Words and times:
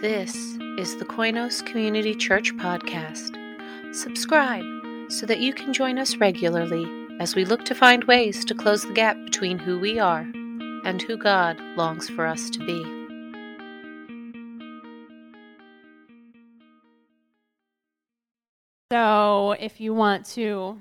This 0.00 0.34
is 0.78 0.96
the 0.96 1.04
Koinos 1.04 1.62
Community 1.66 2.14
Church 2.14 2.56
podcast. 2.56 3.36
Subscribe 3.94 4.64
so 5.10 5.26
that 5.26 5.40
you 5.40 5.52
can 5.52 5.74
join 5.74 5.98
us 5.98 6.16
regularly 6.16 6.86
as 7.20 7.34
we 7.34 7.44
look 7.44 7.66
to 7.66 7.74
find 7.74 8.04
ways 8.04 8.42
to 8.46 8.54
close 8.54 8.82
the 8.82 8.94
gap 8.94 9.18
between 9.26 9.58
who 9.58 9.78
we 9.78 9.98
are 9.98 10.20
and 10.86 11.02
who 11.02 11.18
God 11.18 11.60
longs 11.76 12.08
for 12.08 12.24
us 12.24 12.48
to 12.48 12.60
be. 12.60 12.82
So, 18.90 19.52
if 19.60 19.82
you 19.82 19.92
want 19.92 20.24
to 20.28 20.78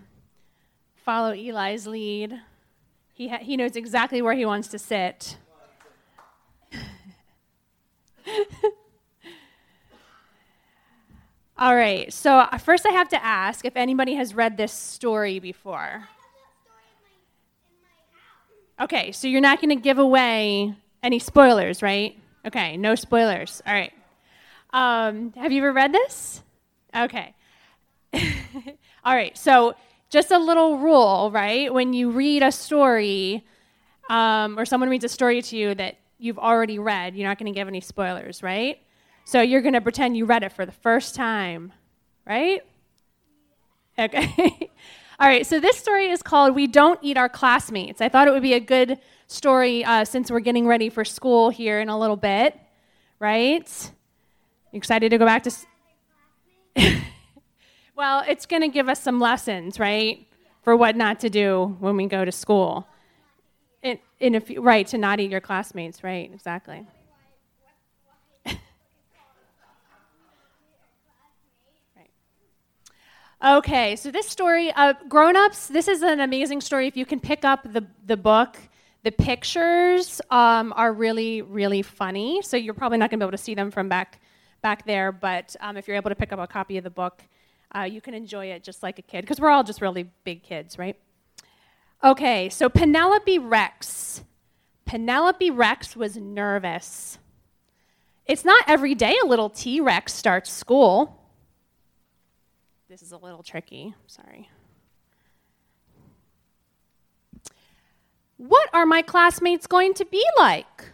follow 0.95 1.33
Eli's 1.33 1.86
lead, 1.86 2.39
he, 3.13 3.27
ha- 3.27 3.39
he 3.41 3.57
knows 3.57 3.75
exactly 3.75 4.21
where 4.21 4.36
he 4.36 4.45
wants 4.45 4.70
to 4.70 4.79
sit. 4.79 5.36
All 11.62 11.76
right, 11.76 12.12
so 12.13 12.38
uh, 12.38 12.58
first 12.58 12.86
I 12.86 12.91
have 12.91 13.09
to 13.09 13.22
ask 13.22 13.66
if 13.66 13.76
anybody 13.76 14.13
has 14.13 14.34
read 14.34 14.55
this 14.55 14.72
story 14.72 15.40
before. 15.40 16.08
Okay, 18.80 19.12
so 19.12 19.27
you're 19.27 19.41
not 19.41 19.59
going 19.59 19.76
to 19.76 19.84
give 19.84 20.00
away 20.00 20.73
any 21.03 21.20
spoilers, 21.20 21.81
right? 21.81 22.17
Okay, 22.48 22.77
no 22.77 22.95
spoilers. 22.95 23.62
All 23.67 23.73
right. 23.73 23.91
Um, 24.72 25.34
have 25.34 25.52
you 25.52 25.58
ever 25.62 25.73
read 25.73 25.94
this? 25.94 26.41
Okay. 26.95 27.36
All 29.03 29.14
right, 29.14 29.38
so 29.38 29.76
just 30.09 30.31
a 30.31 30.39
little 30.39 30.78
rule, 30.78 31.30
right? 31.30 31.73
When 31.73 31.91
you 31.91 32.09
read 32.09 32.41
a 32.41 32.53
story, 32.53 33.44
um, 34.09 34.58
or 34.58 34.64
someone 34.64 34.89
reads 34.89 35.03
a 35.03 35.09
story 35.09 35.41
to 35.41 35.58
you 35.58 35.76
that 35.76 35.98
you've 36.20 36.39
already 36.39 36.80
read, 36.80 37.17
you're 37.17 37.28
not 37.28 37.38
going 37.38 37.52
to 37.52 37.59
give 37.59 37.67
any 37.67 37.81
spoilers, 37.81 38.41
right? 38.41 38.80
So 39.26 39.41
you're 39.41 39.62
going 39.62 39.73
to 39.73 39.81
pretend 39.81 40.17
you 40.17 40.25
read 40.25 40.44
it 40.44 40.52
for 40.52 40.66
the 40.66 40.72
first 40.72 41.16
time, 41.16 41.72
right? 42.25 42.62
Okay. 43.98 44.72
All 45.20 45.28
right, 45.28 45.45
so 45.45 45.59
this 45.59 45.78
story 45.78 46.08
is 46.08 46.23
called 46.23 46.56
We 46.56 46.66
Don't 46.66 46.98
Eat 47.03 47.17
Our 47.17 47.28
Classmates. 47.28 48.00
I 48.00 48.08
thought 48.08 48.28
it 48.30 48.31
would 48.31 48.42
be 48.42 48.53
a 48.53 48.59
good 48.59 48.98
story 49.28 49.84
uh, 49.84 50.06
since 50.06 50.31
we're 50.31 50.39
getting 50.39 50.66
ready 50.66 50.89
for 50.89 51.03
school 51.03 51.50
here 51.50 51.81
in 51.81 51.89
a 51.89 52.00
little 52.00 52.16
bit, 52.16 52.58
right? 53.20 53.92
You 54.72 54.78
excited 54.78 55.09
to 55.09 55.17
go 55.17 55.26
back 55.26 55.44
to. 55.44 55.50
S- 55.50 55.66
well, 57.98 58.23
it's 58.30 58.45
going 58.45 58.61
to 58.61 58.70
give 58.70 58.88
us 58.88 59.02
some 59.02 59.20
lessons, 59.20 59.78
right, 59.78 60.26
for 60.64 60.76
what 60.76 60.95
not 60.95 61.20
to 61.20 61.30
do 61.30 61.76
when 61.80 61.98
we 61.98 62.06
go 62.06 62.23
to 62.23 62.31
school. 62.31 62.88
In, 63.83 64.00
in 64.22 64.36
a 64.36 64.39
few, 64.39 64.61
right, 64.61 64.88
to 64.88 64.98
not 64.98 65.20
eat 65.20 65.31
your 65.31 65.42
classmates, 65.42 66.02
right, 66.02 66.31
exactly. 66.33 66.86
Okay, 73.42 73.95
so 73.95 74.12
this 74.12 74.28
story, 74.28 74.70
uh, 74.73 74.94
grown 75.08 75.38
ups, 75.38 75.70
this 75.70 75.88
is 75.88 76.02
an 76.02 76.20
amazing 76.20 76.59
story. 76.59 76.88
If 76.88 76.98
you 76.98 77.06
can 77.06 77.22
pick 77.22 77.45
up 77.45 77.64
the, 77.72 77.88
the 78.06 78.18
book, 78.18 78.58
the 79.04 79.14
pictures 79.14 80.20
um, 80.30 80.73
are 80.76 80.92
really, 80.92 81.42
really 81.42 81.82
funny. 81.82 82.42
So 82.42 82.58
you're 82.58 82.73
probably 82.73 82.98
not 82.98 83.10
going 83.10 83.17
to 83.22 83.26
be 83.26 83.28
able 83.30 83.38
to 83.38 83.42
see 83.42 83.56
them 83.56 83.72
from 83.72 83.88
back, 83.88 84.20
back 84.62 84.86
there, 84.86 85.14
but 85.14 85.56
um, 85.62 85.78
if 85.78 85.88
you're 85.88 85.95
able 85.95 86.10
to 86.10 86.16
pick 86.16 86.34
up 86.34 86.40
a 86.40 86.48
copy 86.48 86.78
of 86.78 86.84
the 86.84 86.90
book, 86.90 87.23
uh, 87.73 87.84
you 87.84 88.02
can 88.02 88.14
enjoy 88.14 88.48
it 88.48 88.62
just 88.62 88.84
like 88.84 89.00
a 89.00 89.02
kid, 89.02 89.22
because 89.22 89.40
we're 89.40 89.50
all 89.50 89.64
just 89.64 89.80
really 89.80 90.12
big 90.26 90.44
kids, 90.44 90.78
right? 90.78 90.98
Okay, 92.04 92.50
so 92.50 92.67
Penelope 92.67 93.40
Rex. 93.40 94.22
Penelope 94.84 95.50
Rex 95.50 95.95
was 95.95 96.17
nervous. 96.17 97.20
It's 98.26 98.44
not 98.44 98.66
every 98.67 98.95
day 98.95 99.16
a 99.23 99.26
little 99.26 99.50
T 99.50 99.80
Rex 99.80 100.14
starts 100.14 100.52
school. 100.52 101.16
This 102.90 103.04
is 103.04 103.12
a 103.12 103.18
little 103.18 103.44
tricky, 103.44 103.94
sorry. 104.08 104.50
What 108.38 108.67
are 108.73 108.88
my 108.88 109.04
classmates 109.04 109.67
going 109.67 109.94
to 109.94 110.05
be 110.05 110.26
like? 110.39 110.86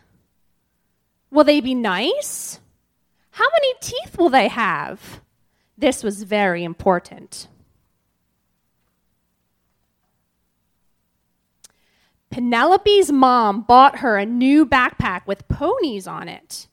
Will 1.32 1.46
they 1.46 1.62
be 1.62 1.74
nice? 1.74 2.60
How 3.32 3.46
many 3.46 3.76
teeth 3.80 4.18
will 4.18 4.28
they 4.28 4.50
have? 4.50 5.22
This 5.78 6.04
was 6.04 6.24
very 6.24 6.66
important. 6.66 7.48
Penelope's 12.30 13.10
mom 13.10 13.62
bought 13.62 14.00
her 14.00 14.18
a 14.18 14.26
new 14.26 14.66
backpack 14.66 15.26
with 15.26 15.48
ponies 15.48 16.08
on 16.08 16.28
it. 16.28 16.68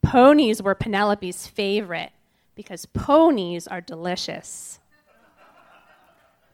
Ponies 0.00 0.62
were 0.62 0.74
Penelope's 0.74 1.46
favorite 1.46 2.13
because 2.54 2.86
ponies 2.86 3.66
are 3.66 3.80
delicious. 3.80 4.78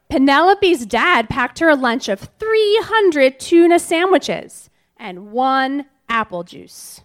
Penelope's 0.09 0.87
dad 0.87 1.29
packed 1.29 1.61
her 1.61 1.69
a 1.69 1.77
lunch 1.77 2.09
of 2.09 2.31
300 2.39 3.39
tuna 3.39 3.79
sandwiches 3.79 4.69
and 4.97 5.31
one 5.31 5.87
apple 6.09 6.43
juice. 6.43 7.03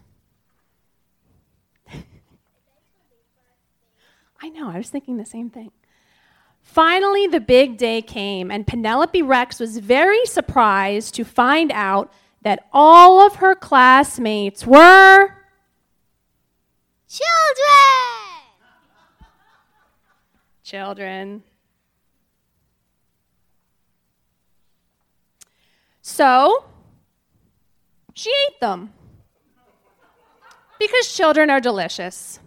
I 4.42 4.48
know, 4.48 4.68
I 4.68 4.78
was 4.78 4.90
thinking 4.90 5.18
the 5.18 5.24
same 5.24 5.50
thing. 5.50 5.70
Finally, 6.62 7.28
the 7.28 7.38
big 7.40 7.78
day 7.78 8.02
came, 8.02 8.50
and 8.50 8.66
Penelope 8.66 9.22
Rex 9.22 9.60
was 9.60 9.78
very 9.78 10.26
surprised 10.26 11.14
to 11.14 11.24
find 11.24 11.70
out 11.70 12.12
that 12.42 12.66
all 12.72 13.24
of 13.24 13.36
her 13.36 13.54
classmates 13.54 14.66
were 14.66 15.28
children. 17.08 18.15
Children. 20.66 21.44
So, 26.02 26.64
she 28.14 28.30
ate 28.48 28.58
them 28.60 28.92
because 30.80 31.14
children 31.14 31.50
are 31.50 31.60
delicious. 31.60 32.40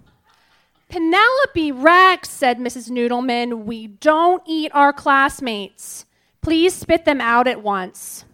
Penelope 0.90 1.72
Rex, 1.72 2.30
said 2.30 2.58
Mrs. 2.60 2.90
Noodleman, 2.90 3.64
we 3.64 3.88
don't 3.88 4.44
eat 4.46 4.70
our 4.74 4.92
classmates. 4.92 6.06
Please 6.42 6.74
spit 6.74 7.06
them 7.06 7.22
out 7.22 7.48
at 7.48 7.64
once. 7.64 8.26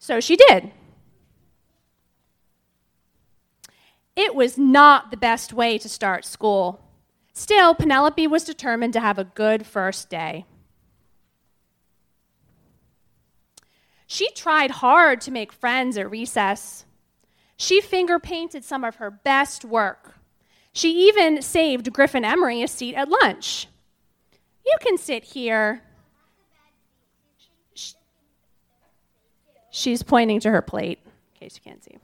So 0.00 0.18
she 0.18 0.34
did. 0.34 0.72
It 4.16 4.34
was 4.34 4.58
not 4.58 5.12
the 5.12 5.16
best 5.16 5.52
way 5.52 5.78
to 5.78 5.88
start 5.88 6.24
school. 6.24 6.80
Still, 7.34 7.74
Penelope 7.74 8.26
was 8.28 8.44
determined 8.44 8.92
to 8.92 9.00
have 9.00 9.18
a 9.18 9.24
good 9.24 9.66
first 9.66 10.08
day. 10.08 10.46
She 14.06 14.30
tried 14.30 14.70
hard 14.70 15.20
to 15.22 15.32
make 15.32 15.52
friends 15.52 15.98
at 15.98 16.08
recess. 16.08 16.84
She 17.56 17.80
finger 17.80 18.20
painted 18.20 18.64
some 18.64 18.84
of 18.84 18.96
her 18.96 19.10
best 19.10 19.64
work. 19.64 20.14
She 20.72 21.08
even 21.08 21.42
saved 21.42 21.92
Griffin 21.92 22.24
Emery 22.24 22.62
a 22.62 22.68
seat 22.68 22.94
at 22.94 23.08
lunch. 23.08 23.66
You 24.64 24.76
can 24.80 24.96
sit 24.96 25.24
here. 25.24 25.82
She's 29.70 30.04
pointing 30.04 30.38
to 30.40 30.50
her 30.50 30.62
plate, 30.62 31.00
in 31.04 31.40
case 31.40 31.56
you 31.56 31.68
can't 31.68 31.82
see. 31.82 31.98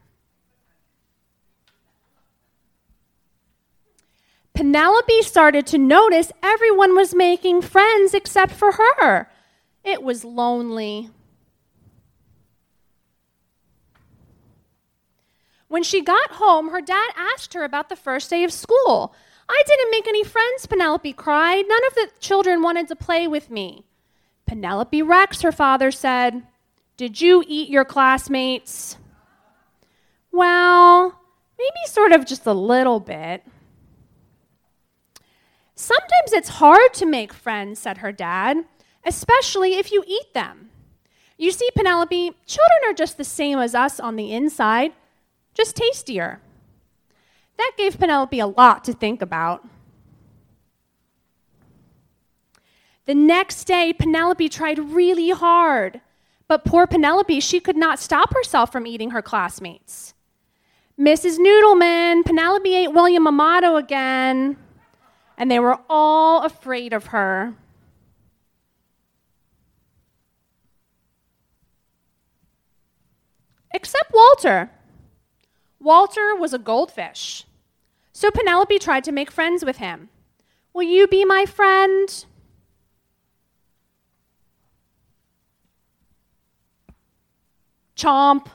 Penelope 4.55 5.23
started 5.23 5.67
to 5.69 5.79
notice 5.79 6.33
everyone 6.43 6.95
was 6.95 7.15
making 7.15 7.63
friends 7.63 8.15
except 8.15 8.53
for 8.53 8.73
her. 8.73 9.31
It 9.85 10.03
was 10.03 10.25
lonely. 10.25 11.11
When 15.69 15.83
she 15.83 16.03
got 16.03 16.33
home, 16.33 16.71
her 16.71 16.81
dad 16.81 17.11
asked 17.17 17.55
her 17.55 17.63
about 17.63 17.89
the 17.89 17.97
first 17.97 18.29
day 18.29 18.43
of 18.43 18.53
school. 18.53 19.15
I 19.49 19.63
didn't 19.67 19.91
make 19.91 20.09
any 20.09 20.25
friends, 20.25 20.67
Penelope 20.67 21.13
cried. 21.13 21.65
None 21.69 21.87
of 21.87 21.95
the 21.95 22.11
children 22.19 22.61
wanted 22.61 22.89
to 22.89 22.97
play 22.97 23.29
with 23.29 23.51
me. 23.51 23.85
Penelope 24.47 25.01
Rex, 25.03 25.43
her 25.43 25.53
father 25.53 25.93
said, 25.93 26.43
Did 26.97 27.21
you 27.21 27.45
eat 27.47 27.69
your 27.69 27.85
classmates? 27.85 28.97
Well, 30.33 31.21
maybe 31.57 31.87
sort 31.87 32.13
of 32.13 32.27
just 32.27 32.47
a 32.47 32.53
little 32.53 32.99
bit. 32.99 33.45
Sometimes 35.81 36.35
it's 36.35 36.51
hard 36.51 36.93
to 36.93 37.07
make 37.07 37.33
friends, 37.33 37.79
said 37.79 37.99
her 37.99 38.13
dad, 38.13 38.67
especially 39.03 39.77
if 39.77 39.91
you 39.91 40.05
eat 40.07 40.35
them. 40.35 40.69
You 41.39 41.51
see, 41.53 41.71
Penelope, 41.75 42.33
children 42.45 42.81
are 42.85 42.93
just 42.93 43.17
the 43.17 43.25
same 43.25 43.59
as 43.59 43.75
us 43.75 43.99
on 43.99 44.17
the 44.17 44.31
inside 44.31 44.93
just 45.55 45.77
tastier. 45.77 46.43
That 47.57 47.73
gave 47.79 47.99
Penelope 47.99 48.39
a 48.39 48.47
lot 48.47 48.85
to 48.85 48.93
think 48.93 49.23
about. 49.23 49.67
The 53.07 53.15
next 53.15 53.65
day, 53.65 53.95
Penelope 53.95 54.51
tried 54.51 54.79
really 54.79 55.31
hard, 55.31 56.03
but 56.47 56.67
poor 56.67 56.87
Penelope, 56.87 57.41
she 57.41 57.59
could 57.59 57.79
not 57.79 57.99
stop 57.99 58.35
herself 58.35 58.71
from 58.71 58.87
eating 58.87 59.13
her 59.13 59.23
classmates. 59.23 60.13
Mrs. 60.99 61.39
Noodleman, 61.39 62.23
Penelope 62.27 62.75
ate 62.75 62.93
William 62.93 63.27
Amato 63.27 63.77
again, 63.77 64.59
and 65.41 65.51
they 65.51 65.59
were 65.59 65.79
all 65.89 66.43
afraid 66.43 66.93
of 66.93 67.07
her. 67.07 67.55
Except 73.73 74.13
Walter. 74.13 74.71
Walter 75.81 76.35
was 76.37 76.53
a 76.53 76.59
goldfish. 76.59 77.47
So 78.13 78.31
Penelope 78.31 78.79
tried 78.81 79.03
to 79.05 79.13
make 79.13 79.31
friends 79.31 79.65
with 79.65 79.79
him. 79.79 80.11
Will 80.75 80.83
you 80.83 81.07
be 81.07 81.25
my 81.25 81.47
friend? 81.47 82.27
Chomp. 87.97 88.47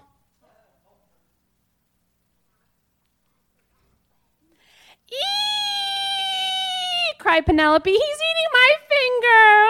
Cried 7.26 7.44
Penelope. 7.44 7.90
He's 7.90 8.00
eating 8.00 8.52
my 8.54 8.72
finger. 8.88 9.66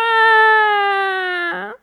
Ah. 1.54 1.74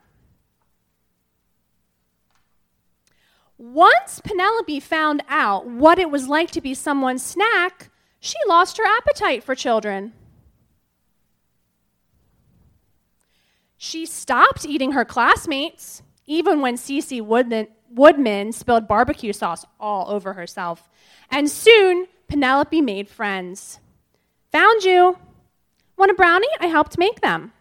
Once 3.57 4.21
Penelope 4.23 4.81
found 4.81 5.23
out 5.31 5.65
what 5.67 5.99
it 5.99 6.11
was 6.11 6.29
like 6.29 6.51
to 6.51 6.61
be 6.61 6.75
someone's 6.75 7.23
snack, 7.25 7.89
she 8.21 8.37
lost 8.47 8.77
her 8.77 8.85
appetite 8.85 9.43
for 9.43 9.55
children. 9.55 10.13
She 13.79 14.05
stopped 14.05 14.67
eating 14.67 14.93
her 14.93 15.07
classmates, 15.07 16.03
even 16.27 16.61
when 16.61 16.77
Cece 16.77 17.23
Woodman, 17.23 17.69
Woodman 17.89 18.53
spilled 18.53 18.87
barbecue 18.87 19.33
sauce 19.33 19.65
all 19.81 20.11
over 20.11 20.35
herself. 20.35 20.91
And 21.31 21.49
soon, 21.49 22.09
Penelope 22.29 22.83
made 22.83 23.09
friends. 23.09 23.81
Found 24.51 24.83
you. 24.83 25.17
Want 26.03 26.11
a 26.11 26.15
brownie? 26.15 26.49
I 26.59 26.67
helped 26.67 26.99
make 26.99 27.21
them. 27.21 27.53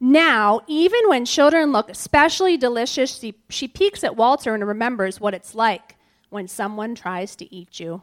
Now, 0.00 0.62
even 0.66 1.00
when 1.06 1.26
children 1.26 1.70
look 1.70 1.90
especially 1.90 2.56
delicious, 2.56 3.18
she, 3.18 3.34
she 3.50 3.68
peeks 3.68 4.02
at 4.02 4.16
Walter 4.16 4.54
and 4.54 4.66
remembers 4.66 5.20
what 5.20 5.34
it's 5.34 5.54
like 5.54 5.96
when 6.30 6.48
someone 6.48 6.94
tries 6.94 7.36
to 7.36 7.54
eat 7.54 7.78
you. 7.78 8.00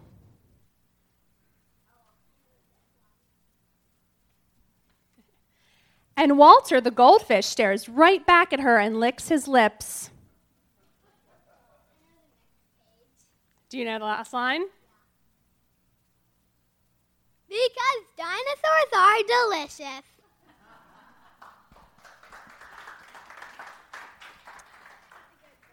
And 6.16 6.38
Walter, 6.38 6.80
the 6.80 6.92
goldfish, 6.92 7.48
stares 7.48 7.90
right 7.90 8.24
back 8.24 8.54
at 8.54 8.60
her 8.60 8.78
and 8.78 9.00
licks 9.00 9.30
his 9.30 9.48
lips. 9.48 10.12
Do 13.70 13.80
you 13.80 13.86
know 13.86 13.98
the 13.98 14.06
last 14.06 14.32
line? 14.32 14.66
Because 17.54 18.04
dinosaurs 18.18 18.90
are 18.98 19.22
delicious. 19.28 20.04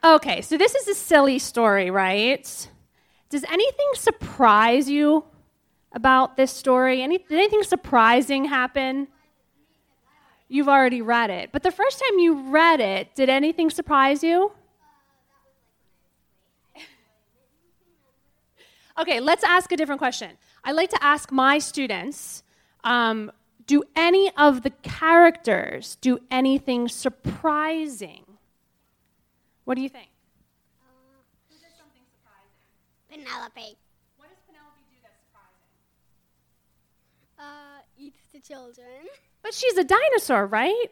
Okay, 0.05 0.43
so 0.43 0.59
this 0.59 0.75
is 0.75 0.88
a 0.88 0.94
silly 0.94 1.38
story, 1.38 1.91
right? 1.91 2.69
Does 3.31 3.44
anything 3.44 3.87
surprise 3.94 4.91
you 4.91 5.25
about 5.93 6.37
this 6.37 6.50
story? 6.50 7.00
Any, 7.00 7.17
did 7.17 7.32
anything 7.32 7.62
surprising 7.62 8.44
happen? 8.44 9.09
You've 10.49 10.69
already 10.69 11.00
read 11.00 11.31
it. 11.31 11.49
But 11.50 11.62
the 11.62 11.71
first 11.71 11.99
time 11.99 12.19
you 12.19 12.50
read 12.50 12.81
it, 12.81 13.15
did 13.15 13.31
anything 13.31 13.71
surprise 13.71 14.23
you? 14.23 14.53
Okay, 18.99 19.21
let's 19.21 19.45
ask 19.45 19.73
a 19.73 19.77
different 19.77 20.01
question. 20.01 20.31
I 20.65 20.73
like 20.73 20.91
to 20.91 21.03
ask 21.03 21.33
my 21.33 21.59
students 21.59 22.43
um, 22.85 23.31
do 23.67 23.83
any 23.95 24.33
of 24.37 24.63
the 24.63 24.71
characters 24.71 25.97
do 26.01 26.19
anything 26.31 26.89
surprising? 26.89 28.25
What 29.65 29.77
do 29.77 29.83
you 29.83 29.89
think? 29.89 30.09
Who 31.49 31.57
did 31.57 31.71
something 31.79 32.03
surprising? 32.11 33.25
Penelope. 33.25 33.77
What 34.17 34.29
does 34.29 34.39
Penelope 34.47 34.83
do 34.91 34.97
that's 35.03 35.21
surprising? 35.23 35.71
Uh, 37.39 37.83
eats 37.97 38.21
the 38.33 38.41
children. 38.41 39.07
But 39.43 39.55
she's 39.55 39.77
a 39.77 39.85
dinosaur, 39.85 40.47
right? 40.47 40.87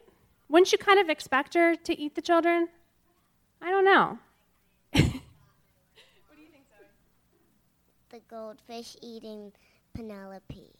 Wouldn't 0.48 0.72
you 0.72 0.78
kind 0.78 1.00
of 1.00 1.10
expect 1.10 1.54
her 1.54 1.74
to 1.74 2.00
eat 2.00 2.14
the 2.14 2.22
children? 2.22 2.68
I 3.60 3.70
don't 3.70 3.84
know. 3.84 4.18
what 4.92 5.02
do 5.02 5.02
you 5.02 6.48
think, 6.52 6.64
Zoe? 6.70 6.86
The 8.18 8.34
goldfish 8.34 8.96
eating 9.00 9.52
Penelope. 9.94 10.74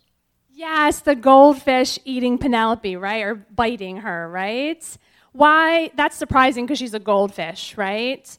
Yes, 0.50 1.02
the 1.02 1.14
goldfish 1.14 1.96
eating 2.04 2.36
Penelope, 2.36 2.96
right? 2.96 3.22
Or 3.22 3.36
biting 3.36 3.98
her, 3.98 4.28
right? 4.28 4.84
Why? 5.30 5.92
That's 5.94 6.16
surprising 6.16 6.66
because 6.66 6.78
she's 6.78 6.94
a 6.94 6.98
goldfish, 6.98 7.76
right? 7.76 8.36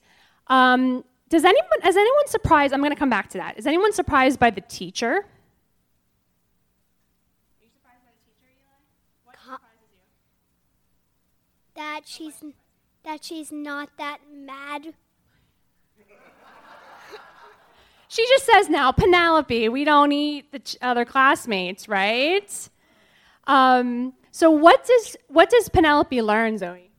Um, 0.48 1.06
does 1.30 1.46
anyone, 1.46 1.80
is 1.88 1.96
anyone 1.96 2.28
surprised? 2.28 2.74
I'm 2.74 2.81
going 2.81 2.92
to 2.92 3.00
come 3.00 3.10
back 3.10 3.30
to 3.30 3.38
that. 3.38 3.57
Is 3.57 3.66
anyone 3.66 3.94
surprised 3.94 4.38
by 4.38 4.50
the 4.50 4.60
teacher? 4.60 5.07
Are 5.07 5.24
you 7.62 7.69
surprised 7.72 8.04
by 8.04 8.12
the 8.12 8.25
teacher, 8.25 8.51
Eli? 8.51 8.80
What 9.24 9.38
Co- 9.38 9.51
surprises 9.54 9.88
you? 9.94 10.01
That 11.75 12.01
she's 12.06 12.44
that 13.06 13.24
she's 13.24 13.50
not 13.50 13.92
that 13.98 14.18
mad. 14.30 14.94
She 18.10 18.26
just 18.26 18.46
says 18.48 18.70
now, 18.70 18.92
Penelope, 18.92 19.70
we 19.70 19.84
don't 19.86 20.12
eat 20.12 20.52
the 20.52 20.58
ch- 20.58 20.78
other 20.82 21.06
classmates, 21.06 21.88
right? 21.88 22.70
Um, 23.46 24.14
so 24.32 24.50
what 24.50 24.84
does 24.84 25.16
what 25.28 25.52
does 25.52 25.70
Penelope 25.70 26.20
learn, 26.24 26.58
Zoe? 26.58 26.90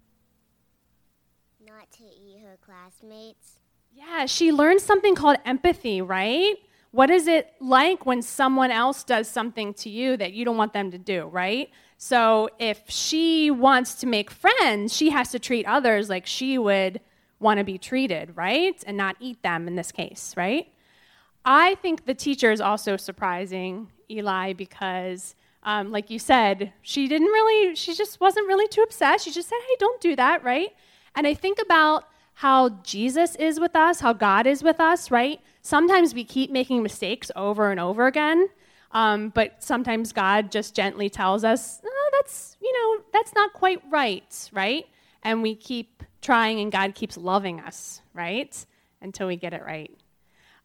Not 1.67 1.91
to 1.99 2.05
eat 2.05 2.39
her 2.45 2.57
classmates. 2.65 3.59
Yeah, 3.93 4.27
she 4.27 4.53
learns 4.53 4.85
something 4.85 5.17
called 5.17 5.39
empathy, 5.45 6.01
right? 6.01 6.55
What 6.93 7.11
is 7.11 7.27
it 7.27 7.55
like 7.61 8.07
when 8.07 8.23
someone 8.23 8.71
else 8.71 9.03
does 9.03 9.29
something 9.29 9.75
to 9.75 9.91
you 9.91 10.17
that 10.17 10.33
you 10.33 10.45
don't 10.45 10.57
want 10.57 10.73
them 10.73 10.93
to 10.93 10.99
do, 10.99 11.25
right? 11.27 11.71
So 11.99 12.51
if 12.61 12.83
she 12.87 13.51
wants 13.51 13.95
to 13.97 14.07
make 14.07 14.31
friends, 14.31 14.97
she 14.97 15.11
has 15.11 15.33
to 15.33 15.41
treat 15.41 15.67
others 15.67 16.09
like 16.09 16.25
she 16.25 16.57
would 16.57 17.01
want 17.41 17.59
to 17.59 17.65
be 17.65 17.79
treated, 17.79 18.37
right? 18.37 18.81
And 18.87 18.97
not 18.97 19.17
eat 19.19 19.43
them 19.43 19.67
in 19.67 19.75
this 19.75 19.91
case, 19.91 20.35
right? 20.37 20.69
I 21.45 21.77
think 21.77 22.05
the 22.05 22.15
teacher 22.15 22.53
is 22.53 22.61
also 22.61 22.97
surprising, 22.97 23.89
Eli, 24.11 24.53
because, 24.53 25.35
um, 25.63 25.91
like 25.91 26.11
you 26.11 26.19
said, 26.19 26.73
she 26.83 27.09
didn't 27.09 27.29
really, 27.29 27.75
she 27.75 27.95
just 27.95 28.21
wasn't 28.21 28.47
really 28.47 28.69
too 28.69 28.83
upset. 28.83 29.21
She 29.21 29.31
just 29.31 29.49
said, 29.49 29.59
hey, 29.69 29.77
don't 29.79 30.01
do 30.01 30.17
that, 30.17 30.45
right? 30.45 30.71
And 31.15 31.27
I 31.27 31.35
think 31.35 31.59
about 31.61 32.05
how 32.35 32.71
Jesus 32.83 33.37
is 33.37 33.61
with 33.61 33.77
us, 33.77 34.01
how 34.01 34.13
God 34.13 34.47
is 34.47 34.63
with 34.63 34.81
us, 34.81 35.11
right? 35.11 35.41
Sometimes 35.63 36.15
we 36.15 36.25
keep 36.25 36.51
making 36.51 36.83
mistakes 36.83 37.31
over 37.37 37.71
and 37.71 37.79
over 37.79 38.07
again, 38.07 38.49
um, 38.93 39.29
but 39.31 39.63
sometimes 39.63 40.13
God 40.13 40.51
just 40.51 40.75
gently 40.75 41.11
tells 41.11 41.45
us, 41.45 41.81
oh, 41.85 42.11
that's, 42.13 42.57
you 42.63 42.73
know, 42.73 43.05
that's 43.13 43.35
not 43.35 43.53
quite 43.53 43.83
right, 43.91 44.51
right? 44.53 44.87
And 45.23 45.43
we 45.43 45.55
keep 45.55 46.03
trying, 46.23 46.61
and 46.61 46.73
God 46.73 46.95
keeps 46.95 47.17
loving 47.17 47.61
us, 47.61 48.01
right? 48.15 48.67
Until 49.03 49.27
we 49.27 49.37
get 49.37 49.53
it 49.53 49.63
right. 49.65 49.91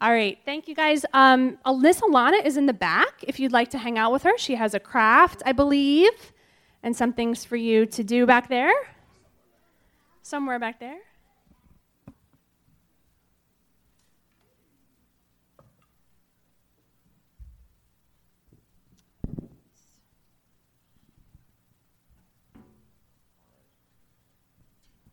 All 0.02 0.12
right, 0.12 0.38
thank 0.44 0.68
you 0.68 0.76
guys. 0.76 1.06
Um, 1.14 1.58
Miss 1.80 2.02
Alana 2.02 2.46
is 2.46 2.58
in 2.58 2.66
the 2.66 2.74
back 2.74 3.24
if 3.24 3.40
you'd 3.40 3.54
like 3.54 3.70
to 3.70 3.78
hang 3.78 3.98
out 3.98 4.12
with 4.12 4.24
her. 4.24 4.38
She 4.38 4.56
has 4.56 4.74
a 4.74 4.80
craft, 4.80 5.42
I 5.46 5.54
believe, 5.54 6.12
and 6.84 6.96
some 6.96 7.14
things 7.14 7.46
for 7.46 7.56
you 7.56 7.86
to 7.88 8.04
do 8.04 8.26
back 8.26 8.50
there. 8.50 8.74
Somewhere 10.22 10.60
back 10.60 10.80
there. 10.82 10.98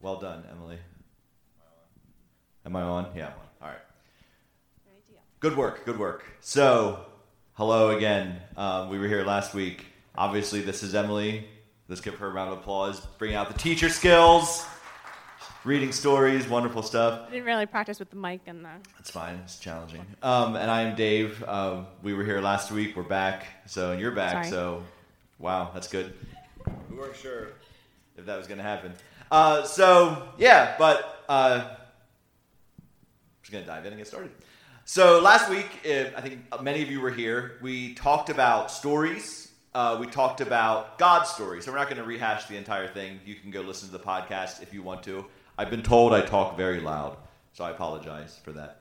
Well 0.00 0.16
done, 0.16 0.42
Emily. 0.50 0.78
Am 2.66 2.74
I 2.74 2.82
on? 2.82 3.06
Yeah, 3.14 3.26
I'm 3.26 3.32
on. 3.32 3.38
All 3.62 3.68
right. 3.68 3.78
Good 5.42 5.56
work. 5.56 5.84
Good 5.84 5.98
work. 5.98 6.22
So, 6.38 7.04
hello 7.54 7.96
again. 7.96 8.40
Um, 8.56 8.90
we 8.90 8.98
were 9.00 9.08
here 9.08 9.24
last 9.24 9.54
week. 9.54 9.86
Obviously, 10.14 10.60
this 10.60 10.84
is 10.84 10.94
Emily. 10.94 11.48
Let's 11.88 12.00
give 12.00 12.14
her 12.14 12.28
a 12.28 12.30
round 12.30 12.52
of 12.52 12.58
applause. 12.58 13.00
Bringing 13.18 13.36
out 13.36 13.48
the 13.48 13.58
teacher 13.58 13.88
skills, 13.88 14.64
reading 15.64 15.90
stories, 15.90 16.46
wonderful 16.46 16.80
stuff. 16.80 17.24
I 17.26 17.30
didn't 17.32 17.46
really 17.46 17.66
practice 17.66 17.98
with 17.98 18.10
the 18.10 18.16
mic 18.16 18.42
and 18.46 18.64
the. 18.64 18.68
That's 18.96 19.10
fine. 19.10 19.34
It's 19.42 19.58
challenging. 19.58 20.06
Um, 20.22 20.54
and 20.54 20.70
I 20.70 20.82
am 20.82 20.94
Dave. 20.94 21.42
Um, 21.48 21.88
we 22.04 22.14
were 22.14 22.22
here 22.22 22.40
last 22.40 22.70
week. 22.70 22.94
We're 22.94 23.02
back. 23.02 23.46
So, 23.66 23.90
and 23.90 24.00
you're 24.00 24.12
back. 24.12 24.44
Sorry. 24.44 24.48
So, 24.48 24.84
wow, 25.40 25.72
that's 25.74 25.88
good. 25.88 26.14
We 26.88 26.96
weren't 26.96 27.16
sure 27.16 27.48
if 28.16 28.26
that 28.26 28.38
was 28.38 28.46
going 28.46 28.58
to 28.58 28.64
happen. 28.64 28.92
Uh, 29.28 29.64
so, 29.64 30.28
yeah, 30.38 30.76
but 30.78 31.24
uh, 31.28 31.74
just 33.42 33.50
going 33.50 33.64
to 33.64 33.68
dive 33.68 33.84
in 33.86 33.92
and 33.92 33.98
get 33.98 34.06
started. 34.06 34.30
So 34.84 35.20
last 35.20 35.48
week, 35.48 35.68
I 35.86 36.20
think 36.20 36.40
many 36.60 36.82
of 36.82 36.90
you 36.90 37.00
were 37.00 37.10
here. 37.10 37.58
We 37.62 37.94
talked 37.94 38.30
about 38.30 38.68
stories. 38.68 39.48
Uh, 39.72 39.96
we 40.00 40.08
talked 40.08 40.40
about 40.40 40.98
God's 40.98 41.30
story. 41.30 41.62
So 41.62 41.70
we're 41.70 41.78
not 41.78 41.86
going 41.86 41.98
to 41.98 42.04
rehash 42.04 42.46
the 42.46 42.56
entire 42.56 42.88
thing. 42.88 43.20
You 43.24 43.36
can 43.36 43.52
go 43.52 43.60
listen 43.60 43.88
to 43.88 43.92
the 43.92 44.02
podcast 44.02 44.60
if 44.60 44.74
you 44.74 44.82
want 44.82 45.04
to. 45.04 45.24
I've 45.56 45.70
been 45.70 45.84
told 45.84 46.12
I 46.12 46.20
talk 46.20 46.56
very 46.56 46.80
loud, 46.80 47.16
so 47.52 47.62
I 47.62 47.70
apologize 47.70 48.40
for 48.42 48.50
that. 48.52 48.80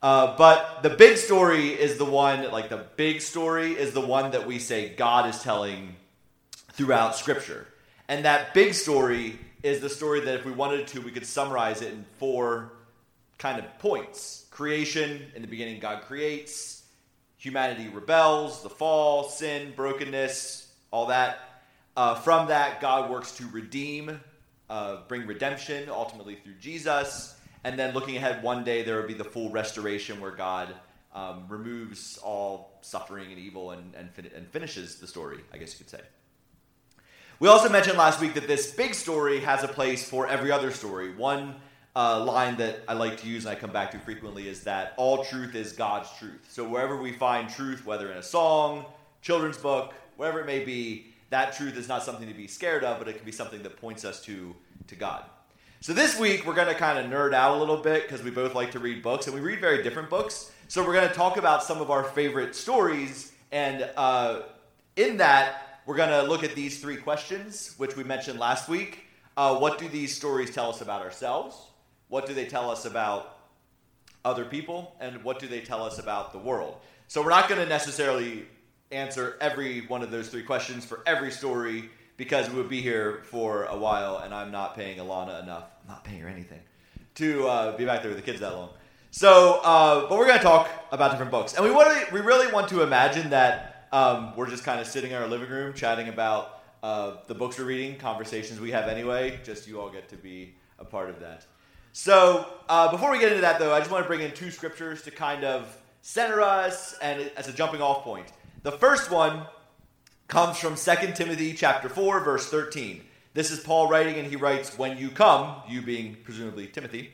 Uh, 0.00 0.36
but 0.36 0.84
the 0.84 0.90
big 0.90 1.16
story 1.16 1.70
is 1.70 1.98
the 1.98 2.04
one, 2.04 2.48
like 2.52 2.68
the 2.68 2.86
big 2.96 3.20
story 3.20 3.72
is 3.72 3.92
the 3.92 4.00
one 4.00 4.30
that 4.30 4.46
we 4.46 4.60
say 4.60 4.90
God 4.90 5.28
is 5.28 5.42
telling 5.42 5.96
throughout 6.72 7.16
Scripture. 7.16 7.66
And 8.08 8.24
that 8.24 8.54
big 8.54 8.72
story 8.74 9.38
is 9.64 9.80
the 9.80 9.90
story 9.90 10.20
that 10.20 10.34
if 10.36 10.44
we 10.44 10.52
wanted 10.52 10.86
to, 10.88 11.00
we 11.00 11.10
could 11.10 11.26
summarize 11.26 11.82
it 11.82 11.92
in 11.92 12.04
four 12.18 12.70
kind 13.40 13.58
of 13.58 13.78
points. 13.78 14.44
Creation, 14.50 15.26
in 15.34 15.40
the 15.42 15.48
beginning, 15.48 15.80
God 15.80 16.02
creates. 16.02 16.84
Humanity 17.38 17.88
rebels, 17.88 18.62
the 18.62 18.68
fall, 18.68 19.24
sin, 19.24 19.72
brokenness, 19.74 20.70
all 20.90 21.06
that. 21.06 21.62
Uh, 21.96 22.14
from 22.14 22.48
that, 22.48 22.82
God 22.82 23.10
works 23.10 23.32
to 23.38 23.46
redeem, 23.48 24.20
uh, 24.68 24.98
bring 25.08 25.26
redemption, 25.26 25.88
ultimately 25.88 26.34
through 26.34 26.54
Jesus. 26.60 27.34
And 27.64 27.78
then 27.78 27.94
looking 27.94 28.16
ahead, 28.16 28.42
one 28.42 28.62
day 28.62 28.82
there 28.82 29.00
will 29.00 29.08
be 29.08 29.14
the 29.14 29.24
full 29.24 29.50
restoration 29.50 30.20
where 30.20 30.32
God 30.32 30.74
um, 31.14 31.46
removes 31.48 32.18
all 32.18 32.78
suffering 32.82 33.30
and 33.30 33.38
evil 33.38 33.70
and, 33.70 33.94
and, 33.94 34.10
fin- 34.12 34.30
and 34.36 34.46
finishes 34.48 34.96
the 34.96 35.06
story, 35.06 35.40
I 35.52 35.56
guess 35.56 35.72
you 35.72 35.78
could 35.78 35.90
say. 35.90 36.02
We 37.38 37.48
also 37.48 37.70
mentioned 37.70 37.96
last 37.96 38.20
week 38.20 38.34
that 38.34 38.46
this 38.46 38.70
big 38.70 38.92
story 38.92 39.40
has 39.40 39.64
a 39.64 39.68
place 39.68 40.06
for 40.06 40.28
every 40.28 40.52
other 40.52 40.70
story. 40.70 41.14
One 41.14 41.54
uh, 41.96 42.24
line 42.24 42.56
that 42.56 42.80
I 42.86 42.94
like 42.94 43.20
to 43.22 43.28
use 43.28 43.44
and 43.44 43.56
I 43.56 43.58
come 43.58 43.72
back 43.72 43.90
to 43.92 43.98
frequently 43.98 44.48
is 44.48 44.62
that 44.64 44.94
all 44.96 45.24
truth 45.24 45.54
is 45.54 45.72
God's 45.72 46.08
truth. 46.18 46.46
So 46.48 46.66
wherever 46.68 46.96
we 46.96 47.12
find 47.12 47.48
truth, 47.48 47.84
whether 47.84 48.10
in 48.10 48.18
a 48.18 48.22
song, 48.22 48.84
children's 49.22 49.58
book, 49.58 49.94
wherever 50.16 50.40
it 50.40 50.46
may 50.46 50.64
be, 50.64 51.06
that 51.30 51.52
truth 51.52 51.76
is 51.76 51.88
not 51.88 52.02
something 52.02 52.28
to 52.28 52.34
be 52.34 52.46
scared 52.46 52.84
of, 52.84 52.98
but 52.98 53.08
it 53.08 53.16
can 53.16 53.24
be 53.24 53.32
something 53.32 53.62
that 53.62 53.76
points 53.76 54.04
us 54.04 54.22
to, 54.24 54.54
to 54.88 54.94
God. 54.94 55.24
So 55.80 55.92
this 55.92 56.18
week 56.18 56.46
we're 56.46 56.54
going 56.54 56.68
to 56.68 56.74
kind 56.74 56.98
of 56.98 57.06
nerd 57.06 57.32
out 57.32 57.56
a 57.56 57.58
little 57.58 57.78
bit 57.78 58.02
because 58.02 58.22
we 58.22 58.30
both 58.30 58.54
like 58.54 58.72
to 58.72 58.78
read 58.78 59.02
books 59.02 59.26
and 59.26 59.34
we 59.34 59.40
read 59.40 59.60
very 59.60 59.82
different 59.82 60.10
books. 60.10 60.52
So 60.68 60.86
we're 60.86 60.92
going 60.92 61.08
to 61.08 61.14
talk 61.14 61.36
about 61.36 61.64
some 61.64 61.80
of 61.80 61.90
our 61.90 62.04
favorite 62.04 62.54
stories, 62.54 63.32
and 63.50 63.90
uh, 63.96 64.42
in 64.96 65.16
that 65.16 65.80
we're 65.86 65.96
going 65.96 66.10
to 66.10 66.22
look 66.22 66.44
at 66.44 66.54
these 66.54 66.80
three 66.80 66.96
questions, 66.96 67.74
which 67.78 67.96
we 67.96 68.04
mentioned 68.04 68.38
last 68.38 68.68
week. 68.68 69.06
Uh, 69.36 69.56
what 69.56 69.78
do 69.78 69.88
these 69.88 70.14
stories 70.14 70.54
tell 70.54 70.68
us 70.68 70.82
about 70.82 71.02
ourselves? 71.02 71.69
What 72.10 72.26
do 72.26 72.34
they 72.34 72.44
tell 72.44 72.70
us 72.70 72.84
about 72.84 73.38
other 74.24 74.44
people? 74.44 74.94
And 75.00 75.24
what 75.24 75.38
do 75.38 75.46
they 75.46 75.60
tell 75.60 75.82
us 75.82 75.98
about 75.98 76.32
the 76.32 76.38
world? 76.38 76.76
So 77.06 77.22
we're 77.22 77.30
not 77.30 77.48
going 77.48 77.60
to 77.60 77.68
necessarily 77.68 78.46
answer 78.90 79.36
every 79.40 79.86
one 79.86 80.02
of 80.02 80.10
those 80.10 80.28
three 80.28 80.42
questions 80.42 80.84
for 80.84 81.02
every 81.06 81.30
story 81.30 81.88
because 82.16 82.50
we 82.50 82.56
would 82.56 82.68
be 82.68 82.82
here 82.82 83.22
for 83.24 83.64
a 83.64 83.76
while, 83.76 84.18
and 84.18 84.34
I'm 84.34 84.50
not 84.50 84.74
paying 84.74 84.98
Alana 84.98 85.42
enough. 85.42 85.64
I'm 85.82 85.88
not 85.88 86.04
paying 86.04 86.20
her 86.20 86.28
anything 86.28 86.60
to 87.14 87.46
uh, 87.46 87.76
be 87.76 87.84
back 87.84 88.02
there 88.02 88.10
with 88.10 88.18
the 88.18 88.24
kids 88.24 88.40
that 88.40 88.52
long. 88.52 88.70
So, 89.10 89.60
uh, 89.62 90.08
but 90.08 90.18
we're 90.18 90.26
going 90.26 90.38
to 90.38 90.44
talk 90.44 90.68
about 90.92 91.12
different 91.12 91.30
books, 91.30 91.54
and 91.54 91.64
we 91.64 91.70
really, 91.70 92.04
we 92.12 92.20
really 92.20 92.52
want 92.52 92.68
to 92.68 92.82
imagine 92.82 93.30
that 93.30 93.88
um, 93.92 94.36
we're 94.36 94.50
just 94.50 94.64
kind 94.64 94.80
of 94.80 94.86
sitting 94.86 95.12
in 95.12 95.16
our 95.16 95.28
living 95.28 95.48
room 95.48 95.72
chatting 95.74 96.08
about 96.08 96.60
uh, 96.82 97.16
the 97.26 97.34
books 97.34 97.58
we're 97.58 97.64
reading, 97.64 97.96
conversations 97.96 98.60
we 98.60 98.72
have 98.72 98.88
anyway. 98.88 99.40
Just 99.44 99.66
you 99.66 99.80
all 99.80 99.90
get 99.90 100.08
to 100.10 100.16
be 100.16 100.54
a 100.78 100.84
part 100.84 101.08
of 101.08 101.20
that. 101.20 101.46
So, 101.92 102.46
uh, 102.68 102.90
before 102.90 103.10
we 103.10 103.18
get 103.18 103.30
into 103.30 103.40
that, 103.40 103.58
though, 103.58 103.74
I 103.74 103.80
just 103.80 103.90
want 103.90 104.04
to 104.04 104.08
bring 104.08 104.20
in 104.20 104.32
two 104.32 104.50
scriptures 104.50 105.02
to 105.02 105.10
kind 105.10 105.44
of 105.44 105.76
center 106.02 106.40
us 106.40 106.96
and 107.02 107.30
as 107.36 107.48
a 107.48 107.52
jumping 107.52 107.82
off 107.82 108.04
point. 108.04 108.26
The 108.62 108.72
first 108.72 109.10
one 109.10 109.42
comes 110.28 110.58
from 110.58 110.76
2 110.76 111.12
Timothy 111.14 111.52
chapter 111.52 111.88
4 111.88 112.20
verse 112.20 112.46
13. 112.46 113.02
This 113.34 113.50
is 113.50 113.60
Paul 113.60 113.88
writing 113.88 114.14
and 114.16 114.26
he 114.26 114.36
writes, 114.36 114.78
"When 114.78 114.96
you 114.98 115.10
come, 115.10 115.62
you 115.68 115.82
being 115.82 116.16
presumably 116.22 116.68
Timothy, 116.68 117.12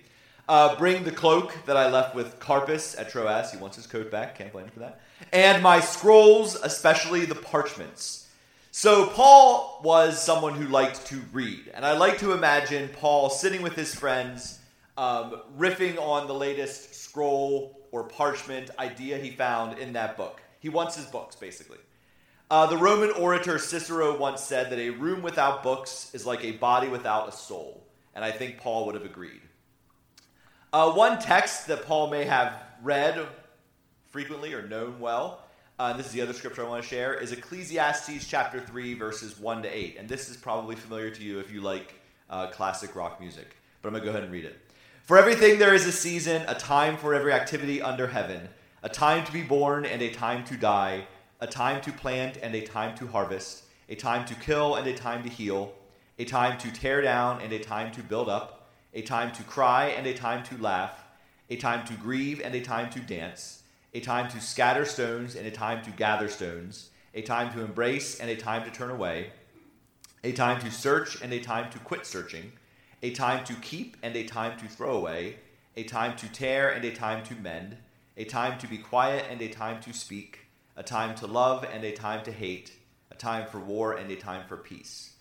uh, 0.48 0.76
bring 0.76 1.04
the 1.04 1.10
cloak 1.10 1.56
that 1.64 1.76
I 1.76 1.88
left 1.88 2.14
with 2.14 2.38
Carpus 2.38 2.94
at 2.96 3.10
Troas. 3.10 3.50
He 3.50 3.56
wants 3.56 3.76
his 3.76 3.86
coat 3.86 4.10
back. 4.10 4.36
Can't 4.36 4.52
blame 4.52 4.66
him 4.66 4.72
for 4.72 4.80
that. 4.80 5.00
And 5.32 5.62
my 5.62 5.80
scrolls, 5.80 6.54
especially 6.54 7.24
the 7.24 7.34
parchments." 7.34 8.26
So 8.72 9.06
Paul 9.06 9.80
was 9.82 10.22
someone 10.22 10.52
who 10.52 10.68
liked 10.68 11.06
to 11.06 11.22
read, 11.32 11.70
and 11.72 11.86
I 11.86 11.92
like 11.92 12.18
to 12.18 12.32
imagine 12.32 12.90
Paul 12.90 13.30
sitting 13.30 13.62
with 13.62 13.74
his 13.74 13.94
friends, 13.94 14.58
um, 14.96 15.42
riffing 15.58 15.98
on 15.98 16.26
the 16.26 16.34
latest 16.34 16.94
scroll 16.94 17.86
or 17.92 18.04
parchment 18.04 18.70
idea 18.78 19.18
he 19.18 19.30
found 19.30 19.78
in 19.78 19.92
that 19.94 20.16
book. 20.16 20.42
He 20.60 20.68
wants 20.68 20.96
his 20.96 21.06
books, 21.06 21.36
basically. 21.36 21.78
Uh, 22.50 22.66
the 22.66 22.76
Roman 22.76 23.10
orator 23.10 23.58
Cicero 23.58 24.16
once 24.16 24.40
said 24.40 24.70
that 24.70 24.78
a 24.78 24.90
room 24.90 25.22
without 25.22 25.62
books 25.62 26.10
is 26.14 26.24
like 26.24 26.44
a 26.44 26.52
body 26.52 26.88
without 26.88 27.28
a 27.28 27.32
soul, 27.32 27.84
and 28.14 28.24
I 28.24 28.30
think 28.30 28.58
Paul 28.58 28.86
would 28.86 28.94
have 28.94 29.04
agreed. 29.04 29.40
Uh, 30.72 30.92
one 30.92 31.18
text 31.18 31.66
that 31.66 31.84
Paul 31.86 32.10
may 32.10 32.24
have 32.24 32.62
read 32.82 33.26
frequently 34.10 34.54
or 34.54 34.66
known 34.66 35.00
well, 35.00 35.42
uh, 35.78 35.88
and 35.90 35.98
this 35.98 36.06
is 36.06 36.12
the 36.12 36.22
other 36.22 36.32
scripture 36.32 36.64
I 36.64 36.68
want 36.68 36.82
to 36.82 36.88
share, 36.88 37.14
is 37.14 37.32
Ecclesiastes 37.32 38.26
chapter 38.26 38.60
3, 38.60 38.94
verses 38.94 39.38
1 39.38 39.62
to 39.62 39.68
8. 39.68 39.96
And 39.98 40.08
this 40.08 40.28
is 40.28 40.36
probably 40.36 40.76
familiar 40.76 41.10
to 41.10 41.22
you 41.22 41.38
if 41.40 41.52
you 41.52 41.60
like 41.60 41.94
uh, 42.30 42.46
classic 42.48 42.94
rock 42.94 43.20
music, 43.20 43.56
but 43.82 43.88
I'm 43.88 43.92
going 43.92 44.02
to 44.02 44.06
go 44.06 44.10
ahead 44.10 44.22
and 44.22 44.32
read 44.32 44.44
it. 44.44 44.65
For 45.06 45.16
everything 45.16 45.60
there 45.60 45.72
is 45.72 45.86
a 45.86 45.92
season, 45.92 46.42
a 46.48 46.56
time 46.56 46.96
for 46.96 47.14
every 47.14 47.32
activity 47.32 47.80
under 47.80 48.08
heaven, 48.08 48.48
a 48.82 48.88
time 48.88 49.24
to 49.24 49.30
be 49.30 49.42
born 49.42 49.86
and 49.86 50.02
a 50.02 50.10
time 50.10 50.42
to 50.46 50.56
die 50.56 51.06
a 51.38 51.46
time 51.46 51.80
to 51.82 51.92
plant 51.92 52.38
and 52.42 52.56
a 52.56 52.62
time 52.62 52.96
to 52.96 53.06
harvest, 53.06 53.66
a 53.88 53.94
time 53.94 54.24
to 54.24 54.34
kill 54.34 54.74
and 54.74 54.88
a 54.88 54.94
time 54.94 55.22
to 55.22 55.28
heal, 55.28 55.72
a 56.18 56.24
time 56.24 56.58
to 56.58 56.72
tear 56.72 57.02
down 57.02 57.40
and 57.40 57.52
a 57.52 57.60
time 57.60 57.92
to 57.92 58.02
build 58.02 58.28
up, 58.28 58.68
a 58.94 59.02
time 59.02 59.30
to 59.30 59.44
cry 59.44 59.88
and 59.90 60.08
a 60.08 60.14
time 60.14 60.42
to 60.42 60.60
laugh, 60.60 61.04
a 61.50 61.56
time 61.56 61.86
to 61.86 61.92
grieve 61.94 62.40
and 62.44 62.56
a 62.56 62.60
time 62.60 62.90
to 62.90 62.98
dance, 62.98 63.62
a 63.94 64.00
time 64.00 64.28
to 64.28 64.40
scatter 64.40 64.84
stones 64.84 65.36
and 65.36 65.46
a 65.46 65.52
time 65.52 65.84
to 65.84 65.90
gather 65.90 66.28
stones, 66.28 66.90
a 67.14 67.22
time 67.22 67.52
to 67.52 67.64
embrace 67.64 68.18
and 68.18 68.28
a 68.28 68.36
time 68.36 68.64
to 68.64 68.72
turn 68.72 68.90
away, 68.90 69.30
a 70.24 70.32
time 70.32 70.60
to 70.60 70.68
search 70.68 71.22
and 71.22 71.32
a 71.32 71.38
time 71.38 71.70
to 71.70 71.78
quit 71.78 72.04
searching, 72.04 72.50
a 73.02 73.10
time 73.10 73.44
to 73.44 73.54
keep 73.54 73.96
and 74.02 74.16
a 74.16 74.24
time 74.24 74.58
to 74.58 74.68
throw 74.68 74.96
away, 74.96 75.36
a 75.76 75.84
time 75.84 76.16
to 76.16 76.28
tear 76.32 76.70
and 76.70 76.84
a 76.84 76.94
time 76.94 77.24
to 77.24 77.34
mend, 77.34 77.76
a 78.16 78.24
time 78.24 78.58
to 78.58 78.66
be 78.66 78.78
quiet 78.78 79.24
and 79.30 79.40
a 79.42 79.48
time 79.48 79.80
to 79.82 79.92
speak 79.92 80.46
a 80.76 80.82
time 80.82 81.14
to 81.16 81.26
love 81.26 81.66
and 81.72 81.84
a 81.84 81.92
time 81.92 82.22
to 82.24 82.30
hate, 82.30 82.72
a 83.10 83.14
time 83.14 83.46
for 83.46 83.58
war 83.58 83.94
and 83.94 84.10
a 84.10 84.16
time 84.16 84.46
for 84.46 84.56
peace. 84.56 85.12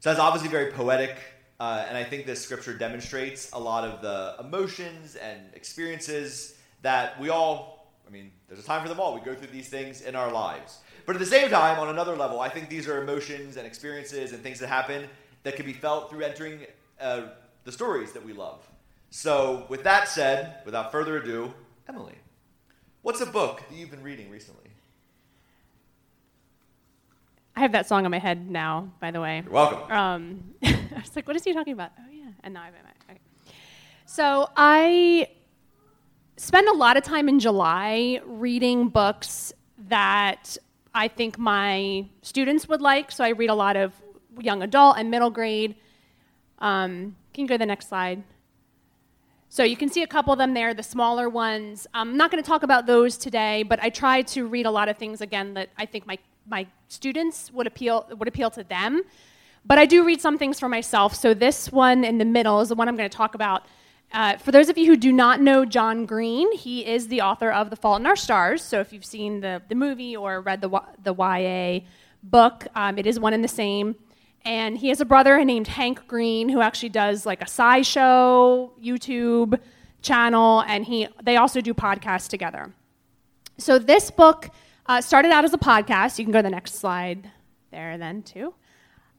So 0.00 0.10
that's 0.10 0.20
obviously 0.20 0.48
very 0.48 0.72
poetic, 0.72 1.16
uh, 1.60 1.84
and 1.86 1.96
I 1.96 2.02
think 2.02 2.26
this 2.26 2.42
scripture 2.42 2.74
demonstrates 2.74 3.52
a 3.52 3.60
lot 3.60 3.84
of 3.84 4.00
the 4.00 4.34
emotions 4.40 5.14
and 5.16 5.40
experiences 5.54 6.56
that 6.80 7.20
we 7.20 7.28
all, 7.28 7.92
I 8.06 8.10
mean, 8.10 8.32
there's 8.48 8.58
a 8.58 8.64
time 8.64 8.82
for 8.82 8.88
them 8.88 8.98
all. 8.98 9.14
We 9.14 9.20
go 9.20 9.34
through 9.34 9.52
these 9.52 9.68
things 9.68 10.00
in 10.00 10.16
our 10.16 10.32
lives. 10.32 10.78
But 11.06 11.14
at 11.14 11.20
the 11.20 11.26
same 11.26 11.50
time, 11.50 11.78
on 11.78 11.88
another 11.88 12.16
level, 12.16 12.40
I 12.40 12.48
think 12.48 12.68
these 12.68 12.88
are 12.88 13.00
emotions 13.02 13.56
and 13.56 13.66
experiences 13.66 14.32
and 14.32 14.42
things 14.42 14.58
that 14.60 14.68
happen 14.68 15.04
that 15.44 15.54
can 15.54 15.66
be 15.66 15.72
felt 15.72 16.10
through 16.10 16.22
entering 16.22 16.60
uh, 17.02 17.28
the 17.64 17.72
stories 17.72 18.12
that 18.12 18.24
we 18.24 18.32
love. 18.32 18.66
So, 19.10 19.66
with 19.68 19.84
that 19.84 20.08
said, 20.08 20.56
without 20.64 20.90
further 20.90 21.18
ado, 21.18 21.52
Emily. 21.88 22.14
What's 23.02 23.20
a 23.20 23.26
book 23.26 23.62
that 23.68 23.76
you've 23.76 23.90
been 23.90 24.02
reading 24.02 24.30
recently? 24.30 24.70
I 27.54 27.60
have 27.60 27.72
that 27.72 27.86
song 27.86 28.04
in 28.04 28.10
my 28.10 28.18
head 28.18 28.48
now, 28.48 28.90
by 29.00 29.10
the 29.10 29.20
way. 29.20 29.42
You're 29.44 29.52
welcome. 29.52 29.92
Um, 29.92 30.54
I 30.62 30.78
was 30.94 31.14
like, 31.14 31.26
what 31.26 31.36
is 31.36 31.44
he 31.44 31.52
talking 31.52 31.74
about? 31.74 31.90
Oh, 31.98 32.10
yeah. 32.10 32.30
And 32.44 32.54
now 32.54 32.62
I 32.62 32.66
have 32.66 32.74
it. 32.74 32.80
Okay. 33.10 33.20
So 34.06 34.48
I 34.56 35.28
spend 36.36 36.68
a 36.68 36.72
lot 36.72 36.96
of 36.96 37.02
time 37.02 37.28
in 37.28 37.38
July 37.38 38.20
reading 38.24 38.88
books 38.88 39.52
that 39.88 40.56
I 40.94 41.08
think 41.08 41.38
my 41.38 42.06
students 42.22 42.68
would 42.68 42.80
like. 42.80 43.10
So 43.10 43.24
I 43.24 43.30
read 43.30 43.50
a 43.50 43.54
lot 43.54 43.76
of 43.76 43.92
young 44.40 44.62
adult 44.62 44.96
and 44.98 45.10
middle 45.10 45.30
grade. 45.30 45.74
Um, 46.62 47.16
can 47.34 47.42
you 47.42 47.48
go 47.48 47.54
to 47.54 47.58
the 47.58 47.66
next 47.66 47.88
slide? 47.88 48.22
So 49.48 49.64
you 49.64 49.76
can 49.76 49.90
see 49.90 50.02
a 50.02 50.06
couple 50.06 50.32
of 50.32 50.38
them 50.38 50.54
there, 50.54 50.72
the 50.72 50.82
smaller 50.82 51.28
ones. 51.28 51.86
I'm 51.92 52.16
not 52.16 52.30
going 52.30 52.42
to 52.42 52.48
talk 52.48 52.62
about 52.62 52.86
those 52.86 53.18
today, 53.18 53.64
but 53.64 53.82
I 53.82 53.90
try 53.90 54.22
to 54.22 54.46
read 54.46 54.64
a 54.64 54.70
lot 54.70 54.88
of 54.88 54.96
things 54.96 55.20
again 55.20 55.52
that 55.54 55.68
I 55.76 55.84
think 55.84 56.06
my, 56.06 56.16
my 56.48 56.66
students 56.88 57.52
would 57.52 57.66
appeal 57.66 58.06
would 58.16 58.28
appeal 58.28 58.48
to 58.52 58.64
them. 58.64 59.02
But 59.66 59.78
I 59.78 59.86
do 59.86 60.04
read 60.04 60.20
some 60.20 60.38
things 60.38 60.58
for 60.58 60.68
myself. 60.68 61.14
So 61.14 61.34
this 61.34 61.70
one 61.70 62.04
in 62.04 62.18
the 62.18 62.24
middle 62.24 62.60
is 62.60 62.70
the 62.70 62.74
one 62.76 62.88
I'm 62.88 62.96
going 62.96 63.10
to 63.10 63.14
talk 63.14 63.34
about. 63.34 63.66
Uh, 64.12 64.36
for 64.36 64.52
those 64.52 64.68
of 64.68 64.78
you 64.78 64.86
who 64.86 64.96
do 64.96 65.12
not 65.12 65.40
know 65.40 65.64
John 65.64 66.06
Green, 66.06 66.50
he 66.56 66.86
is 66.86 67.08
the 67.08 67.22
author 67.22 67.50
of 67.50 67.70
The 67.70 67.76
Fault 67.76 68.00
in 68.00 68.06
Our 68.06 68.16
Stars. 68.16 68.62
So 68.62 68.80
if 68.80 68.92
you've 68.92 69.04
seen 69.04 69.40
the, 69.40 69.62
the 69.68 69.74
movie 69.74 70.16
or 70.16 70.40
read 70.40 70.60
the, 70.60 70.70
the 71.02 71.14
YA 71.14 71.86
book, 72.22 72.66
um, 72.74 72.98
it 72.98 73.06
is 73.06 73.18
one 73.18 73.32
and 73.32 73.42
the 73.42 73.48
same. 73.48 73.96
And 74.44 74.76
he 74.76 74.88
has 74.88 75.00
a 75.00 75.04
brother 75.04 75.44
named 75.44 75.68
Hank 75.68 76.06
Green 76.08 76.48
who 76.48 76.60
actually 76.60 76.88
does 76.88 77.24
like 77.24 77.42
a 77.42 77.46
SciShow, 77.46 78.70
YouTube, 78.82 79.58
channel, 80.02 80.64
and 80.66 80.84
he 80.84 81.08
they 81.22 81.36
also 81.36 81.60
do 81.60 81.72
podcasts 81.72 82.28
together. 82.28 82.72
So 83.58 83.78
this 83.78 84.10
book 84.10 84.50
uh, 84.86 85.00
started 85.00 85.30
out 85.30 85.44
as 85.44 85.54
a 85.54 85.58
podcast. 85.58 86.18
You 86.18 86.24
can 86.24 86.32
go 86.32 86.40
to 86.40 86.42
the 86.42 86.50
next 86.50 86.74
slide 86.74 87.30
there, 87.70 87.96
then 87.96 88.22
too. 88.22 88.54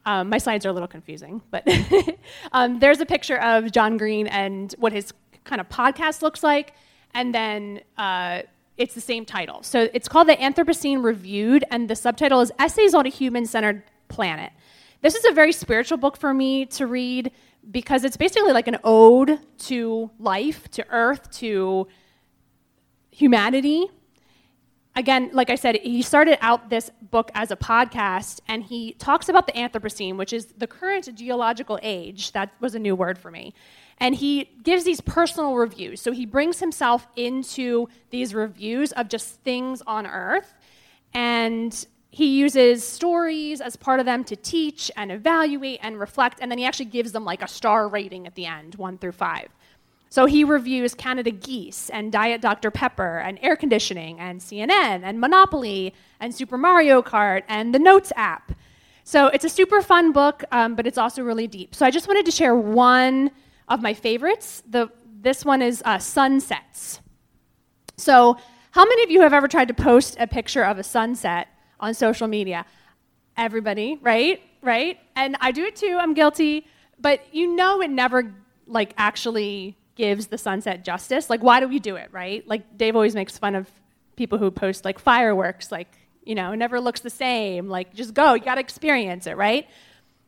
Um, 0.06 0.28
my 0.28 0.38
slides 0.38 0.66
are 0.66 0.68
a 0.68 0.72
little 0.72 0.88
confusing, 0.88 1.40
but 1.50 1.66
um, 2.52 2.78
there's 2.78 3.00
a 3.00 3.06
picture 3.06 3.38
of 3.38 3.72
John 3.72 3.96
Green 3.96 4.26
and 4.26 4.74
what 4.78 4.92
his 4.92 5.14
kind 5.44 5.60
of 5.60 5.68
podcast 5.70 6.20
looks 6.20 6.42
like, 6.42 6.74
and 7.14 7.34
then 7.34 7.80
uh, 7.96 8.42
it's 8.76 8.94
the 8.94 9.00
same 9.00 9.24
title. 9.24 9.62
So 9.62 9.88
it's 9.94 10.08
called 10.08 10.28
The 10.28 10.36
Anthropocene 10.36 11.02
Reviewed, 11.02 11.64
and 11.70 11.88
the 11.88 11.96
subtitle 11.96 12.40
is 12.42 12.52
Essays 12.58 12.92
on 12.92 13.06
a 13.06 13.08
Human 13.08 13.46
Centered 13.46 13.82
Planet. 14.08 14.52
This 15.04 15.14
is 15.14 15.26
a 15.26 15.32
very 15.32 15.52
spiritual 15.52 15.98
book 15.98 16.16
for 16.16 16.32
me 16.32 16.64
to 16.64 16.86
read 16.86 17.30
because 17.70 18.04
it's 18.04 18.16
basically 18.16 18.52
like 18.52 18.68
an 18.68 18.78
ode 18.82 19.38
to 19.66 20.10
life, 20.18 20.70
to 20.70 20.86
earth, 20.88 21.30
to 21.40 21.86
humanity. 23.10 23.86
Again, 24.96 25.28
like 25.34 25.50
I 25.50 25.56
said, 25.56 25.76
he 25.82 26.00
started 26.00 26.38
out 26.40 26.70
this 26.70 26.90
book 27.02 27.30
as 27.34 27.50
a 27.50 27.56
podcast 27.56 28.40
and 28.48 28.62
he 28.62 28.92
talks 28.94 29.28
about 29.28 29.46
the 29.46 29.52
Anthropocene, 29.52 30.16
which 30.16 30.32
is 30.32 30.46
the 30.56 30.66
current 30.66 31.14
geological 31.14 31.78
age. 31.82 32.32
That 32.32 32.54
was 32.60 32.74
a 32.74 32.78
new 32.78 32.96
word 32.96 33.18
for 33.18 33.30
me. 33.30 33.52
And 33.98 34.14
he 34.14 34.52
gives 34.62 34.84
these 34.84 35.02
personal 35.02 35.54
reviews. 35.56 36.00
So 36.00 36.12
he 36.12 36.24
brings 36.24 36.60
himself 36.60 37.08
into 37.14 37.88
these 38.08 38.34
reviews 38.34 38.90
of 38.92 39.10
just 39.10 39.34
things 39.42 39.82
on 39.86 40.06
earth. 40.06 40.54
And 41.12 41.86
he 42.14 42.38
uses 42.38 42.86
stories 42.86 43.60
as 43.60 43.74
part 43.74 43.98
of 43.98 44.06
them 44.06 44.22
to 44.22 44.36
teach 44.36 44.88
and 44.96 45.10
evaluate 45.10 45.80
and 45.82 45.98
reflect, 45.98 46.38
and 46.40 46.48
then 46.48 46.58
he 46.58 46.64
actually 46.64 46.84
gives 46.84 47.10
them 47.10 47.24
like 47.24 47.42
a 47.42 47.48
star 47.48 47.88
rating 47.88 48.24
at 48.24 48.36
the 48.36 48.46
end, 48.46 48.76
one 48.76 48.98
through 48.98 49.10
five. 49.10 49.48
So 50.10 50.26
he 50.26 50.44
reviews 50.44 50.94
Canada 50.94 51.32
Geese 51.32 51.90
and 51.90 52.12
Diet 52.12 52.40
Dr. 52.40 52.70
Pepper 52.70 53.18
and 53.18 53.36
air 53.42 53.56
conditioning 53.56 54.20
and 54.20 54.40
CNN 54.40 55.00
and 55.02 55.20
Monopoly 55.20 55.92
and 56.20 56.32
Super 56.32 56.56
Mario 56.56 57.02
Kart 57.02 57.42
and 57.48 57.74
the 57.74 57.80
Notes 57.80 58.12
app. 58.14 58.52
So 59.02 59.26
it's 59.26 59.44
a 59.44 59.48
super 59.48 59.82
fun 59.82 60.12
book, 60.12 60.44
um, 60.52 60.76
but 60.76 60.86
it's 60.86 60.98
also 60.98 61.20
really 61.24 61.48
deep. 61.48 61.74
So 61.74 61.84
I 61.84 61.90
just 61.90 62.06
wanted 62.06 62.26
to 62.26 62.30
share 62.30 62.54
one 62.54 63.32
of 63.66 63.82
my 63.82 63.92
favorites. 63.92 64.62
The, 64.70 64.88
this 65.20 65.44
one 65.44 65.62
is 65.62 65.82
uh, 65.84 65.98
Sunsets. 65.98 67.00
So, 67.96 68.36
how 68.70 68.84
many 68.84 69.04
of 69.04 69.10
you 69.10 69.20
have 69.20 69.32
ever 69.32 69.46
tried 69.46 69.68
to 69.68 69.74
post 69.74 70.16
a 70.18 70.26
picture 70.26 70.64
of 70.64 70.78
a 70.78 70.82
sunset 70.82 71.48
on 71.84 71.94
social 71.94 72.28
media. 72.28 72.66
Everybody, 73.36 73.98
right? 74.02 74.40
Right? 74.62 74.98
And 75.14 75.36
I 75.40 75.52
do 75.52 75.64
it 75.64 75.76
too. 75.76 75.96
I'm 76.00 76.14
guilty. 76.14 76.66
But 77.00 77.20
you 77.32 77.54
know 77.54 77.82
it 77.82 77.90
never 77.90 78.34
like 78.66 78.94
actually 78.96 79.76
gives 79.94 80.28
the 80.28 80.38
sunset 80.38 80.84
justice. 80.84 81.28
Like 81.30 81.42
why 81.42 81.60
do 81.60 81.68
we 81.68 81.78
do 81.78 81.96
it, 81.96 82.08
right? 82.12 82.46
Like 82.48 82.76
Dave 82.76 82.96
always 82.96 83.14
makes 83.14 83.36
fun 83.38 83.54
of 83.54 83.70
people 84.16 84.38
who 84.38 84.50
post 84.50 84.84
like 84.84 84.98
fireworks 84.98 85.70
like, 85.70 85.88
you 86.24 86.34
know, 86.34 86.52
it 86.52 86.56
never 86.56 86.80
looks 86.80 87.00
the 87.00 87.10
same. 87.10 87.68
Like 87.68 87.94
just 87.94 88.14
go, 88.14 88.34
you 88.34 88.42
got 88.42 88.54
to 88.54 88.60
experience 88.60 89.26
it, 89.26 89.36
right? 89.36 89.68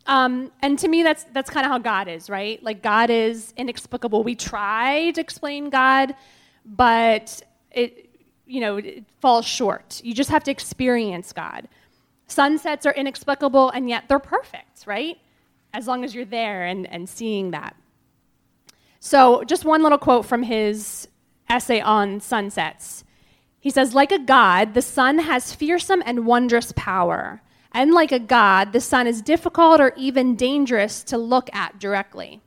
Um, 0.07 0.53
and 0.61 0.79
to 0.79 0.89
me, 0.89 1.03
that's 1.03 1.25
that's 1.33 1.51
kind 1.51 1.67
of 1.67 1.73
how 1.73 1.79
God 1.79 2.07
is, 2.09 2.31
right? 2.31 2.63
Like 2.63 2.83
God 2.83 3.11
is 3.11 3.53
inexplicable. 3.57 4.23
We 4.23 4.35
try 4.37 5.11
to 5.13 5.21
explain 5.21 5.71
God, 5.71 6.15
but 6.65 7.43
it 7.73 8.06
you 8.47 8.61
know, 8.61 8.77
it 8.77 9.05
falls 9.21 9.45
short. 9.45 10.01
You 10.05 10.15
just 10.15 10.31
have 10.31 10.45
to 10.45 10.51
experience 10.51 11.33
God. 11.33 11.69
Sunsets 12.29 12.87
are 12.87 12.95
inexplicable, 12.95 13.71
and 13.71 13.89
yet 13.89 14.05
they're 14.09 14.19
perfect, 14.19 14.87
right? 14.87 15.19
As 15.73 15.87
long 15.87 16.05
as 16.05 16.15
you're 16.15 16.25
there 16.25 16.65
and, 16.65 16.87
and 16.87 17.09
seeing 17.09 17.51
that. 17.51 17.77
So, 19.01 19.45
just 19.45 19.65
one 19.65 19.83
little 19.83 19.99
quote 19.99 20.27
from 20.27 20.43
his 20.43 21.09
essay 21.49 21.81
on 21.81 22.21
sunsets. 22.21 23.05
He 23.61 23.71
says, 23.71 23.95
Like 23.95 24.13
a 24.13 24.19
god, 24.19 24.75
the 24.75 24.83
sun 24.83 25.19
has 25.21 25.55
fearsome 25.55 26.03
and 26.05 26.27
wondrous 26.27 26.73
power. 26.77 27.43
And 27.73 27.93
like 27.93 28.11
a 28.11 28.19
god, 28.19 28.73
the 28.73 28.81
sun 28.81 29.07
is 29.07 29.21
difficult 29.21 29.81
or 29.81 29.93
even 29.97 30.35
dangerous 30.35 31.03
to 31.05 31.19
look 31.19 31.51
at 31.55 31.79
directly. 31.79 32.41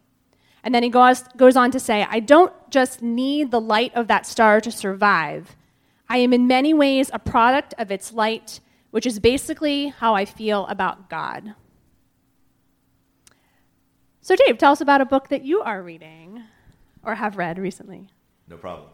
And 0.64 0.74
then 0.74 0.84
he 0.84 0.90
goes, 0.90 1.24
goes 1.38 1.56
on 1.56 1.72
to 1.72 1.80
say, 1.80 2.06
I 2.10 2.20
don't 2.20 2.52
just 2.70 3.02
need 3.02 3.52
the 3.52 3.62
light 3.62 3.94
of 3.96 4.08
that 4.08 4.26
star 4.26 4.60
to 4.62 4.72
survive. 4.72 5.56
I 6.10 6.18
am 6.18 6.34
in 6.34 6.48
many 6.48 6.74
ways 6.74 7.12
a 7.14 7.20
product 7.20 7.76
of 7.78 7.92
its 7.92 8.12
light, 8.12 8.60
which 8.90 9.06
is 9.06 9.20
basically 9.20 9.90
how 9.90 10.16
I 10.16 10.26
feel 10.26 10.66
about 10.68 11.10
God. 11.10 11.54
So, 14.22 14.36
Dave, 14.36 14.58
tell 14.58 14.72
us 14.72 14.82
about 14.82 15.02
a 15.02 15.06
book 15.06 15.30
that 15.30 15.44
you 15.44 15.62
are 15.62 15.82
reading 15.82 16.44
or 17.04 17.16
have 17.16 17.38
read 17.38 17.60
recently. 17.60 18.08
No 18.48 18.58
problem. 18.58 18.90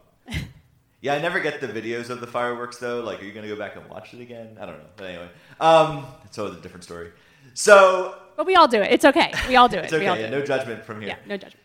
yeah, 1.02 1.14
I 1.14 1.22
never 1.22 1.40
get 1.40 1.62
the 1.62 1.68
videos 1.68 2.10
of 2.10 2.20
the 2.20 2.28
fireworks 2.28 2.78
though. 2.78 3.00
Like, 3.02 3.22
are 3.22 3.26
you 3.26 3.32
going 3.32 3.48
to 3.48 3.54
go 3.54 3.58
back 3.58 3.76
and 3.76 3.90
watch 3.90 4.14
it 4.14 4.22
again? 4.22 4.58
I 4.60 4.66
don't 4.66 4.78
know. 4.78 4.86
But 4.98 5.08
anyway, 5.08 5.30
um, 5.60 6.06
it's 6.26 6.38
a 6.38 6.52
different 6.62 6.84
story. 6.84 7.12
So, 7.54 8.16
but 8.36 8.46
we 8.46 8.56
all 8.56 8.68
do 8.68 8.82
it. 8.82 8.92
It's 8.92 9.06
okay. 9.06 9.32
We 9.48 9.56
all 9.56 9.70
do 9.70 9.78
it. 9.78 9.86
it's 9.86 9.94
okay. 9.94 10.04
Yeah, 10.04 10.30
no 10.30 10.42
judgment 10.42 10.84
from 10.84 11.00
here. 11.00 11.10
Yeah, 11.10 11.18
no 11.26 11.38
judgment. 11.38 11.65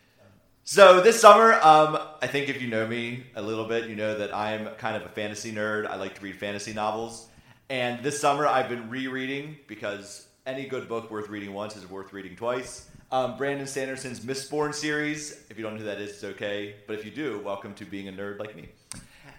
So 0.73 1.01
this 1.01 1.21
summer, 1.21 1.55
um, 1.55 1.99
I 2.23 2.29
think 2.29 2.49
if 2.49 2.63
you 2.63 2.69
know 2.69 2.87
me 2.87 3.25
a 3.35 3.43
little 3.43 3.65
bit, 3.65 3.89
you 3.89 3.97
know 3.97 4.17
that 4.17 4.33
I'm 4.33 4.69
kind 4.77 4.95
of 4.95 5.03
a 5.03 5.09
fantasy 5.09 5.51
nerd. 5.51 5.85
I 5.85 5.97
like 5.97 6.15
to 6.15 6.21
read 6.21 6.37
fantasy 6.37 6.73
novels, 6.73 7.27
and 7.69 8.01
this 8.05 8.21
summer 8.21 8.47
I've 8.47 8.69
been 8.69 8.89
rereading 8.89 9.57
because 9.67 10.29
any 10.47 10.67
good 10.67 10.89
book 10.89 11.11
worth 11.11 11.29
reading 11.29 11.53
once 11.55 11.75
is 11.75 11.91
worth 11.91 12.13
reading 12.13 12.37
twice. 12.37 12.89
Um, 13.11 13.37
Brandon 13.37 13.67
Sanderson's 13.67 14.21
Mistborn 14.21 14.73
series. 14.73 15.43
If 15.51 15.59
you 15.59 15.65
don't 15.65 15.73
know 15.73 15.81
who 15.81 15.87
that 15.87 16.01
is, 16.01 16.11
it's 16.11 16.23
okay. 16.23 16.77
But 16.87 17.01
if 17.01 17.05
you 17.05 17.11
do, 17.11 17.41
welcome 17.41 17.75
to 17.75 17.85
being 17.85 18.07
a 18.07 18.13
nerd 18.13 18.39
like 18.39 18.55
me. 18.55 18.69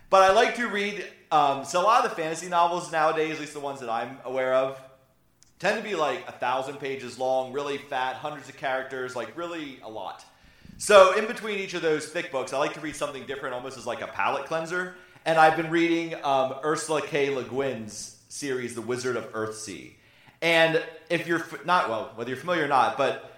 But 0.09 0.29
I 0.29 0.33
like 0.33 0.57
to 0.57 0.67
read. 0.67 1.07
Um, 1.31 1.63
so 1.63 1.79
a 1.79 1.85
lot 1.85 2.03
of 2.03 2.09
the 2.09 2.21
fantasy 2.21 2.49
novels 2.49 2.91
nowadays, 2.91 3.35
at 3.35 3.39
least 3.39 3.53
the 3.53 3.61
ones 3.61 3.79
that 3.79 3.89
I'm 3.89 4.17
aware 4.25 4.53
of, 4.53 4.81
tend 5.59 5.81
to 5.81 5.89
be 5.89 5.95
like 5.95 6.27
a 6.27 6.33
thousand 6.33 6.81
pages 6.81 7.17
long, 7.17 7.53
really 7.53 7.77
fat, 7.77 8.17
hundreds 8.17 8.49
of 8.49 8.57
characters, 8.57 9.15
like 9.15 9.37
really 9.37 9.79
a 9.81 9.89
lot. 9.89 10.25
So, 10.81 11.15
in 11.15 11.27
between 11.27 11.59
each 11.59 11.75
of 11.75 11.83
those 11.83 12.07
thick 12.07 12.31
books, 12.31 12.53
I 12.53 12.57
like 12.57 12.73
to 12.73 12.79
read 12.79 12.95
something 12.95 13.27
different, 13.27 13.53
almost 13.53 13.77
as 13.77 13.85
like 13.85 14.01
a 14.01 14.07
palate 14.07 14.45
cleanser. 14.45 14.95
And 15.25 15.37
I've 15.37 15.55
been 15.55 15.69
reading 15.69 16.15
um, 16.23 16.55
Ursula 16.65 17.03
K. 17.03 17.29
Le 17.29 17.43
Guin's 17.43 18.17
series, 18.29 18.73
The 18.73 18.81
Wizard 18.81 19.15
of 19.15 19.31
Earthsea. 19.31 19.91
And 20.41 20.83
if 21.07 21.27
you're 21.27 21.41
f- 21.41 21.67
not, 21.67 21.87
well, 21.87 22.11
whether 22.15 22.31
you're 22.31 22.39
familiar 22.39 22.65
or 22.65 22.67
not, 22.67 22.97
but 22.97 23.31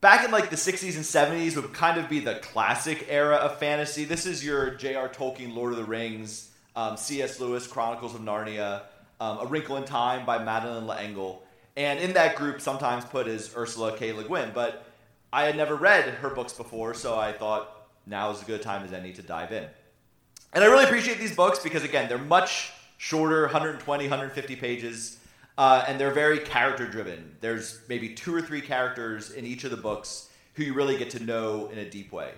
back 0.00 0.24
in 0.24 0.32
like 0.32 0.50
the 0.50 0.56
60s 0.56 0.96
and 0.96 1.04
70s 1.04 1.54
would 1.54 1.72
kind 1.72 1.96
of 1.96 2.08
be 2.08 2.18
the 2.18 2.40
classic 2.40 3.06
era 3.08 3.36
of 3.36 3.60
fantasy. 3.60 4.04
This 4.04 4.26
is 4.26 4.44
your 4.44 4.70
J.R. 4.70 5.08
Tolkien, 5.08 5.54
Lord 5.54 5.70
of 5.70 5.78
the 5.78 5.84
Rings, 5.84 6.50
um, 6.74 6.96
C.S. 6.96 7.38
Lewis, 7.38 7.68
Chronicles 7.68 8.16
of 8.16 8.20
Narnia, 8.20 8.82
um, 9.20 9.38
A 9.38 9.46
Wrinkle 9.46 9.76
in 9.76 9.84
Time 9.84 10.26
by 10.26 10.42
Madeleine 10.42 10.88
L'Engle. 10.88 11.40
And 11.76 12.00
in 12.00 12.14
that 12.14 12.34
group, 12.34 12.60
sometimes 12.60 13.04
put 13.04 13.28
as 13.28 13.54
Ursula 13.56 13.96
K. 13.96 14.12
Le 14.12 14.24
Guin. 14.24 14.50
But 14.52 14.84
I 15.34 15.46
had 15.46 15.56
never 15.56 15.74
read 15.74 16.04
her 16.04 16.30
books 16.30 16.52
before, 16.52 16.94
so 16.94 17.18
I 17.18 17.32
thought 17.32 17.88
now 18.06 18.30
is 18.30 18.40
a 18.40 18.44
good 18.44 18.62
time 18.62 18.84
as 18.84 18.92
any 18.92 19.12
to 19.14 19.22
dive 19.22 19.50
in. 19.50 19.66
And 20.52 20.62
I 20.62 20.68
really 20.68 20.84
appreciate 20.84 21.18
these 21.18 21.34
books 21.34 21.58
because, 21.58 21.82
again, 21.82 22.08
they're 22.08 22.18
much 22.18 22.70
shorter 22.98 23.42
120, 23.42 24.04
150 24.04 24.54
pages, 24.54 25.18
uh, 25.58 25.84
and 25.88 25.98
they're 25.98 26.12
very 26.12 26.38
character 26.38 26.86
driven. 26.86 27.34
There's 27.40 27.80
maybe 27.88 28.10
two 28.10 28.32
or 28.32 28.42
three 28.42 28.60
characters 28.60 29.32
in 29.32 29.44
each 29.44 29.64
of 29.64 29.72
the 29.72 29.76
books 29.76 30.30
who 30.52 30.62
you 30.62 30.72
really 30.72 30.96
get 30.96 31.10
to 31.10 31.24
know 31.24 31.66
in 31.66 31.78
a 31.78 31.90
deep 31.90 32.12
way. 32.12 32.30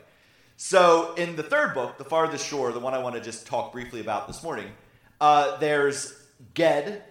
So, 0.57 1.13
in 1.17 1.37
the 1.37 1.43
third 1.43 1.75
book, 1.75 1.99
The 1.99 2.05
Farthest 2.05 2.47
Shore, 2.47 2.73
the 2.73 2.81
one 2.81 2.95
I 2.95 2.99
want 2.99 3.15
to 3.15 3.21
just 3.21 3.47
talk 3.47 3.73
briefly 3.73 4.01
about 4.01 4.27
this 4.27 4.43
morning, 4.43 4.69
uh, 5.21 5.59
there's 5.59 6.19
Ged, 6.55 7.03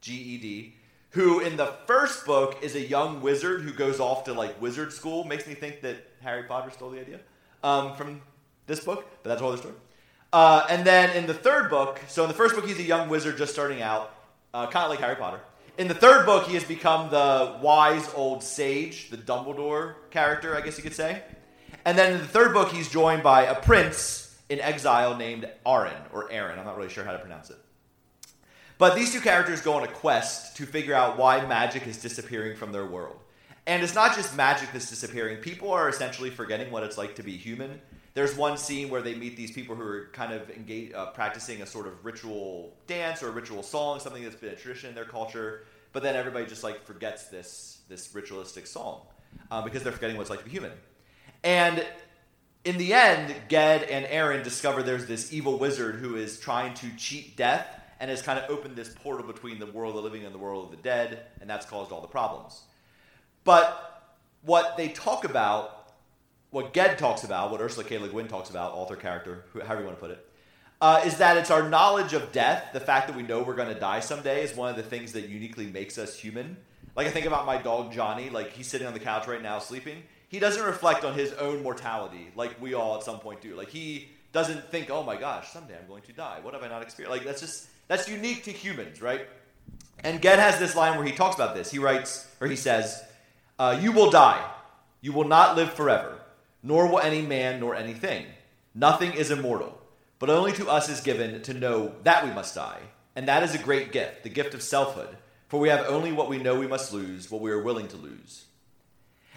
G 0.00 0.14
E 0.14 0.38
D, 0.38 0.74
who 1.10 1.40
in 1.40 1.56
the 1.56 1.66
first 1.86 2.26
book 2.26 2.58
is 2.62 2.74
a 2.74 2.80
young 2.80 3.20
wizard 3.20 3.62
who 3.62 3.72
goes 3.72 4.00
off 4.00 4.24
to 4.24 4.32
like 4.32 4.60
wizard 4.60 4.92
school. 4.92 5.24
Makes 5.24 5.46
me 5.46 5.54
think 5.54 5.80
that 5.82 5.96
Harry 6.20 6.44
Potter 6.44 6.70
stole 6.70 6.90
the 6.90 7.00
idea 7.00 7.20
um, 7.62 7.94
from 7.96 8.20
this 8.66 8.80
book, 8.80 9.06
but 9.22 9.30
that's 9.30 9.42
all 9.42 9.52
the 9.52 9.58
story. 9.58 9.74
Uh, 10.32 10.66
and 10.68 10.86
then 10.86 11.16
in 11.16 11.26
the 11.26 11.34
third 11.34 11.70
book, 11.70 12.00
so 12.08 12.22
in 12.22 12.28
the 12.28 12.34
first 12.34 12.54
book 12.54 12.66
he's 12.66 12.78
a 12.78 12.82
young 12.82 13.08
wizard 13.08 13.38
just 13.38 13.52
starting 13.52 13.80
out, 13.80 14.14
uh, 14.52 14.66
kind 14.66 14.84
of 14.84 14.90
like 14.90 15.00
Harry 15.00 15.16
Potter. 15.16 15.40
In 15.78 15.86
the 15.86 15.94
third 15.94 16.26
book, 16.26 16.48
he 16.48 16.54
has 16.54 16.64
become 16.64 17.08
the 17.08 17.56
wise 17.62 18.12
old 18.14 18.42
sage, 18.42 19.10
the 19.10 19.16
Dumbledore 19.16 19.94
character, 20.10 20.56
I 20.56 20.60
guess 20.60 20.76
you 20.76 20.82
could 20.82 20.94
say. 20.94 21.22
And 21.84 21.96
then 21.96 22.14
in 22.14 22.18
the 22.18 22.26
third 22.26 22.52
book, 22.52 22.72
he's 22.72 22.90
joined 22.90 23.22
by 23.22 23.44
a 23.44 23.54
prince 23.54 24.36
in 24.48 24.60
exile 24.60 25.16
named 25.16 25.48
Arren, 25.64 26.00
or 26.12 26.30
Aaron. 26.32 26.58
I'm 26.58 26.64
not 26.64 26.76
really 26.76 26.88
sure 26.88 27.04
how 27.04 27.12
to 27.12 27.18
pronounce 27.20 27.50
it. 27.50 27.58
But 28.78 28.94
these 28.94 29.12
two 29.12 29.20
characters 29.20 29.60
go 29.60 29.74
on 29.74 29.82
a 29.82 29.88
quest 29.88 30.56
to 30.56 30.64
figure 30.64 30.94
out 30.94 31.18
why 31.18 31.44
magic 31.44 31.86
is 31.86 31.98
disappearing 31.98 32.56
from 32.56 32.70
their 32.70 32.86
world. 32.86 33.16
And 33.66 33.82
it's 33.82 33.94
not 33.94 34.14
just 34.14 34.36
magic 34.36 34.70
that's 34.72 34.88
disappearing. 34.88 35.38
People 35.38 35.72
are 35.72 35.88
essentially 35.88 36.30
forgetting 36.30 36.70
what 36.70 36.84
it's 36.84 36.96
like 36.96 37.16
to 37.16 37.22
be 37.22 37.36
human. 37.36 37.80
There's 38.14 38.36
one 38.36 38.56
scene 38.56 38.88
where 38.88 39.02
they 39.02 39.14
meet 39.14 39.36
these 39.36 39.50
people 39.50 39.74
who 39.74 39.82
are 39.82 40.08
kind 40.12 40.32
of 40.32 40.48
engage, 40.50 40.94
uh, 40.94 41.06
practicing 41.06 41.60
a 41.60 41.66
sort 41.66 41.86
of 41.86 42.04
ritual 42.04 42.72
dance 42.86 43.22
or 43.22 43.28
a 43.28 43.32
ritual 43.32 43.62
song, 43.62 44.00
something 44.00 44.22
that's 44.22 44.36
been 44.36 44.52
a 44.52 44.56
tradition 44.56 44.88
in 44.88 44.94
their 44.94 45.04
culture. 45.04 45.64
But 45.92 46.02
then 46.02 46.16
everybody 46.16 46.46
just 46.46 46.64
like 46.64 46.84
forgets 46.84 47.28
this 47.28 47.80
this 47.88 48.14
ritualistic 48.14 48.66
song 48.66 49.02
uh, 49.50 49.62
because 49.62 49.82
they're 49.82 49.92
forgetting 49.92 50.16
what 50.16 50.22
it's 50.22 50.30
like 50.30 50.40
to 50.40 50.44
be 50.44 50.50
human. 50.50 50.72
And 51.44 51.84
in 52.64 52.78
the 52.78 52.92
end, 52.92 53.34
Ged 53.48 53.82
and 53.84 54.06
Aaron 54.06 54.42
discover 54.42 54.82
there's 54.82 55.06
this 55.06 55.32
evil 55.32 55.58
wizard 55.58 55.96
who 55.96 56.16
is 56.16 56.38
trying 56.38 56.74
to 56.74 56.90
cheat 56.96 57.36
death 57.36 57.77
and 58.00 58.10
has 58.10 58.22
kind 58.22 58.38
of 58.38 58.50
opened 58.50 58.76
this 58.76 58.88
portal 58.88 59.26
between 59.26 59.58
the 59.58 59.66
world 59.66 59.96
of 59.96 60.02
the 60.02 60.08
living 60.08 60.24
and 60.24 60.34
the 60.34 60.38
world 60.38 60.64
of 60.64 60.70
the 60.70 60.82
dead, 60.82 61.26
and 61.40 61.48
that's 61.48 61.66
caused 61.66 61.92
all 61.92 62.00
the 62.00 62.08
problems. 62.08 62.62
But 63.44 64.14
what 64.42 64.76
they 64.76 64.88
talk 64.88 65.24
about, 65.24 65.92
what 66.50 66.72
Ged 66.72 66.98
talks 66.98 67.24
about, 67.24 67.50
what 67.50 67.60
Ursula 67.60 67.84
K. 67.84 67.98
Le 67.98 68.08
Guin 68.08 68.28
talks 68.28 68.50
about, 68.50 68.72
author 68.72 68.96
character, 68.96 69.44
however 69.52 69.80
you 69.80 69.86
want 69.86 69.98
to 69.98 70.00
put 70.00 70.10
it, 70.10 70.24
uh, 70.80 71.02
is 71.04 71.16
that 71.18 71.36
it's 71.36 71.50
our 71.50 71.68
knowledge 71.68 72.12
of 72.12 72.30
death, 72.30 72.70
the 72.72 72.80
fact 72.80 73.08
that 73.08 73.16
we 73.16 73.22
know 73.22 73.42
we're 73.42 73.56
going 73.56 73.72
to 73.72 73.80
die 73.80 74.00
someday, 74.00 74.42
is 74.42 74.54
one 74.54 74.70
of 74.70 74.76
the 74.76 74.82
things 74.82 75.12
that 75.12 75.28
uniquely 75.28 75.66
makes 75.66 75.98
us 75.98 76.18
human. 76.18 76.56
Like 76.94 77.06
I 77.06 77.10
think 77.10 77.26
about 77.26 77.46
my 77.46 77.58
dog 77.58 77.92
Johnny, 77.92 78.30
like 78.30 78.52
he's 78.52 78.66
sitting 78.66 78.86
on 78.86 78.92
the 78.92 79.00
couch 79.00 79.26
right 79.26 79.42
now 79.42 79.58
sleeping. 79.58 80.02
He 80.28 80.38
doesn't 80.38 80.62
reflect 80.62 81.04
on 81.04 81.14
his 81.14 81.32
own 81.34 81.62
mortality 81.62 82.30
like 82.36 82.60
we 82.60 82.74
all 82.74 82.96
at 82.96 83.02
some 83.02 83.18
point 83.18 83.40
do. 83.40 83.54
Like 83.56 83.70
he 83.70 84.08
doesn't 84.32 84.70
think, 84.70 84.90
"Oh 84.90 85.02
my 85.02 85.16
gosh, 85.16 85.50
someday 85.50 85.76
I'm 85.80 85.88
going 85.88 86.02
to 86.02 86.12
die. 86.12 86.38
What 86.42 86.54
have 86.54 86.62
I 86.62 86.68
not 86.68 86.82
experienced?" 86.82 87.16
Like 87.16 87.24
that's 87.24 87.40
just 87.40 87.68
that's 87.88 88.08
unique 88.08 88.44
to 88.44 88.52
humans, 88.52 89.02
right? 89.02 89.26
And 90.04 90.22
Ged 90.22 90.38
has 90.38 90.58
this 90.58 90.76
line 90.76 90.96
where 90.96 91.06
he 91.06 91.12
talks 91.12 91.34
about 91.34 91.56
this. 91.56 91.70
He 91.70 91.78
writes, 91.78 92.26
or 92.40 92.46
he 92.46 92.56
says, 92.56 93.02
uh, 93.58 93.78
"You 93.80 93.90
will 93.90 94.10
die. 94.10 94.44
You 95.00 95.12
will 95.12 95.26
not 95.26 95.56
live 95.56 95.72
forever, 95.72 96.20
nor 96.62 96.86
will 96.86 97.00
any 97.00 97.22
man 97.22 97.58
nor 97.60 97.74
anything. 97.74 98.26
Nothing 98.74 99.12
is 99.14 99.30
immortal." 99.30 99.80
But 100.18 100.30
only 100.30 100.52
to 100.52 100.68
us 100.68 100.88
is 100.88 101.00
given 101.00 101.42
to 101.42 101.54
know 101.54 101.94
that 102.02 102.24
we 102.24 102.30
must 102.30 102.54
die. 102.54 102.80
And 103.14 103.26
that 103.28 103.42
is 103.42 103.54
a 103.54 103.58
great 103.58 103.92
gift, 103.92 104.22
the 104.22 104.28
gift 104.28 104.54
of 104.54 104.62
selfhood. 104.62 105.16
For 105.48 105.58
we 105.58 105.68
have 105.68 105.86
only 105.86 106.12
what 106.12 106.28
we 106.28 106.38
know 106.38 106.58
we 106.58 106.66
must 106.66 106.92
lose, 106.92 107.30
what 107.30 107.40
we 107.40 107.50
are 107.50 107.62
willing 107.62 107.88
to 107.88 107.96
lose. 107.96 108.44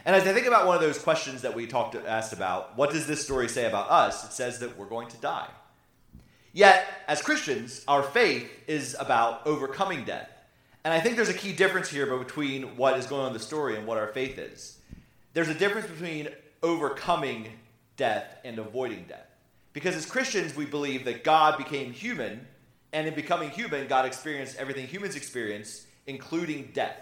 And 0.04 0.16
as 0.16 0.28
I 0.28 0.34
think 0.34 0.48
about 0.48 0.66
one 0.66 0.76
of 0.76 0.82
those 0.82 1.00
questions 1.00 1.44
that 1.44 1.56
we 1.56 1.68
talked 1.68 1.96
asked 1.96 2.34
about, 2.34 2.76
what 2.76 2.90
does 2.90 3.06
this 3.06 3.24
story 3.24 3.48
say 3.48 3.66
about 3.66 3.90
us? 3.90 4.26
It 4.26 4.34
says 4.34 4.60
that 4.60 4.78
we're 4.78 4.88
going 4.88 5.08
to 5.10 5.18
die. 5.18 5.48
Yet, 6.54 6.86
as 7.08 7.22
Christians, 7.22 7.84
our 7.88 8.04
faith 8.04 8.50
is 8.68 8.96
about 9.00 9.46
overcoming 9.48 10.04
death. 10.04 10.30
And 10.84 10.94
I 10.94 11.00
think 11.00 11.16
there's 11.16 11.30
a 11.30 11.34
key 11.34 11.54
difference 11.54 11.90
here 11.90 12.18
between 12.18 12.76
what 12.76 12.98
is 12.98 13.06
going 13.06 13.22
on 13.22 13.28
in 13.28 13.34
the 13.34 13.40
story 13.40 13.78
and 13.78 13.86
what 13.86 13.98
our 13.98 14.08
faith 14.08 14.38
is. 14.38 14.78
There's 15.34 15.48
a 15.48 15.54
difference 15.54 15.88
between 15.88 16.30
overcoming 16.64 17.48
death 17.96 18.38
and 18.44 18.58
avoiding 18.60 19.06
death. 19.08 19.28
Because 19.74 19.96
as 19.96 20.06
Christians, 20.06 20.56
we 20.56 20.66
believe 20.66 21.06
that 21.06 21.24
God 21.24 21.58
became 21.58 21.94
human, 21.94 22.46
and 22.92 23.08
in 23.08 23.14
becoming 23.14 23.50
human, 23.50 23.88
God 23.88 24.06
experienced 24.06 24.58
everything 24.58 24.88
humans 24.88 25.16
experience, 25.16 25.86
including 26.08 26.72
death. 26.74 26.98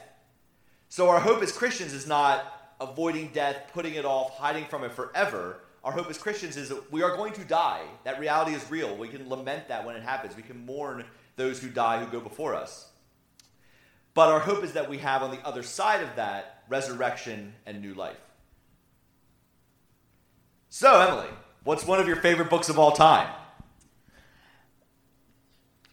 So 0.89 1.09
our 1.09 1.19
hope 1.19 1.41
as 1.41 1.51
Christians 1.51 1.93
is 1.93 2.05
not 2.05 2.75
avoiding 2.79 3.29
death, 3.33 3.71
putting 3.73 3.95
it 3.95 4.05
off, 4.05 4.37
hiding 4.37 4.65
from 4.65 4.83
it 4.83 4.91
forever. 4.91 5.61
Our 5.89 5.95
hope 5.95 6.09
as 6.11 6.19
Christians 6.19 6.55
is 6.55 6.69
that 6.69 6.91
we 6.91 7.01
are 7.01 7.17
going 7.17 7.33
to 7.33 7.43
die. 7.43 7.81
That 8.03 8.19
reality 8.19 8.53
is 8.53 8.69
real. 8.69 8.95
We 8.95 9.07
can 9.07 9.27
lament 9.27 9.69
that 9.69 9.85
when 9.87 9.95
it 9.95 10.03
happens. 10.03 10.35
We 10.35 10.43
can 10.43 10.63
mourn 10.65 11.03
those 11.35 11.59
who 11.59 11.69
die 11.69 12.03
who 12.03 12.11
go 12.11 12.19
before 12.19 12.53
us. 12.53 12.89
But 14.13 14.29
our 14.29 14.39
hope 14.39 14.63
is 14.63 14.73
that 14.73 14.87
we 14.87 14.99
have 14.99 15.23
on 15.23 15.31
the 15.31 15.43
other 15.43 15.63
side 15.63 16.03
of 16.03 16.15
that 16.15 16.63
resurrection 16.69 17.53
and 17.65 17.81
new 17.81 17.95
life. 17.95 18.19
So, 20.69 21.01
Emily, 21.01 21.29
What's 21.63 21.85
one 21.85 21.99
of 21.99 22.07
your 22.07 22.15
favorite 22.15 22.49
books 22.49 22.69
of 22.69 22.79
all 22.79 22.93
time? 22.93 23.31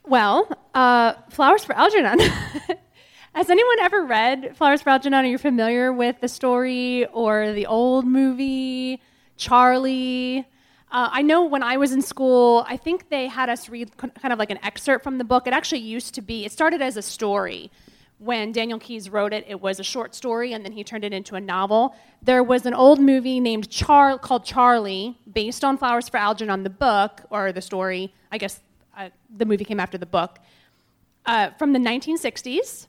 Well, 0.04 0.48
uh, 0.74 1.14
Flowers 1.30 1.64
for 1.64 1.74
Algernon. 1.74 2.20
Has 3.34 3.50
anyone 3.50 3.80
ever 3.80 4.04
read 4.04 4.56
Flowers 4.56 4.80
for 4.80 4.90
Algernon? 4.90 5.24
Are 5.24 5.28
you 5.28 5.38
familiar 5.38 5.92
with 5.92 6.20
the 6.20 6.28
story 6.28 7.04
or 7.06 7.52
the 7.52 7.66
old 7.66 8.06
movie, 8.06 9.00
Charly? 9.36 10.46
Uh, 10.90 11.08
I 11.12 11.22
know 11.22 11.44
when 11.44 11.62
I 11.62 11.76
was 11.76 11.92
in 11.92 12.00
school, 12.00 12.64
I 12.68 12.76
think 12.76 13.08
they 13.08 13.26
had 13.26 13.48
us 13.48 13.68
read 13.68 13.96
kind 13.96 14.32
of 14.32 14.38
like 14.38 14.50
an 14.50 14.58
excerpt 14.62 15.02
from 15.02 15.18
the 15.18 15.24
book. 15.24 15.46
It 15.46 15.52
actually 15.52 15.80
used 15.80 16.14
to 16.14 16.22
be, 16.22 16.44
it 16.44 16.52
started 16.52 16.80
as 16.80 16.96
a 16.96 17.02
story 17.02 17.70
when 18.18 18.52
Daniel 18.52 18.78
Keyes 18.78 19.10
wrote 19.10 19.32
it, 19.32 19.44
it 19.46 19.60
was 19.60 19.78
a 19.78 19.84
short 19.84 20.14
story, 20.14 20.52
and 20.52 20.64
then 20.64 20.72
he 20.72 20.82
turned 20.82 21.04
it 21.04 21.12
into 21.12 21.34
a 21.34 21.40
novel. 21.40 21.94
There 22.22 22.42
was 22.42 22.64
an 22.64 22.72
old 22.72 22.98
movie 22.98 23.40
named 23.40 23.68
Char 23.68 24.18
called 24.18 24.44
Charly, 24.44 25.16
based 25.30 25.64
on 25.64 25.76
Flowers 25.76 26.08
for 26.08 26.16
Algernon, 26.16 26.62
the 26.62 26.70
book 26.70 27.22
or 27.30 27.52
the 27.52 27.60
story. 27.60 28.14
I 28.32 28.38
guess 28.38 28.60
uh, 28.96 29.10
the 29.34 29.44
movie 29.44 29.64
came 29.64 29.80
after 29.80 29.98
the 29.98 30.06
book 30.06 30.38
uh, 31.26 31.50
from 31.58 31.72
the 31.72 31.78
1960s. 31.78 32.86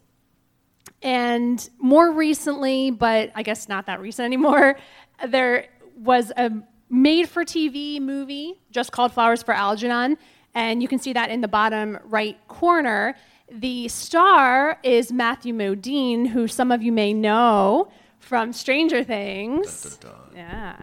And 1.04 1.70
more 1.78 2.12
recently, 2.12 2.92
but 2.92 3.32
I 3.36 3.44
guess 3.44 3.68
not 3.68 3.86
that 3.88 4.00
recent 4.00 4.26
anymore, 4.26 4.78
there 5.28 5.68
was 5.98 6.32
a 6.38 6.52
made-for-TV 6.90 8.00
movie 8.00 8.60
just 8.72 8.92
called 8.92 9.12
Flowers 9.12 9.44
for 9.44 9.54
Algernon, 9.54 10.18
and 10.54 10.82
you 10.82 10.88
can 10.88 11.00
see 11.00 11.14
that 11.14 11.30
in 11.30 11.42
the 11.42 11.48
bottom 11.48 12.00
right 12.06 12.38
corner. 12.48 13.16
The 13.50 13.88
star 13.88 14.80
is 14.84 15.12
Matthew 15.12 15.54
Modine, 15.54 16.28
who 16.28 16.48
some 16.48 16.72
of 16.72 16.82
you 16.82 16.92
may 16.92 17.14
know 17.14 17.90
from 18.20 18.54
Stranger 18.54 19.04
Things. 19.04 19.98
Dun, 19.98 20.12
dun, 20.12 20.20
dun. 20.20 20.36
Yeah. 20.36 20.82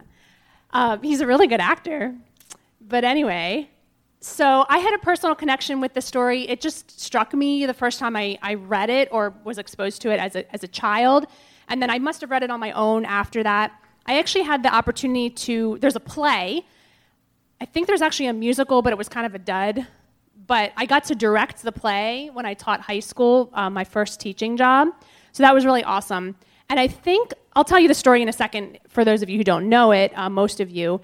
Uh, 0.73 0.99
he's 0.99 1.21
a 1.21 1.27
really 1.27 1.47
good 1.47 1.61
actor. 1.61 2.15
But 2.81 3.05
anyway, 3.05 3.71
so 4.21 4.65
I 4.69 4.79
had 4.79 4.95
a 4.95 4.99
personal 4.99 5.35
connection 5.35 5.81
with 5.81 5.95
the 5.95 6.01
story. 6.01 6.49
It 6.49 6.61
just 6.61 7.01
struck 7.01 7.35
me 7.35 7.67
the 7.67 7.75
first 7.75 7.99
time 7.99 8.17
I, 8.17 8.39
I 8.43 8.55
read 8.55 8.91
it 8.91 9.09
or 9.13 9.35
was 9.45 9.59
exposed 9.59 10.01
to 10.03 10.11
it 10.11 10.19
as 10.19 10.35
a, 10.35 10.53
as 10.53 10.65
a 10.65 10.69
child. 10.69 11.27
And 11.69 11.81
then 11.81 11.91
I 11.91 11.99
must 11.99 12.21
have 12.23 12.31
read 12.31 12.43
it 12.43 12.51
on 12.51 12.61
my 12.61 12.73
own 12.73 13.05
after 13.05 13.43
that. 13.43 13.73
I 14.07 14.19
actually 14.19 14.45
had 14.45 14.63
the 14.63 14.75
opportunity 14.75 15.31
to, 15.31 15.79
there's 15.81 15.97
a 15.97 16.01
play. 16.01 16.65
I 17.61 17.65
think 17.65 17.87
there's 17.87 18.03
actually 18.03 18.27
a 18.27 18.33
musical, 18.33 18.83
but 18.83 18.93
it 18.93 18.97
was 18.97 19.09
kind 19.09 19.27
of 19.27 19.35
a 19.35 19.39
dud 19.39 19.87
but 20.47 20.73
I 20.77 20.87
got 20.87 21.05
to 21.05 21.15
direct 21.15 21.63
the 21.63 21.73
play 21.73 22.31
when 22.33 22.47
I 22.47 22.55
taught 22.55 22.81
high 22.81 23.01
school, 23.01 23.51
uh, 23.55 23.71
my 23.71 23.85
first 23.85 24.21
teaching 24.21 24.57
job. 24.57 24.89
So 25.33 25.43
that 25.43 25.55
was 25.55 25.65
really 25.65 25.85
awesome. 25.85 26.37
And 26.69 26.79
I 26.79 26.89
think 26.89 27.33
I'll 27.55 27.65
tell 27.65 27.79
you 27.79 27.89
the 27.89 27.95
story 27.95 28.23
in 28.23 28.29
a 28.29 28.33
second 28.33 28.79
for 28.89 29.05
those 29.05 29.23
of 29.23 29.29
you 29.29 29.39
who 29.39 29.45
don't 29.45 29.69
know 29.69 29.93
it, 29.93 30.17
uh, 30.17 30.29
most 30.29 30.61
of 30.61 30.71
you. 30.71 31.01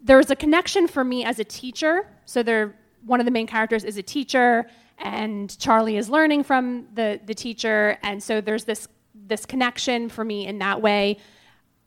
There's 0.00 0.30
a 0.30 0.36
connection 0.36 0.86
for 0.86 1.02
me 1.02 1.24
as 1.24 1.38
a 1.38 1.44
teacher. 1.44 2.08
So 2.24 2.42
there, 2.42 2.76
one 3.04 3.20
of 3.20 3.26
the 3.26 3.32
main 3.32 3.46
characters 3.46 3.84
is 3.84 3.96
a 3.96 4.02
teacher, 4.02 4.66
and 4.98 5.56
Charlie 5.58 5.96
is 5.96 6.08
learning 6.08 6.44
from 6.44 6.86
the, 6.94 7.20
the 7.24 7.34
teacher. 7.34 7.98
And 8.02 8.22
so 8.22 8.40
there's 8.40 8.64
this, 8.64 8.88
this 9.14 9.46
connection 9.46 10.08
for 10.08 10.24
me 10.24 10.46
in 10.46 10.58
that 10.58 10.80
way. 10.80 11.18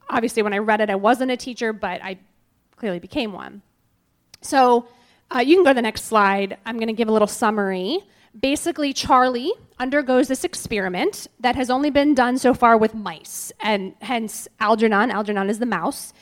Obviously, 0.10 0.42
when 0.42 0.54
I 0.54 0.58
read 0.58 0.82
it, 0.82 0.90
I 0.90 0.96
wasn't 0.96 1.32
a 1.32 1.38
teacher, 1.38 1.72
but 1.72 2.04
I 2.04 2.18
clearly 2.76 3.00
became 3.00 3.34
one. 3.34 3.62
So 4.42 4.88
uh, 5.34 5.40
you 5.40 5.56
can 5.56 5.64
go 5.64 5.72
to 5.72 5.76
the 5.76 5.82
next 5.82 6.06
slide. 6.06 6.58
I'm 6.66 6.78
going 6.78 6.88
to 6.88 6.94
give 6.94 7.08
a 7.08 7.12
little 7.12 7.28
summary. 7.28 8.00
Basically, 8.40 8.94
Charlie 8.94 9.52
undergoes 9.80 10.28
this 10.28 10.44
experiment 10.44 11.28
that 11.40 11.56
has 11.56 11.70
only 11.70 11.90
been 11.90 12.14
done 12.14 12.38
so 12.38 12.54
far 12.54 12.78
with 12.78 12.94
mice, 12.94 13.52
and 13.60 13.94
hence 14.02 14.48
Algernon. 14.60 15.12
Algernon 15.12 15.50
is 15.50 15.60
the 15.60 15.66
mouse. 15.66 16.14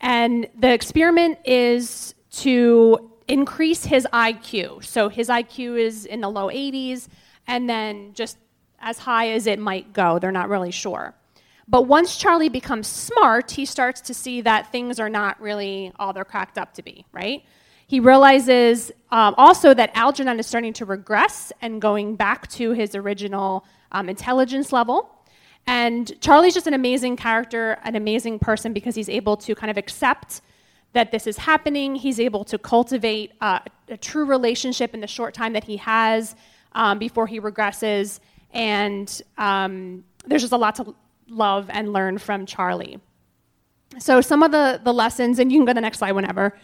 And 0.00 0.48
the 0.58 0.72
experiment 0.72 1.38
is 1.44 2.14
to 2.30 3.10
increase 3.28 3.84
his 3.84 4.06
IQ. 4.12 4.84
So 4.84 5.08
his 5.08 5.28
IQ 5.28 5.80
is 5.80 6.04
in 6.04 6.20
the 6.20 6.28
low 6.28 6.48
80s, 6.48 7.08
and 7.46 7.68
then 7.68 8.12
just 8.14 8.36
as 8.80 8.98
high 8.98 9.30
as 9.30 9.46
it 9.46 9.58
might 9.58 9.92
go. 9.92 10.18
They're 10.18 10.32
not 10.32 10.48
really 10.48 10.70
sure. 10.70 11.14
But 11.68 11.82
once 11.82 12.16
Charlie 12.16 12.48
becomes 12.48 12.86
smart, 12.86 13.50
he 13.50 13.64
starts 13.64 14.00
to 14.02 14.14
see 14.14 14.40
that 14.42 14.70
things 14.70 15.00
are 15.00 15.08
not 15.08 15.40
really 15.40 15.92
all 15.98 16.12
they're 16.12 16.24
cracked 16.24 16.58
up 16.58 16.74
to 16.74 16.82
be, 16.82 17.04
right? 17.12 17.42
He 17.88 18.00
realizes 18.00 18.92
um, 19.10 19.34
also 19.36 19.74
that 19.74 19.90
Algernon 19.94 20.38
is 20.38 20.46
starting 20.46 20.72
to 20.74 20.84
regress 20.84 21.52
and 21.62 21.80
going 21.80 22.16
back 22.16 22.48
to 22.52 22.72
his 22.72 22.94
original 22.94 23.64
um, 23.92 24.08
intelligence 24.08 24.72
level. 24.72 25.10
And 25.66 26.20
Charlie's 26.20 26.54
just 26.54 26.68
an 26.68 26.74
amazing 26.74 27.16
character, 27.16 27.78
an 27.82 27.96
amazing 27.96 28.38
person 28.38 28.72
because 28.72 28.94
he's 28.94 29.08
able 29.08 29.36
to 29.38 29.54
kind 29.54 29.70
of 29.70 29.76
accept 29.76 30.40
that 30.92 31.10
this 31.10 31.26
is 31.26 31.36
happening. 31.36 31.96
He's 31.96 32.20
able 32.20 32.44
to 32.44 32.58
cultivate 32.58 33.32
uh, 33.40 33.58
a 33.88 33.96
true 33.96 34.24
relationship 34.24 34.94
in 34.94 35.00
the 35.00 35.06
short 35.06 35.34
time 35.34 35.52
that 35.54 35.64
he 35.64 35.76
has 35.78 36.36
um, 36.72 36.98
before 36.98 37.26
he 37.26 37.40
regresses. 37.40 38.20
And 38.52 39.22
um, 39.38 40.04
there's 40.24 40.42
just 40.42 40.52
a 40.52 40.56
lot 40.56 40.76
to 40.76 40.94
love 41.28 41.68
and 41.70 41.92
learn 41.92 42.18
from 42.18 42.46
Charlie. 42.46 43.00
So, 43.98 44.20
some 44.20 44.42
of 44.42 44.50
the, 44.50 44.80
the 44.82 44.92
lessons, 44.92 45.38
and 45.38 45.50
you 45.50 45.58
can 45.58 45.64
go 45.64 45.70
to 45.70 45.74
the 45.74 45.80
next 45.80 45.98
slide 45.98 46.12
whenever. 46.12 46.58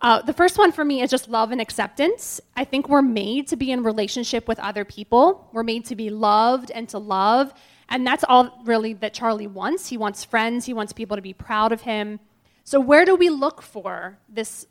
Uh, 0.00 0.22
the 0.22 0.32
first 0.32 0.58
one 0.58 0.70
for 0.70 0.84
me 0.84 1.02
is 1.02 1.10
just 1.10 1.28
love 1.28 1.50
and 1.50 1.60
acceptance. 1.60 2.40
I 2.56 2.64
think 2.64 2.88
we're 2.88 3.02
made 3.02 3.48
to 3.48 3.56
be 3.56 3.72
in 3.72 3.82
relationship 3.82 4.46
with 4.46 4.58
other 4.60 4.84
people. 4.84 5.48
We're 5.52 5.64
made 5.64 5.84
to 5.86 5.96
be 5.96 6.08
loved 6.08 6.70
and 6.70 6.88
to 6.90 6.98
love. 6.98 7.52
And 7.88 8.06
that's 8.06 8.24
all 8.28 8.60
really 8.64 8.92
that 8.94 9.12
Charlie 9.12 9.46
wants. 9.46 9.88
He 9.88 9.96
wants 9.96 10.24
friends, 10.24 10.66
he 10.66 10.72
wants 10.72 10.92
people 10.92 11.16
to 11.16 11.22
be 11.22 11.32
proud 11.32 11.72
of 11.72 11.82
him. 11.82 12.20
So, 12.64 12.78
where 12.78 13.04
do 13.04 13.16
we 13.16 13.30
look 13.30 13.62
for 13.62 14.18
this 14.28 14.66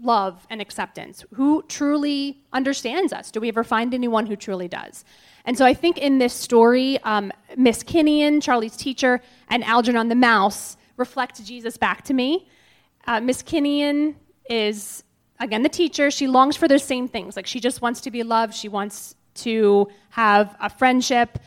love 0.00 0.46
and 0.50 0.60
acceptance? 0.60 1.24
Who 1.34 1.62
truly 1.68 2.42
understands 2.52 3.12
us? 3.12 3.30
Do 3.30 3.40
we 3.40 3.48
ever 3.48 3.64
find 3.64 3.94
anyone 3.94 4.26
who 4.26 4.36
truly 4.36 4.68
does? 4.68 5.04
And 5.44 5.56
so, 5.56 5.64
I 5.64 5.74
think 5.74 5.98
in 5.98 6.18
this 6.18 6.34
story, 6.34 6.98
um, 7.04 7.32
Miss 7.56 7.82
Kinnian, 7.82 8.42
Charlie's 8.42 8.76
teacher, 8.76 9.20
and 9.48 9.64
Algernon 9.64 10.08
the 10.08 10.14
mouse 10.14 10.76
reflect 10.96 11.42
Jesus 11.44 11.76
back 11.76 12.02
to 12.04 12.14
me. 12.14 12.48
Uh, 13.06 13.20
Miss 13.20 13.42
Kinnian 13.42 14.14
is, 14.50 15.04
again, 15.40 15.62
the 15.62 15.68
teacher. 15.68 16.10
She 16.10 16.26
longs 16.26 16.56
for 16.56 16.68
those 16.68 16.84
same 16.84 17.08
things. 17.08 17.36
Like, 17.36 17.46
she 17.46 17.60
just 17.60 17.80
wants 17.80 18.00
to 18.02 18.10
be 18.10 18.22
loved, 18.22 18.54
she 18.54 18.68
wants 18.68 19.14
to 19.34 19.88
have 20.10 20.56
a 20.60 20.68
friendship. 20.68 21.38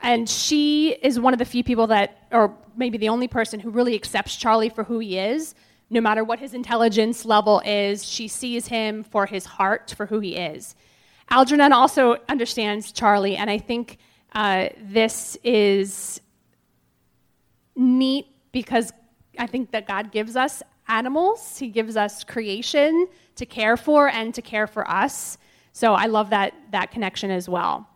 And 0.00 0.28
she 0.28 0.90
is 1.02 1.18
one 1.18 1.32
of 1.32 1.38
the 1.38 1.44
few 1.44 1.64
people 1.64 1.86
that, 1.88 2.26
or 2.30 2.54
maybe 2.76 2.98
the 2.98 3.08
only 3.08 3.28
person 3.28 3.60
who 3.60 3.70
really 3.70 3.94
accepts 3.94 4.36
Charlie 4.36 4.68
for 4.68 4.84
who 4.84 4.98
he 4.98 5.18
is. 5.18 5.54
No 5.90 6.00
matter 6.00 6.24
what 6.24 6.38
his 6.38 6.54
intelligence 6.54 7.24
level 7.24 7.60
is, 7.64 8.04
she 8.04 8.28
sees 8.28 8.68
him 8.68 9.04
for 9.04 9.26
his 9.26 9.44
heart, 9.44 9.94
for 9.96 10.06
who 10.06 10.20
he 10.20 10.36
is. 10.36 10.74
Algernon 11.30 11.72
also 11.72 12.16
understands 12.28 12.92
Charlie, 12.92 13.36
and 13.36 13.48
I 13.50 13.58
think 13.58 13.98
uh, 14.32 14.68
this 14.80 15.36
is 15.44 16.20
neat 17.76 18.26
because 18.52 18.92
I 19.38 19.46
think 19.46 19.70
that 19.72 19.86
God 19.86 20.12
gives 20.12 20.36
us 20.36 20.62
animals, 20.88 21.58
He 21.58 21.68
gives 21.68 21.96
us 21.96 22.24
creation 22.24 23.06
to 23.36 23.46
care 23.46 23.76
for 23.76 24.08
and 24.08 24.34
to 24.34 24.42
care 24.42 24.66
for 24.66 24.88
us. 24.88 25.38
So 25.72 25.94
I 25.94 26.06
love 26.06 26.30
that, 26.30 26.54
that 26.70 26.90
connection 26.90 27.30
as 27.30 27.48
well. 27.48 27.88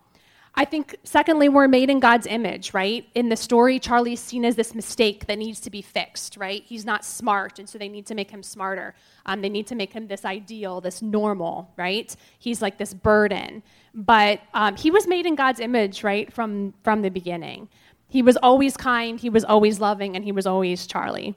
I 0.59 0.65
think, 0.65 0.97
secondly, 1.05 1.47
we're 1.47 1.69
made 1.69 1.89
in 1.89 2.01
God's 2.01 2.27
image, 2.27 2.73
right? 2.73 3.07
In 3.15 3.29
the 3.29 3.37
story, 3.37 3.79
Charlie's 3.79 4.19
seen 4.19 4.43
as 4.43 4.57
this 4.57 4.75
mistake 4.75 5.25
that 5.27 5.37
needs 5.37 5.61
to 5.61 5.69
be 5.69 5.81
fixed, 5.81 6.35
right? 6.35 6.61
He's 6.65 6.83
not 6.83 7.05
smart, 7.05 7.59
and 7.59 7.69
so 7.69 7.77
they 7.77 7.87
need 7.87 8.05
to 8.07 8.13
make 8.13 8.29
him 8.29 8.43
smarter. 8.43 8.93
Um, 9.25 9.41
they 9.41 9.47
need 9.47 9.67
to 9.67 9.75
make 9.75 9.93
him 9.93 10.07
this 10.07 10.25
ideal, 10.25 10.81
this 10.81 11.01
normal, 11.01 11.71
right? 11.77 12.13
He's 12.39 12.61
like 12.61 12.77
this 12.77 12.93
burden. 12.93 13.63
But 13.93 14.41
um, 14.53 14.75
he 14.75 14.91
was 14.91 15.07
made 15.07 15.25
in 15.25 15.35
God's 15.35 15.61
image, 15.61 16.03
right, 16.03 16.29
from, 16.33 16.73
from 16.83 17.03
the 17.03 17.09
beginning. 17.09 17.69
He 18.09 18.21
was 18.21 18.35
always 18.35 18.75
kind, 18.75 19.17
he 19.17 19.29
was 19.29 19.45
always 19.45 19.79
loving, 19.79 20.17
and 20.17 20.25
he 20.25 20.33
was 20.33 20.45
always 20.45 20.87
Charlie. 20.87 21.35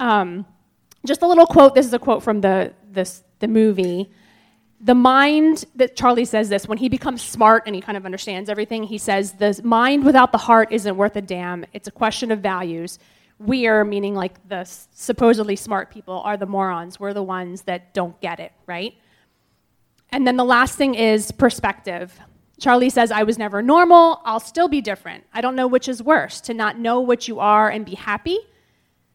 Um, 0.00 0.44
just 1.06 1.22
a 1.22 1.28
little 1.28 1.46
quote 1.46 1.76
this 1.76 1.86
is 1.86 1.92
a 1.92 2.00
quote 2.00 2.24
from 2.24 2.40
the, 2.40 2.72
this, 2.90 3.22
the 3.38 3.46
movie 3.46 4.10
the 4.80 4.94
mind 4.94 5.66
that 5.74 5.94
Charlie 5.94 6.24
says 6.24 6.48
this 6.48 6.66
when 6.66 6.78
he 6.78 6.88
becomes 6.88 7.20
smart 7.20 7.64
and 7.66 7.74
he 7.74 7.82
kind 7.82 7.98
of 7.98 8.06
understands 8.06 8.48
everything, 8.48 8.82
he 8.82 8.96
says, 8.96 9.32
The 9.32 9.60
mind 9.62 10.04
without 10.04 10.32
the 10.32 10.38
heart 10.38 10.72
isn't 10.72 10.96
worth 10.96 11.16
a 11.16 11.20
damn. 11.20 11.66
It's 11.74 11.86
a 11.86 11.90
question 11.90 12.30
of 12.30 12.40
values. 12.40 12.98
We 13.38 13.66
are, 13.66 13.84
meaning 13.84 14.14
like 14.14 14.48
the 14.48 14.64
supposedly 14.64 15.56
smart 15.56 15.90
people, 15.90 16.20
are 16.20 16.36
the 16.36 16.46
morons. 16.46 16.98
We're 16.98 17.14
the 17.14 17.22
ones 17.22 17.62
that 17.62 17.92
don't 17.92 18.18
get 18.20 18.40
it, 18.40 18.52
right? 18.66 18.94
And 20.10 20.26
then 20.26 20.36
the 20.36 20.44
last 20.44 20.76
thing 20.76 20.94
is 20.94 21.30
perspective. 21.30 22.18
Charlie 22.58 22.90
says, 22.90 23.10
I 23.10 23.22
was 23.22 23.38
never 23.38 23.62
normal. 23.62 24.20
I'll 24.24 24.40
still 24.40 24.68
be 24.68 24.80
different. 24.80 25.24
I 25.32 25.40
don't 25.40 25.56
know 25.56 25.66
which 25.66 25.88
is 25.88 26.02
worse 26.02 26.40
to 26.42 26.54
not 26.54 26.78
know 26.78 27.00
what 27.00 27.28
you 27.28 27.38
are 27.38 27.68
and 27.70 27.84
be 27.84 27.94
happy, 27.94 28.38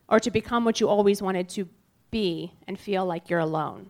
or 0.08 0.20
to 0.20 0.30
become 0.30 0.64
what 0.64 0.80
you 0.80 0.88
always 0.88 1.22
wanted 1.22 1.50
to 1.50 1.68
be 2.12 2.54
and 2.68 2.80
feel 2.80 3.06
like 3.06 3.30
you're 3.30 3.40
alone. 3.40 3.90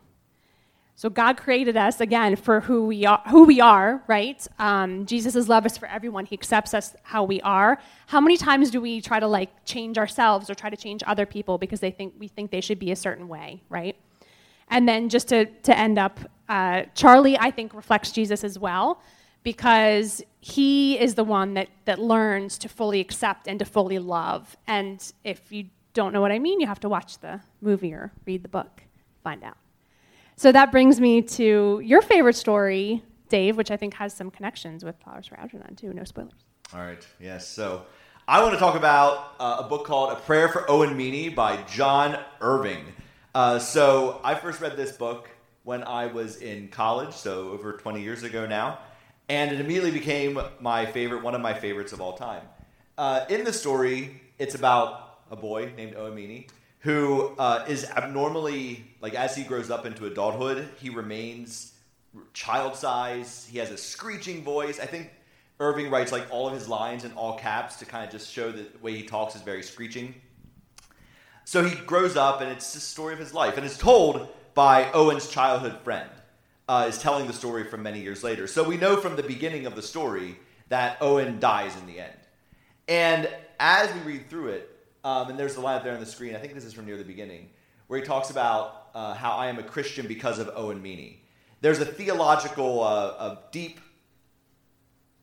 So 0.97 1.09
God 1.09 1.35
created 1.35 1.75
us 1.75 1.99
again 1.99 2.37
for 2.37 2.61
who 2.61 2.85
we 2.85 3.05
are, 3.05 3.21
who 3.29 3.43
we 3.43 3.59
are 3.59 4.01
right? 4.07 4.47
Um, 4.59 5.05
Jesus' 5.05 5.49
love 5.49 5.65
is 5.65 5.77
for 5.77 5.87
everyone. 5.87 6.25
He 6.25 6.35
accepts 6.35 6.73
us 6.73 6.95
how 7.03 7.25
we 7.25 7.41
are. 7.41 7.79
How 8.07 8.21
many 8.21 8.37
times 8.37 8.71
do 8.71 8.79
we 8.79 9.01
try 9.01 9.19
to 9.19 9.27
like 9.27 9.65
change 9.65 9.97
ourselves 9.97 10.49
or 10.49 10.55
try 10.55 10.69
to 10.69 10.77
change 10.77 11.03
other 11.05 11.25
people 11.25 11.57
because 11.57 11.81
they 11.81 11.91
think 11.91 12.13
we 12.17 12.29
think 12.29 12.49
they 12.49 12.61
should 12.61 12.79
be 12.79 12.91
a 12.91 12.95
certain 12.95 13.27
way, 13.27 13.61
right? 13.67 13.97
And 14.69 14.87
then 14.87 15.09
just 15.09 15.27
to 15.29 15.45
to 15.45 15.77
end 15.77 15.99
up, 15.99 16.19
uh, 16.47 16.83
Charlie 16.95 17.37
I 17.37 17.51
think 17.51 17.73
reflects 17.73 18.11
Jesus 18.11 18.45
as 18.45 18.57
well 18.57 19.01
because 19.43 20.23
he 20.39 20.97
is 20.97 21.15
the 21.15 21.25
one 21.25 21.55
that 21.55 21.67
that 21.83 21.99
learns 21.99 22.57
to 22.59 22.69
fully 22.69 23.01
accept 23.01 23.49
and 23.49 23.59
to 23.59 23.65
fully 23.65 23.99
love. 23.99 24.55
And 24.65 25.11
if 25.25 25.51
you 25.51 25.65
don't 25.93 26.13
know 26.13 26.21
what 26.21 26.31
I 26.31 26.39
mean, 26.39 26.61
you 26.61 26.67
have 26.67 26.79
to 26.81 26.89
watch 26.89 27.19
the 27.19 27.41
movie 27.59 27.93
or 27.93 28.13
read 28.25 28.43
the 28.43 28.49
book, 28.49 28.83
find 29.23 29.43
out. 29.43 29.57
So 30.37 30.51
that 30.51 30.71
brings 30.71 30.99
me 30.99 31.21
to 31.21 31.81
your 31.83 32.01
favorite 32.01 32.35
story, 32.35 33.03
Dave, 33.29 33.55
which 33.55 33.71
I 33.71 33.77
think 33.77 33.93
has 33.93 34.13
some 34.13 34.29
connections 34.29 34.83
with 34.83 34.95
Flowers 35.01 35.27
for 35.27 35.39
Algernon, 35.39 35.75
too. 35.75 35.93
No 35.93 36.03
spoilers. 36.03 36.33
All 36.73 36.81
right. 36.81 37.05
Yes. 37.19 37.47
So 37.47 37.83
I 38.27 38.41
want 38.41 38.53
to 38.53 38.59
talk 38.59 38.75
about 38.75 39.35
uh, 39.39 39.61
a 39.63 39.69
book 39.69 39.85
called 39.85 40.11
A 40.11 40.15
Prayer 40.21 40.49
for 40.49 40.69
Owen 40.69 40.97
Meany 40.97 41.29
by 41.29 41.61
John 41.63 42.17
Irving. 42.41 42.83
Uh, 43.33 43.59
so 43.59 44.19
I 44.23 44.35
first 44.35 44.59
read 44.59 44.75
this 44.75 44.91
book 44.91 45.29
when 45.63 45.83
I 45.83 46.07
was 46.07 46.37
in 46.37 46.67
college, 46.67 47.13
so 47.13 47.49
over 47.49 47.73
20 47.73 48.01
years 48.01 48.23
ago 48.23 48.45
now, 48.45 48.79
and 49.29 49.51
it 49.51 49.59
immediately 49.59 49.91
became 49.91 50.39
my 50.59 50.85
favorite, 50.85 51.23
one 51.23 51.33
of 51.33 51.41
my 51.41 51.53
favorites 51.53 51.93
of 51.93 52.01
all 52.01 52.13
time. 52.13 52.43
Uh, 52.97 53.25
in 53.29 53.43
the 53.43 53.53
story, 53.53 54.21
it's 54.37 54.55
about 54.55 55.19
a 55.31 55.35
boy 55.35 55.71
named 55.75 55.95
Owen 55.95 56.13
Meany 56.13 56.47
who 56.85 57.33
uh, 57.39 57.65
is 57.67 57.83
abnormally 57.89 58.85
like 59.01 59.15
as 59.15 59.35
he 59.35 59.43
grows 59.43 59.71
up 59.71 59.87
into 59.87 60.05
adulthood, 60.05 60.69
he 60.79 60.91
remains 60.91 61.73
child 62.33 62.75
size. 62.75 63.47
He 63.51 63.57
has 63.57 63.71
a 63.71 63.77
screeching 63.77 64.43
voice. 64.43 64.79
I 64.79 64.85
think 64.85 65.09
Irving 65.59 65.89
writes 65.89 66.11
like 66.11 66.27
all 66.29 66.47
of 66.47 66.53
his 66.53 66.69
lines 66.69 67.03
in 67.03 67.11
all 67.13 67.39
caps 67.39 67.77
to 67.77 67.85
kind 67.85 68.05
of 68.05 68.11
just 68.11 68.31
show 68.31 68.51
that 68.51 68.73
the 68.73 68.77
way 68.77 68.95
he 68.95 69.01
talks 69.01 69.35
is 69.35 69.41
very 69.41 69.63
screeching. 69.63 70.13
So 71.43 71.63
he 71.63 71.75
grows 71.75 72.15
up, 72.15 72.41
and 72.41 72.51
it's 72.51 72.75
the 72.75 72.79
story 72.79 73.13
of 73.13 73.19
his 73.19 73.33
life, 73.33 73.57
and 73.57 73.65
it's 73.65 73.79
told 73.79 74.27
by 74.53 74.91
Owen's 74.91 75.27
childhood 75.27 75.79
friend. 75.83 76.09
Uh, 76.67 76.85
is 76.87 76.97
telling 76.97 77.27
the 77.27 77.33
story 77.33 77.63
from 77.63 77.83
many 77.83 78.01
years 78.01 78.23
later. 78.23 78.47
So 78.47 78.63
we 78.63 78.75
know 78.75 78.97
from 78.97 79.15
the 79.15 79.21
beginning 79.21 79.67
of 79.67 79.75
the 79.75 79.83
story 79.83 80.39
that 80.69 80.97
Owen 80.99 81.39
dies 81.39 81.75
in 81.77 81.85
the 81.85 81.99
end. 81.99 82.17
And 82.87 83.29
as 83.59 83.93
we 83.93 83.99
read 83.99 84.29
through 84.31 84.49
it, 84.49 84.74
um, 85.05 85.29
and 85.29 85.39
there's 85.39 85.53
the 85.53 85.61
line 85.61 85.77
up 85.77 85.83
there 85.83 85.93
on 85.93 85.99
the 85.99 86.05
screen. 86.05 86.35
I 86.35 86.39
think 86.39 86.55
this 86.55 86.65
is 86.65 86.73
from 86.73 86.85
near 86.85 86.97
the 86.97 87.05
beginning, 87.05 87.49
where 87.87 87.99
he 87.99 88.05
talks 88.05 88.31
about 88.31 88.87
uh, 88.95 89.13
how 89.13 89.33
I 89.33 89.47
am 89.47 89.59
a 89.59 89.63
Christian 89.63 90.07
because 90.07 90.39
of 90.39 90.49
Owen 90.55 90.81
Meany. 90.81 91.21
There's 91.61 91.79
a 91.79 91.85
theological, 91.85 92.83
uh, 92.83 93.37
deep 93.51 93.79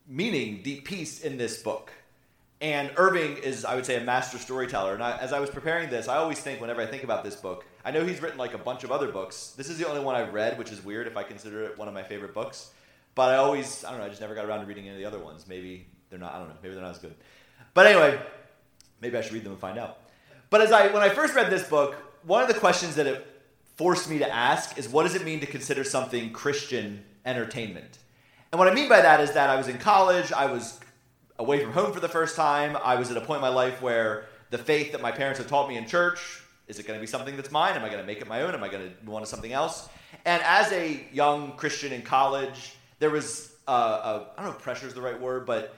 meaning, 0.07 0.61
deep 0.63 0.85
piece 0.85 1.21
in 1.21 1.37
this 1.37 1.61
book. 1.61 1.91
And 2.61 2.91
Irving 2.95 3.35
is, 3.37 3.65
I 3.65 3.75
would 3.75 3.85
say, 3.85 3.97
a 3.97 4.01
master 4.01 4.37
storyteller. 4.37 4.93
And 4.93 5.03
I, 5.03 5.17
as 5.17 5.33
I 5.33 5.41
was 5.41 5.49
preparing 5.49 5.89
this, 5.89 6.07
I 6.07 6.15
always 6.15 6.39
think, 6.39 6.61
whenever 6.61 6.81
I 6.81 6.85
think 6.85 7.03
about 7.03 7.25
this 7.25 7.35
book, 7.35 7.65
I 7.83 7.91
know 7.91 8.05
he's 8.05 8.21
written 8.21 8.37
like 8.37 8.53
a 8.53 8.57
bunch 8.57 8.85
of 8.85 8.91
other 8.91 9.11
books. 9.11 9.53
This 9.57 9.69
is 9.69 9.77
the 9.77 9.87
only 9.87 10.01
one 10.01 10.15
I've 10.15 10.33
read, 10.33 10.57
which 10.57 10.71
is 10.71 10.81
weird 10.81 11.07
if 11.07 11.17
I 11.17 11.23
consider 11.23 11.63
it 11.63 11.77
one 11.77 11.89
of 11.89 11.93
my 11.93 12.03
favorite 12.03 12.33
books. 12.33 12.71
But 13.15 13.31
I 13.31 13.35
always, 13.35 13.83
I 13.83 13.89
don't 13.89 13.99
know, 13.99 14.05
I 14.05 14.09
just 14.09 14.21
never 14.21 14.33
got 14.33 14.45
around 14.45 14.61
to 14.61 14.65
reading 14.65 14.87
any 14.87 14.95
of 14.95 14.97
the 14.97 15.05
other 15.05 15.19
ones. 15.19 15.45
Maybe 15.45 15.87
they're 16.09 16.19
not, 16.19 16.33
I 16.33 16.39
don't 16.39 16.47
know, 16.47 16.55
maybe 16.63 16.73
they're 16.73 16.83
not 16.83 16.91
as 16.91 16.99
good. 16.99 17.15
But 17.73 17.87
anyway, 17.87 18.17
Maybe 19.03 19.17
I 19.17 19.21
should 19.21 19.33
read 19.33 19.43
them 19.43 19.51
and 19.51 19.61
find 19.61 19.77
out. 19.77 19.99
But 20.49 20.61
as 20.61 20.71
I, 20.71 20.87
when 20.87 21.03
I 21.03 21.09
first 21.09 21.35
read 21.35 21.51
this 21.51 21.67
book, 21.67 21.95
one 22.23 22.41
of 22.41 22.47
the 22.47 22.53
questions 22.53 22.95
that 22.95 23.05
it 23.05 23.27
forced 23.75 24.09
me 24.09 24.17
to 24.19 24.33
ask 24.33 24.77
is 24.77 24.87
what 24.87 25.03
does 25.03 25.13
it 25.13 25.25
mean 25.25 25.41
to 25.41 25.45
consider 25.45 25.83
something 25.83 26.31
Christian 26.31 27.03
entertainment? 27.25 27.99
And 28.51 28.59
what 28.59 28.69
I 28.69 28.73
mean 28.73 28.87
by 28.87 29.01
that 29.01 29.19
is 29.19 29.33
that 29.33 29.49
I 29.49 29.57
was 29.57 29.67
in 29.67 29.77
college, 29.77 30.31
I 30.31 30.45
was 30.45 30.79
away 31.37 31.61
from 31.61 31.73
home 31.73 31.91
for 31.91 31.99
the 31.99 32.07
first 32.07 32.37
time, 32.37 32.77
I 32.81 32.95
was 32.95 33.11
at 33.11 33.17
a 33.17 33.21
point 33.21 33.39
in 33.39 33.41
my 33.41 33.49
life 33.49 33.81
where 33.81 34.25
the 34.51 34.57
faith 34.57 34.93
that 34.93 35.01
my 35.01 35.11
parents 35.11 35.39
had 35.39 35.49
taught 35.49 35.67
me 35.67 35.75
in 35.75 35.85
church 35.85 36.41
is 36.67 36.79
it 36.79 36.87
going 36.87 36.97
to 36.97 37.01
be 37.01 37.07
something 37.07 37.35
that's 37.35 37.51
mine? 37.51 37.75
Am 37.75 37.83
I 37.83 37.89
going 37.89 37.99
to 37.99 38.07
make 38.07 38.21
it 38.21 38.27
my 38.27 38.41
own? 38.41 38.53
Am 38.53 38.63
I 38.63 38.69
going 38.69 38.89
to 38.89 39.05
move 39.05 39.15
on 39.15 39.21
to 39.21 39.27
something 39.27 39.51
else? 39.51 39.89
And 40.23 40.41
as 40.43 40.71
a 40.71 41.05
young 41.11 41.57
Christian 41.57 41.91
in 41.91 42.03
college, 42.03 42.75
there 42.99 43.09
was, 43.09 43.53
uh, 43.67 43.71
a, 43.71 44.39
I 44.39 44.43
don't 44.43 44.51
know 44.51 44.57
if 44.57 44.63
pressure 44.63 44.87
is 44.87 44.93
the 44.93 45.01
right 45.01 45.19
word, 45.19 45.45
but 45.45 45.75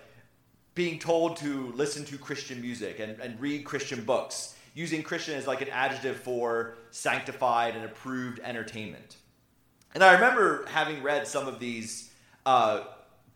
being 0.76 1.00
told 1.00 1.38
to 1.38 1.72
listen 1.76 2.04
to 2.06 2.18
Christian 2.18 2.62
music 2.62 3.00
and, 3.00 3.20
and 3.22 3.40
read 3.40 3.64
Christian 3.64 4.04
books, 4.04 4.56
using 4.74 5.02
Christian 5.02 5.36
as 5.36 5.48
like 5.48 5.62
an 5.62 5.70
adjective 5.70 6.18
for 6.18 6.76
sanctified 6.92 7.76
and 7.76 7.86
approved 7.86 8.40
entertainment. 8.44 9.16
And 9.94 10.04
I 10.04 10.14
remember 10.14 10.66
having 10.68 11.02
read 11.02 11.26
some 11.26 11.48
of 11.48 11.60
these 11.60 12.12
uh, 12.46 12.84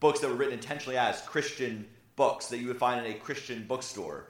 books 0.02 0.20
that 0.20 0.28
were 0.28 0.36
written 0.36 0.54
intentionally 0.54 0.98
as 0.98 1.22
Christian 1.22 1.88
books 2.18 2.48
that 2.48 2.58
you 2.58 2.68
would 2.68 2.78
find 2.78 3.06
in 3.06 3.14
a 3.14 3.16
Christian 3.16 3.66
bookstore. 3.66 4.30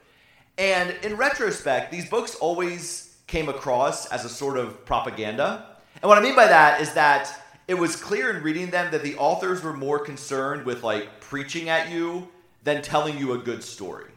And 0.56 0.94
in 1.02 1.16
retrospect, 1.16 1.90
these 1.90 2.08
books 2.08 2.36
always 2.36 3.16
came 3.26 3.48
across 3.48 4.06
as 4.06 4.24
a 4.24 4.28
sort 4.28 4.56
of 4.56 4.84
propaganda. 4.84 5.66
And 6.00 6.08
what 6.08 6.16
I 6.16 6.20
mean 6.20 6.36
by 6.36 6.46
that 6.46 6.80
is 6.80 6.92
that 6.94 7.36
it 7.66 7.74
was 7.74 7.96
clear 7.96 8.36
in 8.36 8.44
reading 8.44 8.70
them 8.70 8.92
that 8.92 9.02
the 9.02 9.16
authors 9.16 9.62
were 9.64 9.72
more 9.72 9.98
concerned 9.98 10.64
with 10.64 10.84
like 10.84 11.20
preaching 11.20 11.68
at 11.68 11.90
you 11.90 12.28
than 12.62 12.82
telling 12.82 13.18
you 13.18 13.32
a 13.32 13.38
good 13.38 13.62
story. 13.62 14.10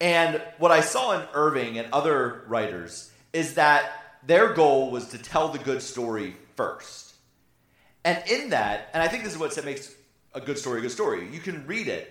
And 0.00 0.42
what 0.58 0.72
I 0.72 0.80
saw 0.80 1.18
in 1.18 1.26
Irving 1.32 1.78
and 1.78 1.92
other 1.92 2.44
writers 2.46 3.10
is 3.32 3.54
that 3.54 3.92
their 4.26 4.52
goal 4.52 4.90
was 4.90 5.08
to 5.08 5.18
tell 5.18 5.48
the 5.48 5.58
good 5.58 5.82
story 5.82 6.36
first. 6.56 7.14
And 8.04 8.22
in 8.28 8.50
that, 8.50 8.90
and 8.92 9.02
I 9.02 9.08
think 9.08 9.24
this 9.24 9.32
is 9.32 9.38
what 9.38 9.64
makes 9.64 9.94
a 10.34 10.40
good 10.40 10.58
story 10.58 10.78
a 10.78 10.82
good 10.82 10.90
story, 10.90 11.28
you 11.30 11.40
can 11.40 11.66
read 11.66 11.88
it 11.88 12.10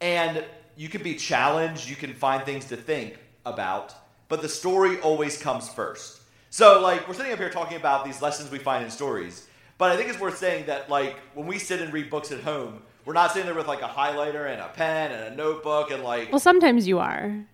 and 0.00 0.44
you 0.76 0.88
can 0.88 1.02
be 1.02 1.14
challenged, 1.14 1.88
you 1.88 1.96
can 1.96 2.14
find 2.14 2.44
things 2.44 2.66
to 2.66 2.76
think 2.76 3.16
about, 3.46 3.94
but 4.28 4.42
the 4.42 4.48
story 4.48 4.98
always 5.00 5.40
comes 5.40 5.68
first. 5.68 6.20
So, 6.50 6.80
like, 6.80 7.06
we're 7.06 7.14
sitting 7.14 7.32
up 7.32 7.38
here 7.38 7.50
talking 7.50 7.76
about 7.76 8.04
these 8.04 8.20
lessons 8.20 8.50
we 8.50 8.58
find 8.58 8.84
in 8.84 8.90
stories, 8.90 9.46
but 9.78 9.90
I 9.92 9.96
think 9.96 10.08
it's 10.08 10.18
worth 10.18 10.38
saying 10.38 10.66
that, 10.66 10.90
like, 10.90 11.16
when 11.34 11.46
we 11.46 11.58
sit 11.58 11.80
and 11.80 11.92
read 11.92 12.10
books 12.10 12.32
at 12.32 12.40
home, 12.40 12.82
we're 13.04 13.14
not 13.14 13.32
sitting 13.32 13.46
there 13.46 13.54
with 13.54 13.68
like 13.68 13.82
a 13.82 13.88
highlighter 13.88 14.50
and 14.50 14.60
a 14.60 14.68
pen 14.68 15.12
and 15.12 15.32
a 15.32 15.36
notebook 15.36 15.90
and 15.90 16.02
like. 16.02 16.30
Well, 16.30 16.40
sometimes 16.40 16.86
you 16.86 16.98
are. 16.98 17.44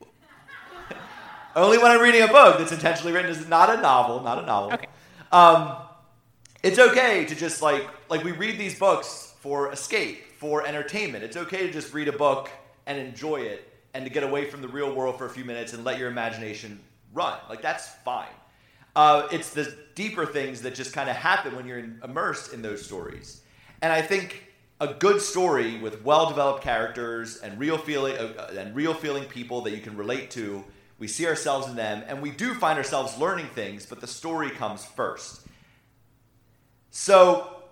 Only 1.56 1.78
when 1.78 1.90
I'm 1.90 2.00
reading 2.00 2.22
a 2.22 2.28
book 2.28 2.58
that's 2.58 2.72
intentionally 2.72 3.12
written. 3.12 3.30
Is 3.30 3.48
not 3.48 3.76
a 3.76 3.80
novel, 3.80 4.22
not 4.22 4.42
a 4.42 4.46
novel. 4.46 4.72
Okay. 4.74 4.86
Um, 5.32 5.76
it's 6.62 6.78
okay 6.78 7.24
to 7.26 7.34
just 7.34 7.62
like 7.62 7.88
like 8.10 8.24
we 8.24 8.32
read 8.32 8.58
these 8.58 8.78
books 8.78 9.34
for 9.40 9.72
escape, 9.72 10.32
for 10.36 10.66
entertainment. 10.66 11.24
It's 11.24 11.36
okay 11.36 11.66
to 11.66 11.72
just 11.72 11.94
read 11.94 12.08
a 12.08 12.12
book 12.12 12.50
and 12.86 12.98
enjoy 12.98 13.42
it 13.42 13.72
and 13.94 14.04
to 14.04 14.10
get 14.10 14.22
away 14.22 14.44
from 14.44 14.62
the 14.62 14.68
real 14.68 14.94
world 14.94 15.18
for 15.18 15.26
a 15.26 15.30
few 15.30 15.44
minutes 15.44 15.72
and 15.72 15.84
let 15.84 15.98
your 15.98 16.10
imagination 16.10 16.80
run. 17.14 17.38
Like 17.48 17.62
that's 17.62 17.88
fine. 18.04 18.26
Uh, 18.96 19.28
it's 19.30 19.50
the 19.50 19.76
deeper 19.94 20.26
things 20.26 20.62
that 20.62 20.74
just 20.74 20.92
kind 20.92 21.08
of 21.08 21.16
happen 21.16 21.54
when 21.54 21.66
you're 21.66 21.84
immersed 22.02 22.52
in 22.52 22.62
those 22.62 22.84
stories. 22.84 23.42
And 23.80 23.92
I 23.92 24.02
think 24.02 24.47
a 24.80 24.94
good 24.94 25.20
story 25.20 25.78
with 25.78 26.04
well-developed 26.04 26.62
characters 26.62 27.38
and 27.38 27.58
real 27.58 27.78
feeling 27.78 28.16
uh, 28.16 28.54
and 28.56 28.74
real 28.74 28.94
feeling 28.94 29.24
people 29.24 29.62
that 29.62 29.72
you 29.72 29.80
can 29.80 29.96
relate 29.96 30.30
to, 30.32 30.64
we 30.98 31.08
see 31.08 31.26
ourselves 31.26 31.68
in 31.68 31.76
them, 31.76 32.04
and 32.06 32.22
we 32.22 32.30
do 32.30 32.54
find 32.54 32.78
ourselves 32.78 33.18
learning 33.18 33.46
things. 33.48 33.86
But 33.86 34.00
the 34.00 34.06
story 34.06 34.50
comes 34.50 34.84
first. 34.84 35.46
So 36.90 37.62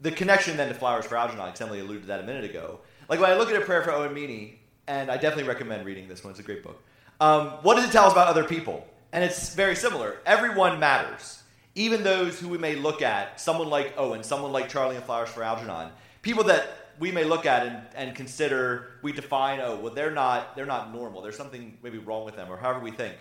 the 0.00 0.10
connection 0.10 0.56
then 0.56 0.68
to 0.68 0.74
Flowers 0.74 1.04
for 1.04 1.16
Algernon, 1.16 1.46
because 1.46 1.60
Emily 1.60 1.80
alluded 1.80 2.02
to 2.02 2.08
that 2.08 2.20
a 2.20 2.24
minute 2.24 2.44
ago. 2.44 2.80
Like 3.08 3.20
when 3.20 3.30
I 3.30 3.34
look 3.36 3.50
at 3.50 3.60
a 3.60 3.64
prayer 3.64 3.82
for 3.82 3.92
Owen 3.92 4.14
Meany, 4.14 4.60
and 4.86 5.10
I 5.10 5.16
definitely 5.16 5.44
recommend 5.44 5.86
reading 5.86 6.08
this 6.08 6.24
one. 6.24 6.32
It's 6.32 6.40
a 6.40 6.42
great 6.42 6.62
book. 6.62 6.82
Um, 7.20 7.48
what 7.62 7.76
does 7.76 7.88
it 7.88 7.92
tell 7.92 8.06
us 8.06 8.12
about 8.12 8.28
other 8.28 8.44
people? 8.44 8.86
And 9.12 9.22
it's 9.22 9.54
very 9.54 9.76
similar. 9.76 10.18
Everyone 10.24 10.80
matters. 10.80 11.39
Even 11.80 12.02
those 12.02 12.38
who 12.38 12.48
we 12.48 12.58
may 12.58 12.74
look 12.76 13.00
at, 13.00 13.40
someone 13.40 13.70
like 13.70 13.94
Owen, 13.96 14.22
someone 14.22 14.52
like 14.52 14.68
Charlie 14.68 14.96
and 14.96 15.04
Flowers 15.04 15.30
for 15.30 15.42
Algernon, 15.42 15.90
people 16.20 16.44
that 16.44 16.66
we 16.98 17.10
may 17.10 17.24
look 17.24 17.46
at 17.46 17.66
and, 17.66 17.82
and 17.94 18.14
consider, 18.14 18.98
we 19.00 19.12
define, 19.12 19.60
oh, 19.60 19.76
well, 19.76 19.94
they're 19.94 20.10
not, 20.10 20.54
they're 20.54 20.66
not 20.66 20.92
normal. 20.94 21.22
There's 21.22 21.38
something 21.38 21.78
maybe 21.82 21.96
wrong 21.96 22.26
with 22.26 22.36
them, 22.36 22.52
or 22.52 22.58
however 22.58 22.80
we 22.80 22.90
think. 22.90 23.14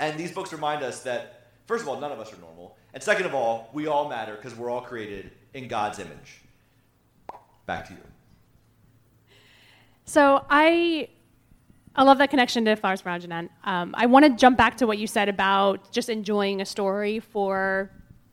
And 0.00 0.18
these 0.18 0.32
books 0.32 0.52
remind 0.52 0.82
us 0.82 1.04
that, 1.04 1.52
first 1.66 1.82
of 1.82 1.88
all, 1.88 2.00
none 2.00 2.10
of 2.10 2.18
us 2.18 2.32
are 2.32 2.40
normal. 2.40 2.76
And 2.92 3.00
second 3.00 3.26
of 3.26 3.34
all, 3.36 3.70
we 3.72 3.86
all 3.86 4.08
matter 4.08 4.34
because 4.34 4.56
we're 4.56 4.68
all 4.68 4.80
created 4.80 5.30
in 5.54 5.68
God's 5.68 6.00
image. 6.00 6.40
Back 7.66 7.86
to 7.86 7.92
you. 7.92 8.00
So 10.06 10.44
I, 10.50 11.08
I 11.96 12.04
love 12.04 12.18
that 12.18 12.30
connection 12.30 12.64
to 12.66 12.76
for 12.76 13.08
Algernon. 13.08 13.50
Um, 13.64 13.94
I 13.96 14.06
want 14.06 14.24
to 14.24 14.30
jump 14.30 14.56
back 14.56 14.76
to 14.78 14.86
what 14.86 14.98
you 14.98 15.06
said 15.06 15.28
about 15.28 15.90
just 15.90 16.08
enjoying 16.08 16.60
a 16.60 16.64
story 16.64 17.18
for 17.18 17.90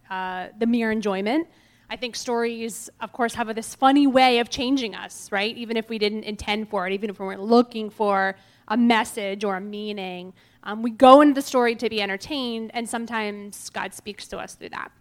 uh, 0.09 0.47
the 0.59 0.67
mere 0.67 0.91
enjoyment. 0.91 1.47
I 1.89 1.95
think 1.95 2.15
stories, 2.15 2.89
of 2.99 3.13
course, 3.13 3.33
have 3.33 3.53
this 3.55 3.73
funny 3.73 4.05
way 4.05 4.39
of 4.39 4.49
changing 4.49 4.93
us, 4.93 5.31
right? 5.31 5.55
Even 5.57 5.77
if 5.77 5.89
we 5.89 5.97
didn't 5.97 6.23
intend 6.23 6.69
for 6.69 6.85
it, 6.85 6.93
even 6.93 7.09
if 7.09 7.19
we 7.19 7.25
weren't 7.25 7.41
looking 7.41 7.89
for 7.89 8.35
a 8.67 8.77
message 8.77 9.43
or 9.43 9.55
a 9.55 9.61
meaning. 9.61 10.33
Um, 10.63 10.81
we 10.81 10.91
go 10.91 11.21
into 11.21 11.33
the 11.33 11.41
story 11.41 11.75
to 11.75 11.89
be 11.89 12.01
entertained, 12.01 12.71
and 12.73 12.87
sometimes 12.87 13.69
God 13.69 13.93
speaks 13.93 14.27
to 14.27 14.37
us 14.37 14.55
through 14.55 14.69
that. 14.69 14.91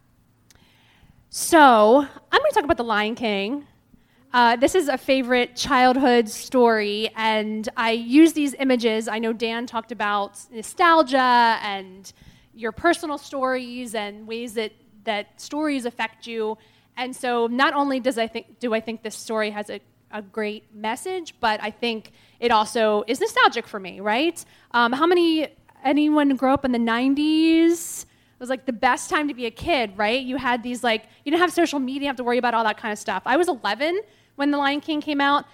So, 1.29 2.07
I'm 2.33 2.41
going 2.41 2.51
to 2.51 2.55
talk 2.55 2.65
about 2.65 2.77
The 2.77 2.85
Lion 2.85 3.17
King. 3.17 3.67
Uh, 4.33 4.57
this 4.57 4.75
is 4.75 4.89
a 4.89 4.99
favorite 4.99 5.57
childhood 5.57 6.29
story, 6.29 7.11
and 7.17 7.69
I 7.77 7.93
use 7.93 8.33
these 8.33 8.55
images. 8.59 9.09
I 9.09 9.19
know 9.19 9.33
Dan 9.33 9.67
talked 9.67 9.93
about 9.93 10.39
nostalgia 10.51 11.59
and 11.63 12.13
your 12.53 12.73
personal 12.73 13.19
stories 13.19 13.95
and 13.95 14.27
ways 14.27 14.55
that, 14.55 14.73
that 15.05 15.41
stories 15.41 15.85
affect 15.87 16.27
you. 16.27 16.59
And 16.97 17.15
so, 17.15 17.47
not 17.47 17.75
only 17.75 18.01
does 18.01 18.19
I 18.19 18.27
think, 18.27 18.59
do 18.59 18.75
I 18.75 18.81
think 18.81 19.03
this 19.03 19.15
story 19.15 19.51
has 19.51 19.71
a, 19.71 19.81
a 20.11 20.23
great 20.23 20.75
message, 20.75 21.35
but 21.41 21.63
I 21.63 21.71
think 21.71 22.13
it 22.41 22.51
also 22.51 23.05
is 23.07 23.21
nostalgic 23.21 23.67
for 23.67 23.79
me, 23.79 24.01
right? 24.01 24.43
Um, 24.73 24.93
how 24.93 25.07
many, 25.07 25.49
anyone 25.85 26.35
grew 26.37 26.53
up 26.53 26.65
in 26.65 26.73
the 26.73 26.79
90s? 26.79 28.07
It 28.37 28.41
was 28.41 28.51
like 28.51 28.67
the 28.67 28.73
best 28.73 29.09
time 29.09 29.29
to 29.29 29.35
be 29.35 29.47
a 29.47 29.51
kid, 29.51 29.97
right? 29.97 30.21
You 30.21 30.37
had 30.37 30.63
these 30.63 30.85
like, 30.85 31.05
you 31.25 31.31
didn't 31.31 31.41
have 31.41 31.53
social 31.53 31.79
media, 31.79 32.03
you 32.03 32.07
have 32.09 32.17
to 32.17 32.25
worry 32.25 32.37
about 32.37 32.53
all 32.53 32.65
that 32.65 32.77
kind 32.77 32.93
of 32.93 32.99
stuff. 32.99 33.23
I 33.25 33.39
was 33.39 33.49
11 33.49 34.01
when 34.35 34.51
The 34.51 34.59
Lion 34.59 34.83
King 34.83 35.01
came 35.01 35.23
out, 35.23 35.47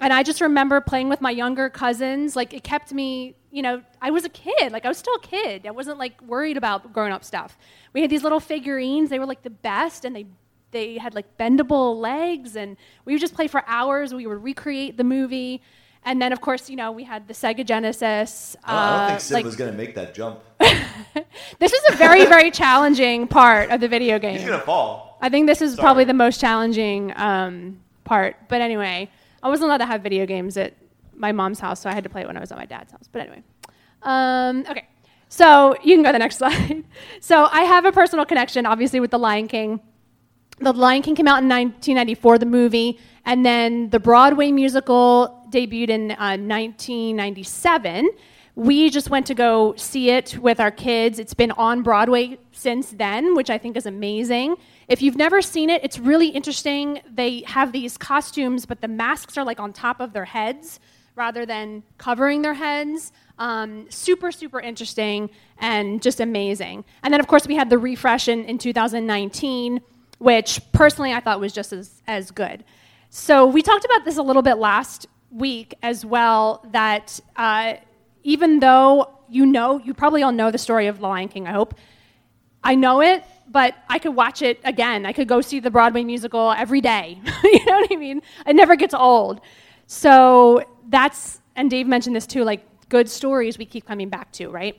and 0.00 0.12
I 0.12 0.22
just 0.22 0.42
remember 0.42 0.82
playing 0.82 1.08
with 1.08 1.22
my 1.22 1.30
younger 1.30 1.70
cousins. 1.70 2.36
Like, 2.36 2.52
it 2.52 2.62
kept 2.62 2.92
me, 2.92 3.36
you 3.50 3.62
know, 3.62 3.80
I 4.02 4.10
was 4.10 4.26
a 4.26 4.28
kid. 4.28 4.70
Like, 4.70 4.84
I 4.84 4.88
was 4.88 4.98
still 4.98 5.14
a 5.14 5.20
kid. 5.20 5.66
I 5.66 5.70
wasn't 5.70 5.98
like 5.98 6.20
worried 6.20 6.58
about 6.58 6.92
grown 6.92 7.10
up 7.10 7.24
stuff. 7.24 7.56
We 7.94 8.02
had 8.02 8.10
these 8.10 8.22
little 8.22 8.40
figurines, 8.40 9.08
they 9.08 9.18
were 9.18 9.24
like 9.24 9.42
the 9.42 9.48
best, 9.48 10.04
and 10.04 10.14
they 10.14 10.26
they 10.72 10.98
had 10.98 11.14
like 11.14 11.38
bendable 11.38 11.98
legs, 11.98 12.54
and 12.56 12.76
we 13.06 13.14
would 13.14 13.20
just 13.20 13.34
play 13.34 13.48
for 13.48 13.64
hours. 13.66 14.12
We 14.12 14.26
would 14.26 14.42
recreate 14.42 14.98
the 14.98 15.04
movie. 15.04 15.62
And 16.06 16.22
then, 16.22 16.32
of 16.32 16.40
course, 16.40 16.70
you 16.70 16.76
know, 16.76 16.92
we 16.92 17.02
had 17.02 17.26
the 17.26 17.34
Sega 17.34 17.66
Genesis. 17.66 18.56
I 18.62 18.70
don't, 18.70 18.78
I 18.78 18.90
don't 18.90 19.04
uh, 19.04 19.08
think 19.08 19.20
Sid 19.20 19.34
like- 19.34 19.44
was 19.44 19.56
going 19.56 19.72
to 19.72 19.76
make 19.76 19.96
that 19.96 20.14
jump. 20.14 20.38
this 21.58 21.72
is 21.72 21.82
a 21.92 21.96
very, 21.96 22.24
very 22.26 22.52
challenging 22.52 23.26
part 23.26 23.70
of 23.70 23.80
the 23.80 23.88
video 23.88 24.20
game. 24.20 24.38
He's 24.38 24.46
going 24.46 24.58
to 24.58 24.64
fall. 24.64 25.18
I 25.20 25.28
think 25.28 25.48
this 25.48 25.60
is 25.60 25.74
Sorry. 25.74 25.82
probably 25.82 26.04
the 26.04 26.14
most 26.14 26.40
challenging 26.40 27.12
um, 27.16 27.80
part. 28.04 28.36
But 28.48 28.60
anyway, 28.60 29.10
I 29.42 29.48
wasn't 29.48 29.66
allowed 29.68 29.78
to 29.78 29.86
have 29.86 30.02
video 30.02 30.26
games 30.26 30.56
at 30.56 30.74
my 31.12 31.32
mom's 31.32 31.58
house, 31.58 31.80
so 31.80 31.90
I 31.90 31.92
had 31.92 32.04
to 32.04 32.10
play 32.10 32.20
it 32.20 32.28
when 32.28 32.36
I 32.36 32.40
was 32.40 32.52
at 32.52 32.58
my 32.58 32.66
dad's 32.66 32.92
house. 32.92 33.08
But 33.10 33.22
anyway, 33.22 33.42
um, 34.02 34.64
okay. 34.70 34.86
So 35.28 35.74
you 35.82 35.96
can 35.96 36.04
go 36.04 36.10
to 36.10 36.12
the 36.12 36.18
next 36.20 36.36
slide. 36.38 36.84
so 37.20 37.48
I 37.50 37.62
have 37.62 37.84
a 37.84 37.90
personal 37.90 38.24
connection, 38.24 38.64
obviously, 38.64 39.00
with 39.00 39.10
The 39.10 39.18
Lion 39.18 39.48
King. 39.48 39.80
The 40.60 40.72
Lion 40.72 41.02
King 41.02 41.16
came 41.16 41.26
out 41.26 41.42
in 41.42 41.48
1994, 41.48 42.38
the 42.38 42.46
movie, 42.46 42.98
and 43.24 43.44
then 43.44 43.90
the 43.90 43.98
Broadway 44.00 44.52
musical 44.52 45.45
debuted 45.56 45.88
in 45.88 46.10
uh, 46.12 46.36
1997. 46.36 48.10
We 48.56 48.90
just 48.90 49.10
went 49.10 49.26
to 49.26 49.34
go 49.34 49.74
see 49.76 50.10
it 50.10 50.38
with 50.38 50.60
our 50.60 50.70
kids. 50.70 51.18
It's 51.18 51.34
been 51.34 51.50
on 51.52 51.82
Broadway 51.82 52.38
since 52.52 52.90
then, 52.90 53.34
which 53.34 53.50
I 53.50 53.58
think 53.58 53.76
is 53.76 53.86
amazing. 53.86 54.56
If 54.88 55.02
you've 55.02 55.16
never 55.16 55.42
seen 55.42 55.70
it, 55.70 55.82
it's 55.82 55.98
really 55.98 56.28
interesting. 56.28 57.00
They 57.10 57.42
have 57.46 57.72
these 57.72 57.96
costumes, 57.96 58.66
but 58.66 58.80
the 58.80 58.88
masks 58.88 59.36
are 59.36 59.44
like 59.44 59.60
on 59.60 59.72
top 59.72 60.00
of 60.00 60.12
their 60.12 60.24
heads 60.26 60.80
rather 61.16 61.46
than 61.46 61.82
covering 61.98 62.42
their 62.42 62.54
heads. 62.54 63.12
Um, 63.38 63.86
super, 63.90 64.30
super 64.32 64.60
interesting 64.60 65.30
and 65.58 66.02
just 66.02 66.20
amazing. 66.20 66.84
And 67.02 67.12
then, 67.12 67.20
of 67.20 67.26
course, 67.26 67.46
we 67.46 67.56
had 67.56 67.68
the 67.68 67.78
refresh 67.78 68.28
in, 68.28 68.44
in 68.44 68.58
2019, 68.58 69.80
which 70.18 70.60
personally 70.72 71.12
I 71.12 71.20
thought 71.20 71.40
was 71.40 71.52
just 71.52 71.72
as, 71.72 72.02
as 72.06 72.30
good. 72.30 72.64
So, 73.10 73.46
we 73.46 73.62
talked 73.62 73.84
about 73.84 74.04
this 74.04 74.16
a 74.16 74.22
little 74.22 74.42
bit 74.42 74.56
last 74.56 75.06
week 75.30 75.74
as 75.82 76.04
well 76.04 76.66
that 76.72 77.20
uh, 77.36 77.74
even 78.22 78.60
though 78.60 79.16
you 79.28 79.46
know, 79.46 79.78
you 79.78 79.94
probably 79.94 80.22
all 80.22 80.32
know 80.32 80.50
the 80.50 80.58
story 80.58 80.86
of 80.86 80.98
The 80.98 81.06
Lion 81.06 81.28
King, 81.28 81.46
I 81.46 81.52
hope. 81.52 81.74
I 82.62 82.74
know 82.74 83.00
it, 83.00 83.24
but 83.48 83.74
I 83.88 83.98
could 83.98 84.14
watch 84.14 84.42
it 84.42 84.60
again. 84.64 85.06
I 85.06 85.12
could 85.12 85.28
go 85.28 85.40
see 85.40 85.60
the 85.60 85.70
Broadway 85.70 86.04
musical 86.04 86.52
every 86.52 86.80
day. 86.80 87.20
you 87.44 87.64
know 87.64 87.80
what 87.80 87.92
I 87.92 87.96
mean? 87.96 88.22
It 88.46 88.56
never 88.56 88.76
gets 88.76 88.94
old. 88.94 89.40
So 89.86 90.64
that's, 90.88 91.40
and 91.54 91.70
Dave 91.70 91.86
mentioned 91.86 92.16
this 92.16 92.26
too, 92.26 92.44
like 92.44 92.64
good 92.88 93.08
stories 93.08 93.58
we 93.58 93.66
keep 93.66 93.86
coming 93.86 94.08
back 94.08 94.32
to, 94.32 94.48
right? 94.48 94.76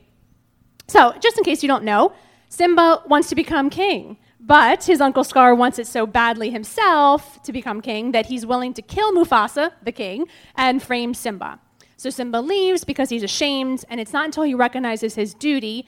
So, 0.86 1.14
just 1.20 1.36
in 1.36 1.44
case 1.44 1.62
you 1.62 1.68
don't 1.68 1.84
know, 1.84 2.12
Simba 2.48 3.02
wants 3.06 3.28
to 3.28 3.34
become 3.34 3.68
king, 3.68 4.16
but 4.40 4.84
his 4.84 5.00
uncle 5.00 5.24
Scar 5.24 5.54
wants 5.54 5.78
it 5.78 5.86
so 5.86 6.06
badly 6.06 6.50
himself 6.50 7.42
to 7.42 7.52
become 7.52 7.80
king 7.80 8.12
that 8.12 8.26
he's 8.26 8.46
willing 8.46 8.72
to 8.74 8.82
kill 8.82 9.12
Mufasa, 9.12 9.72
the 9.82 9.92
king, 9.92 10.26
and 10.54 10.82
frame 10.82 11.14
Simba. 11.14 11.58
So 11.96 12.10
Simba 12.10 12.38
leaves 12.38 12.84
because 12.84 13.10
he's 13.10 13.24
ashamed, 13.24 13.84
and 13.88 14.00
it's 14.00 14.12
not 14.12 14.24
until 14.24 14.44
he 14.44 14.54
recognizes 14.54 15.16
his 15.16 15.34
duty, 15.34 15.86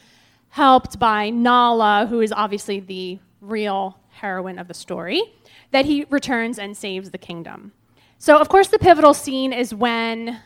helped 0.49 0.99
by 0.99 1.31
Nala, 1.31 2.07
who 2.09 2.21
is 2.21 2.33
obviously 2.33 2.81
the 2.81 3.21
real 3.41 3.97
heroine 4.09 4.59
of 4.59 4.67
the 4.67 4.75
story, 4.75 5.23
that 5.71 5.85
he 5.85 6.05
returns 6.11 6.59
and 6.59 6.77
saves 6.77 7.11
the 7.11 7.19
kingdom. 7.19 7.73
So, 8.19 8.39
of 8.39 8.49
course, 8.49 8.69
the 8.69 8.79
pivotal 8.79 9.15
scene 9.15 9.53
is 9.53 9.73
when 9.73 10.41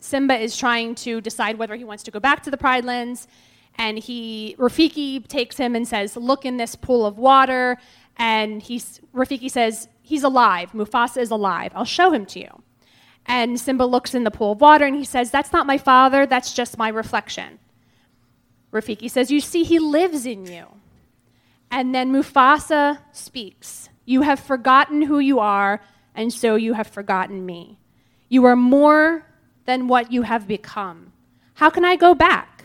Simba 0.00 0.36
is 0.36 0.56
trying 0.56 0.94
to 0.96 1.20
decide 1.20 1.58
whether 1.58 1.76
he 1.76 1.84
wants 1.84 2.02
to 2.02 2.10
go 2.10 2.20
back 2.20 2.42
to 2.42 2.50
the 2.50 2.56
Pride 2.56 2.84
Lands, 2.84 3.28
and 3.78 3.98
he 3.98 4.56
Rafiki 4.58 5.26
takes 5.26 5.56
him 5.56 5.74
and 5.74 5.86
says, 5.86 6.16
"Look 6.16 6.44
in 6.44 6.56
this 6.56 6.74
pool 6.74 7.06
of 7.06 7.16
water." 7.16 7.78
And 8.16 8.60
he's, 8.60 9.00
Rafiki 9.14 9.48
says, 9.48 9.88
"He's 10.02 10.24
alive. 10.24 10.72
Mufasa 10.72 11.18
is 11.18 11.30
alive. 11.30 11.72
I'll 11.74 11.84
show 11.84 12.10
him 12.10 12.26
to 12.26 12.40
you." 12.40 12.62
And 13.24 13.60
Simba 13.60 13.84
looks 13.84 14.14
in 14.14 14.24
the 14.24 14.30
pool 14.30 14.52
of 14.52 14.60
water 14.60 14.84
and 14.84 14.96
he 14.96 15.04
says, 15.04 15.30
"That's 15.30 15.52
not 15.52 15.66
my 15.66 15.78
father. 15.78 16.26
That's 16.26 16.52
just 16.52 16.76
my 16.76 16.88
reflection." 16.88 17.60
Rafiki 18.72 19.08
says, 19.08 19.30
"You 19.30 19.40
see, 19.40 19.62
he 19.62 19.78
lives 19.78 20.26
in 20.26 20.46
you." 20.46 20.66
And 21.70 21.94
then 21.94 22.12
Mufasa 22.12 22.98
speaks, 23.12 23.88
"You 24.04 24.22
have 24.22 24.40
forgotten 24.40 25.02
who 25.02 25.18
you 25.18 25.38
are, 25.38 25.80
and 26.14 26.32
so 26.32 26.56
you 26.56 26.72
have 26.72 26.88
forgotten 26.88 27.46
me. 27.46 27.78
You 28.28 28.44
are 28.46 28.56
more 28.56 29.24
than 29.66 29.86
what 29.86 30.10
you 30.10 30.22
have 30.22 30.48
become. 30.48 31.12
How 31.54 31.70
can 31.70 31.84
I 31.84 31.96
go 31.96 32.14
back? 32.14 32.57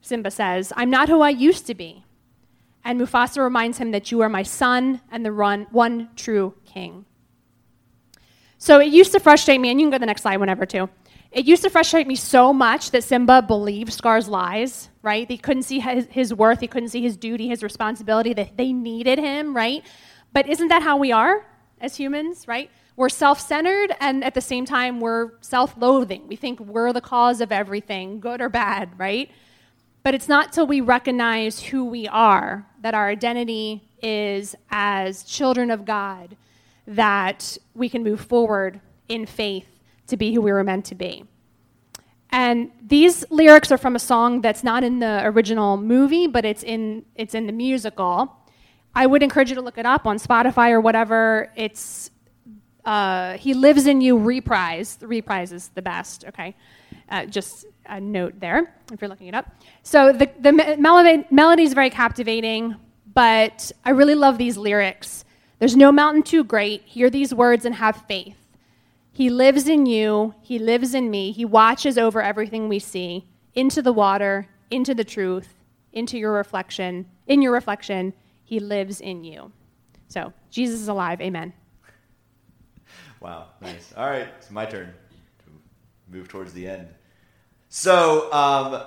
Simba 0.00 0.30
says, 0.30 0.72
I'm 0.76 0.90
not 0.90 1.08
who 1.08 1.20
I 1.20 1.30
used 1.30 1.66
to 1.66 1.74
be. 1.74 2.04
And 2.84 3.00
Mufasa 3.00 3.42
reminds 3.42 3.78
him 3.78 3.90
that 3.90 4.10
you 4.10 4.20
are 4.22 4.28
my 4.28 4.42
son 4.42 5.00
and 5.10 5.24
the 5.24 5.32
run, 5.32 5.66
one 5.70 6.08
true 6.16 6.54
king. 6.64 7.04
So 8.56 8.78
it 8.78 8.88
used 8.88 9.12
to 9.12 9.20
frustrate 9.20 9.60
me, 9.60 9.70
and 9.70 9.80
you 9.80 9.86
can 9.86 9.90
go 9.90 9.96
to 9.96 10.00
the 10.00 10.06
next 10.06 10.22
slide 10.22 10.38
whenever 10.38 10.66
too. 10.66 10.88
It 11.30 11.44
used 11.44 11.62
to 11.62 11.70
frustrate 11.70 12.06
me 12.06 12.16
so 12.16 12.52
much 12.52 12.90
that 12.90 13.04
Simba 13.04 13.40
believed 13.42 13.92
Scar's 13.92 14.28
lies, 14.28 14.88
right? 15.02 15.28
They 15.28 15.36
couldn't 15.36 15.62
see 15.62 15.78
his, 15.78 16.06
his 16.10 16.34
worth, 16.34 16.60
he 16.60 16.66
couldn't 16.66 16.88
see 16.88 17.02
his 17.02 17.16
duty, 17.16 17.48
his 17.48 17.62
responsibility, 17.62 18.34
that 18.34 18.56
they 18.56 18.72
needed 18.72 19.18
him, 19.18 19.54
right? 19.54 19.84
But 20.32 20.48
isn't 20.48 20.68
that 20.68 20.82
how 20.82 20.96
we 20.96 21.12
are 21.12 21.46
as 21.80 21.96
humans, 21.96 22.48
right? 22.48 22.70
We're 22.96 23.08
self 23.08 23.40
centered 23.40 23.94
and 24.00 24.24
at 24.24 24.34
the 24.34 24.40
same 24.40 24.64
time 24.64 25.00
we're 25.00 25.32
self 25.40 25.76
loathing. 25.76 26.26
We 26.28 26.36
think 26.36 26.60
we're 26.60 26.92
the 26.92 27.00
cause 27.00 27.40
of 27.40 27.52
everything, 27.52 28.20
good 28.20 28.40
or 28.40 28.48
bad, 28.48 28.98
right? 28.98 29.30
But 30.02 30.14
it's 30.14 30.28
not 30.28 30.52
till 30.52 30.66
we 30.66 30.80
recognize 30.80 31.60
who 31.60 31.84
we 31.84 32.08
are, 32.08 32.66
that 32.80 32.94
our 32.94 33.08
identity 33.08 33.82
is 34.02 34.54
as 34.70 35.22
children 35.24 35.70
of 35.70 35.84
God, 35.84 36.36
that 36.86 37.58
we 37.74 37.88
can 37.88 38.02
move 38.02 38.20
forward 38.20 38.80
in 39.08 39.26
faith 39.26 39.68
to 40.06 40.16
be 40.16 40.32
who 40.32 40.40
we 40.40 40.52
were 40.52 40.64
meant 40.64 40.86
to 40.86 40.94
be. 40.94 41.24
And 42.32 42.70
these 42.80 43.24
lyrics 43.30 43.70
are 43.72 43.78
from 43.78 43.96
a 43.96 43.98
song 43.98 44.40
that's 44.40 44.62
not 44.62 44.84
in 44.84 45.00
the 45.00 45.22
original 45.24 45.76
movie, 45.76 46.26
but 46.26 46.44
it's 46.44 46.62
in, 46.62 47.04
it's 47.16 47.34
in 47.34 47.46
the 47.46 47.52
musical. 47.52 48.36
I 48.94 49.06
would 49.06 49.22
encourage 49.22 49.50
you 49.50 49.56
to 49.56 49.60
look 49.62 49.78
it 49.78 49.86
up 49.86 50.06
on 50.06 50.18
Spotify 50.18 50.70
or 50.70 50.80
whatever. 50.80 51.52
It's 51.56 52.10
uh, 52.84 53.36
He 53.36 53.54
Lives 53.54 53.86
in 53.86 54.00
You 54.00 54.16
reprise. 54.16 54.96
The 54.96 55.06
reprise 55.06 55.52
is 55.52 55.68
the 55.68 55.82
best, 55.82 56.24
okay? 56.26 56.56
Uh, 57.08 57.26
just 57.26 57.66
a 57.86 58.00
note 58.00 58.38
there 58.40 58.74
if 58.92 59.00
you're 59.00 59.08
looking 59.08 59.26
it 59.26 59.34
up. 59.34 59.46
So 59.82 60.12
the, 60.12 60.30
the 60.38 60.52
melody, 60.52 61.24
melody 61.30 61.64
is 61.64 61.72
very 61.72 61.90
captivating, 61.90 62.76
but 63.14 63.72
I 63.84 63.90
really 63.90 64.14
love 64.14 64.38
these 64.38 64.56
lyrics. 64.56 65.24
There's 65.58 65.76
no 65.76 65.92
mountain 65.92 66.22
too 66.22 66.44
great. 66.44 66.82
Hear 66.82 67.10
these 67.10 67.34
words 67.34 67.64
and 67.64 67.74
have 67.74 68.04
faith. 68.08 68.36
He 69.12 69.28
lives 69.28 69.68
in 69.68 69.86
you, 69.86 70.34
He 70.40 70.58
lives 70.58 70.94
in 70.94 71.10
me. 71.10 71.32
He 71.32 71.44
watches 71.44 71.98
over 71.98 72.22
everything 72.22 72.68
we 72.68 72.78
see 72.78 73.26
into 73.54 73.82
the 73.82 73.92
water, 73.92 74.48
into 74.70 74.94
the 74.94 75.04
truth, 75.04 75.54
into 75.92 76.16
your 76.16 76.32
reflection. 76.32 77.06
In 77.26 77.42
your 77.42 77.52
reflection, 77.52 78.14
He 78.44 78.60
lives 78.60 79.00
in 79.00 79.24
you. 79.24 79.52
So, 80.08 80.32
Jesus 80.50 80.80
is 80.80 80.88
alive. 80.88 81.20
Amen. 81.20 81.52
Wow, 83.20 83.48
nice. 83.60 83.92
All 83.96 84.08
right, 84.08 84.28
it's 84.38 84.50
my 84.50 84.64
turn 84.64 84.94
to 85.44 85.50
move 86.08 86.28
towards 86.28 86.52
the 86.54 86.66
end. 86.66 86.88
So, 87.72 88.32
um, 88.32 88.82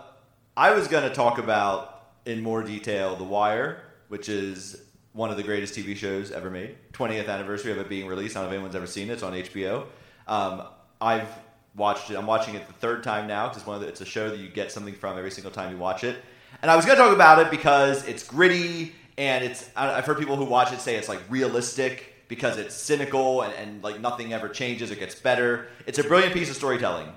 I 0.57 0.73
was 0.73 0.89
going 0.89 1.07
to 1.07 1.15
talk 1.15 1.38
about 1.38 2.03
in 2.25 2.43
more 2.43 2.61
detail 2.61 3.15
The 3.15 3.23
Wire, 3.23 3.81
which 4.09 4.27
is 4.27 4.84
one 5.13 5.31
of 5.31 5.38
the 5.38 5.43
greatest 5.43 5.73
TV 5.73 5.95
shows 5.95 6.31
ever 6.31 6.49
made. 6.49 6.75
20th 6.91 7.29
anniversary 7.29 7.71
of 7.71 7.77
it 7.77 7.88
being 7.88 8.07
released. 8.07 8.36
I 8.36 8.41
don't 8.41 8.49
know 8.49 8.55
if 8.55 8.57
anyone's 8.57 8.75
ever 8.75 8.86
seen 8.86 9.09
it. 9.09 9.13
It's 9.13 9.23
on 9.23 9.31
HBO. 9.31 9.86
Um, 10.27 10.63
I've 10.99 11.29
watched 11.77 12.11
it. 12.11 12.17
I'm 12.17 12.25
watching 12.25 12.55
it 12.55 12.67
the 12.67 12.73
third 12.73 13.05
time 13.05 13.25
now 13.25 13.47
because 13.47 13.59
it's 13.59 13.65
one 13.65 13.77
of 13.77 13.81
the, 13.84 13.88
it's 13.88 14.01
a 14.01 14.05
show 14.05 14.29
that 14.29 14.39
you 14.39 14.49
get 14.49 14.69
something 14.69 14.95
from 14.95 15.17
every 15.17 15.31
single 15.31 15.51
time 15.51 15.71
you 15.71 15.77
watch 15.77 16.03
it. 16.03 16.17
And 16.61 16.69
I 16.69 16.75
was 16.75 16.86
going 16.86 16.97
to 16.97 17.03
talk 17.05 17.15
about 17.15 17.39
it 17.39 17.49
because 17.49 18.05
it's 18.05 18.25
gritty 18.25 18.93
and 19.17 19.45
it's. 19.45 19.69
I've 19.77 20.05
heard 20.05 20.17
people 20.17 20.36
who 20.36 20.43
watch 20.43 20.73
it 20.73 20.81
say 20.81 20.97
it's 20.97 21.07
like 21.07 21.21
realistic 21.29 22.27
because 22.27 22.57
it's 22.57 22.75
cynical 22.75 23.43
and, 23.43 23.53
and 23.53 23.81
like 23.81 24.01
nothing 24.01 24.34
ever 24.34 24.49
changes 24.49 24.91
or 24.91 24.95
gets 24.95 25.15
better. 25.15 25.69
It's 25.88 25.99
a 25.99 26.03
brilliant 26.03 26.34
piece 26.34 26.49
of 26.49 26.57
storytelling. 26.57 27.07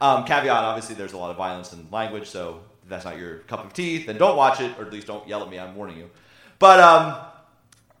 Um, 0.00 0.24
caveat: 0.24 0.64
obviously, 0.64 0.94
there's 0.94 1.12
a 1.14 1.18
lot 1.18 1.30
of 1.30 1.36
violence 1.36 1.72
and 1.72 1.90
language, 1.90 2.28
so 2.28 2.60
if 2.82 2.88
that's 2.88 3.04
not 3.04 3.18
your 3.18 3.38
cup 3.40 3.64
of 3.64 3.72
tea, 3.72 4.04
then 4.04 4.18
don't 4.18 4.36
watch 4.36 4.60
it, 4.60 4.78
or 4.78 4.84
at 4.84 4.92
least 4.92 5.06
don't 5.06 5.26
yell 5.26 5.42
at 5.42 5.50
me. 5.50 5.58
I'm 5.58 5.74
warning 5.74 5.96
you. 5.96 6.10
But 6.58 6.80
um, 6.80 7.16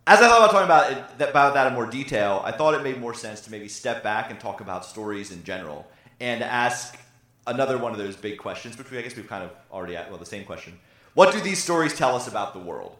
as 0.06 0.20
I 0.20 0.28
thought 0.28 0.38
about 0.38 0.50
talking 0.50 0.64
about 0.64 0.92
it, 1.20 1.28
about 1.28 1.54
that 1.54 1.66
in 1.66 1.74
more 1.74 1.86
detail, 1.86 2.42
I 2.44 2.52
thought 2.52 2.74
it 2.74 2.82
made 2.82 3.00
more 3.00 3.14
sense 3.14 3.40
to 3.42 3.50
maybe 3.50 3.68
step 3.68 4.02
back 4.02 4.30
and 4.30 4.38
talk 4.38 4.60
about 4.60 4.84
stories 4.84 5.32
in 5.32 5.42
general 5.42 5.86
and 6.20 6.42
ask 6.42 6.96
another 7.46 7.78
one 7.78 7.92
of 7.92 7.98
those 7.98 8.16
big 8.16 8.38
questions, 8.38 8.78
which 8.78 8.90
we, 8.90 8.98
I 8.98 9.02
guess 9.02 9.16
we've 9.16 9.28
kind 9.28 9.44
of 9.44 9.50
already 9.72 9.96
asked, 9.96 10.10
well, 10.10 10.18
the 10.18 10.26
same 10.26 10.44
question. 10.44 10.78
What 11.14 11.32
do 11.32 11.40
these 11.40 11.62
stories 11.62 11.94
tell 11.94 12.14
us 12.14 12.28
about 12.28 12.52
the 12.52 12.60
world? 12.60 12.96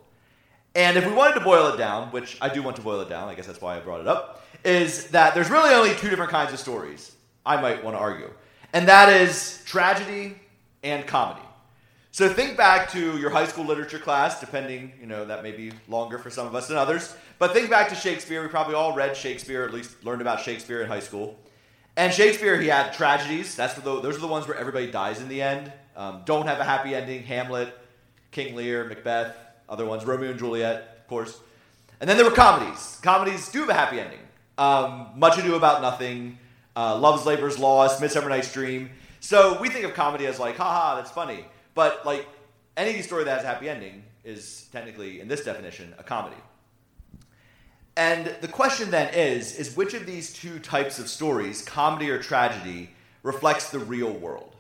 And 0.74 0.97
if 0.97 1.07
we 1.07 1.12
wanted 1.12 1.34
to 1.34 1.40
boil 1.40 1.68
it 1.72 1.76
down, 1.76 2.09
which 2.09 2.36
I 2.40 2.53
do 2.53 2.62
want 2.62 2.76
to 2.76 2.82
boil 2.82 3.01
it 3.01 3.09
down, 3.09 3.28
I 3.28 3.34
guess 3.34 3.47
that's 3.47 3.61
why 3.61 3.76
I 3.76 3.80
brought 3.80 4.01
it 4.01 4.09
up, 4.09 4.44
is 4.64 5.09
that 5.09 5.34
there's 5.34 5.49
really 5.49 5.74
only 5.74 5.94
two 5.94 6.11
different 6.11 6.30
kinds 6.30 6.53
of 6.53 6.59
stories, 6.59 7.14
I 7.44 7.61
might 7.61 7.82
want 7.82 7.97
to 7.97 8.01
argue. 8.01 8.30
And 8.77 8.89
that 8.89 9.09
is 9.09 9.62
tragedy 9.64 10.35
and 10.83 11.07
comedy. 11.07 11.41
So 12.11 12.29
think 12.29 12.59
back 12.59 12.91
to 12.91 13.16
your 13.16 13.31
high 13.31 13.47
school 13.47 13.64
literature 13.64 13.99
class, 13.99 14.39
depending, 14.39 14.93
you 15.01 15.07
know, 15.07 15.24
that 15.24 15.43
may 15.43 15.53
be 15.53 15.72
longer 15.89 16.18
for 16.18 16.29
some 16.29 16.47
of 16.47 16.55
us 16.55 16.68
than 16.68 16.77
others. 16.77 17.16
But 17.39 17.55
think 17.55 17.70
back 17.70 17.89
to 17.89 17.95
Shakespeare. 17.95 18.43
We 18.43 18.49
probably 18.49 18.74
all 18.74 18.95
read 18.95 19.16
Shakespeare, 19.16 19.64
at 19.64 19.72
least 19.72 20.05
learned 20.05 20.20
about 20.20 20.43
Shakespeare 20.43 20.83
in 20.83 20.89
high 20.89 21.01
school. 21.01 21.39
And 21.97 22.12
Shakespeare, 22.12 22.61
he 22.61 22.68
had 22.68 22.93
tragedies. 22.93 23.55
That's 23.55 23.72
the, 23.72 23.81
those 23.81 24.14
are 24.14 24.20
the 24.20 24.27
ones 24.27 24.47
where 24.47 24.59
everybody 24.59 24.91
dies 24.91 25.22
in 25.22 25.29
the 25.29 25.41
end. 25.41 25.72
Um, 25.97 26.20
don't 26.27 26.47
have 26.47 26.61
a 26.61 26.64
happy 26.64 26.95
ending. 26.95 27.22
Hamlet, 27.22 27.74
King 28.31 28.57
Lear, 28.57 28.85
Macbeth, 28.85 29.35
other 29.70 29.87
ones, 29.87 30.05
Romeo 30.05 30.29
and 30.29 30.39
Juliet, 30.39 30.99
of 31.01 31.09
course. 31.09 31.41
And 31.99 32.11
then 32.11 32.18
there 32.18 32.27
were 32.27 32.37
comedies. 32.37 32.99
Comedies 33.01 33.49
do 33.49 33.61
have 33.61 33.70
a 33.70 33.74
happy 33.74 34.01
ending. 34.01 34.20
Um, 34.59 35.12
Much 35.16 35.39
Ado 35.39 35.55
About 35.55 35.81
Nothing, 35.81 36.37
uh, 36.77 36.99
Love's 36.99 37.24
Labor's 37.24 37.59
Lost, 37.59 38.01
Midsummer 38.01 38.29
Night's 38.29 38.53
Dream. 38.53 38.91
So 39.20 39.59
we 39.61 39.68
think 39.70 39.85
of 39.85 39.95
comedy 39.95 40.27
as 40.27 40.39
like, 40.39 40.57
haha, 40.57 40.97
that's 40.97 41.11
funny. 41.11 41.45
But 41.74 42.05
like 42.05 42.29
any 42.77 43.01
story 43.03 43.24
that 43.24 43.37
has 43.37 43.45
a 43.45 43.47
happy 43.47 43.68
ending 43.68 44.05
is 44.24 44.68
technically, 44.72 45.20
in 45.20 45.29
this 45.29 45.45
definition, 45.45 45.95
a 45.99 46.03
comedy. 46.03 46.37
And 47.97 48.27
the 48.43 48.49
question 48.49 48.91
then 48.91 49.14
is, 49.14 49.57
is 49.57 49.74
which 49.74 49.95
of 49.95 50.05
these 50.05 50.33
two 50.33 50.59
types 50.59 50.99
of 50.99 51.09
stories, 51.09 51.62
comedy 51.62 52.11
or 52.11 52.22
tragedy, 52.22 52.91
reflects 53.22 53.70
the 53.70 53.79
real 53.79 54.12
world? 54.12 54.55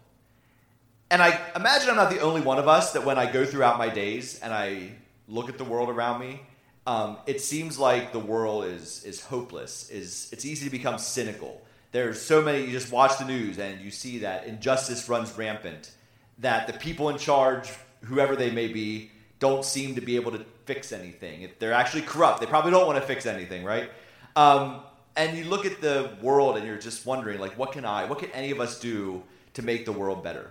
And 1.10 1.22
I 1.22 1.38
imagine 1.54 1.90
I'm 1.90 1.96
not 1.96 2.10
the 2.10 2.20
only 2.20 2.40
one 2.40 2.58
of 2.58 2.66
us 2.66 2.92
that 2.94 3.04
when 3.04 3.18
I 3.18 3.30
go 3.30 3.44
throughout 3.44 3.78
my 3.78 3.90
days 3.90 4.40
and 4.40 4.54
I 4.54 4.92
look 5.28 5.48
at 5.48 5.58
the 5.58 5.64
world 5.64 5.90
around 5.90 6.20
me, 6.20 6.40
um, 6.86 7.18
it 7.26 7.40
seems 7.40 7.78
like 7.78 8.12
the 8.12 8.18
world 8.18 8.64
is 8.64 9.04
is 9.04 9.20
hopeless. 9.20 9.90
Is 9.90 10.28
it's 10.32 10.44
easy 10.44 10.64
to 10.64 10.70
become 10.70 10.98
cynical. 10.98 11.65
There's 11.96 12.20
so 12.20 12.42
many. 12.42 12.66
You 12.66 12.72
just 12.72 12.92
watch 12.92 13.16
the 13.16 13.24
news 13.24 13.58
and 13.58 13.80
you 13.80 13.90
see 13.90 14.18
that 14.18 14.46
injustice 14.46 15.08
runs 15.08 15.32
rampant 15.38 15.92
that 16.40 16.66
the 16.66 16.74
people 16.74 17.08
in 17.08 17.16
charge, 17.16 17.70
whoever 18.02 18.36
they 18.36 18.50
may 18.50 18.68
be, 18.68 19.10
don't 19.38 19.64
seem 19.64 19.94
to 19.94 20.02
be 20.02 20.16
able 20.16 20.32
to 20.32 20.44
fix 20.66 20.92
anything. 20.92 21.40
If 21.40 21.58
they're 21.58 21.72
actually 21.72 22.02
corrupt, 22.02 22.40
they 22.40 22.46
probably 22.46 22.70
don't 22.70 22.86
want 22.86 23.00
to 23.00 23.06
fix 23.06 23.24
anything, 23.24 23.64
right? 23.64 23.90
Um, 24.36 24.82
and 25.16 25.38
you 25.38 25.44
look 25.44 25.64
at 25.64 25.80
the 25.80 26.10
world 26.20 26.58
and 26.58 26.66
you're 26.66 26.76
just 26.76 27.06
wondering, 27.06 27.40
like, 27.40 27.56
what 27.56 27.72
can 27.72 27.86
I, 27.86 28.04
what 28.04 28.18
can 28.18 28.30
any 28.32 28.50
of 28.50 28.60
us 28.60 28.78
do 28.78 29.22
to 29.54 29.62
make 29.62 29.86
the 29.86 29.92
world 29.92 30.22
better? 30.22 30.50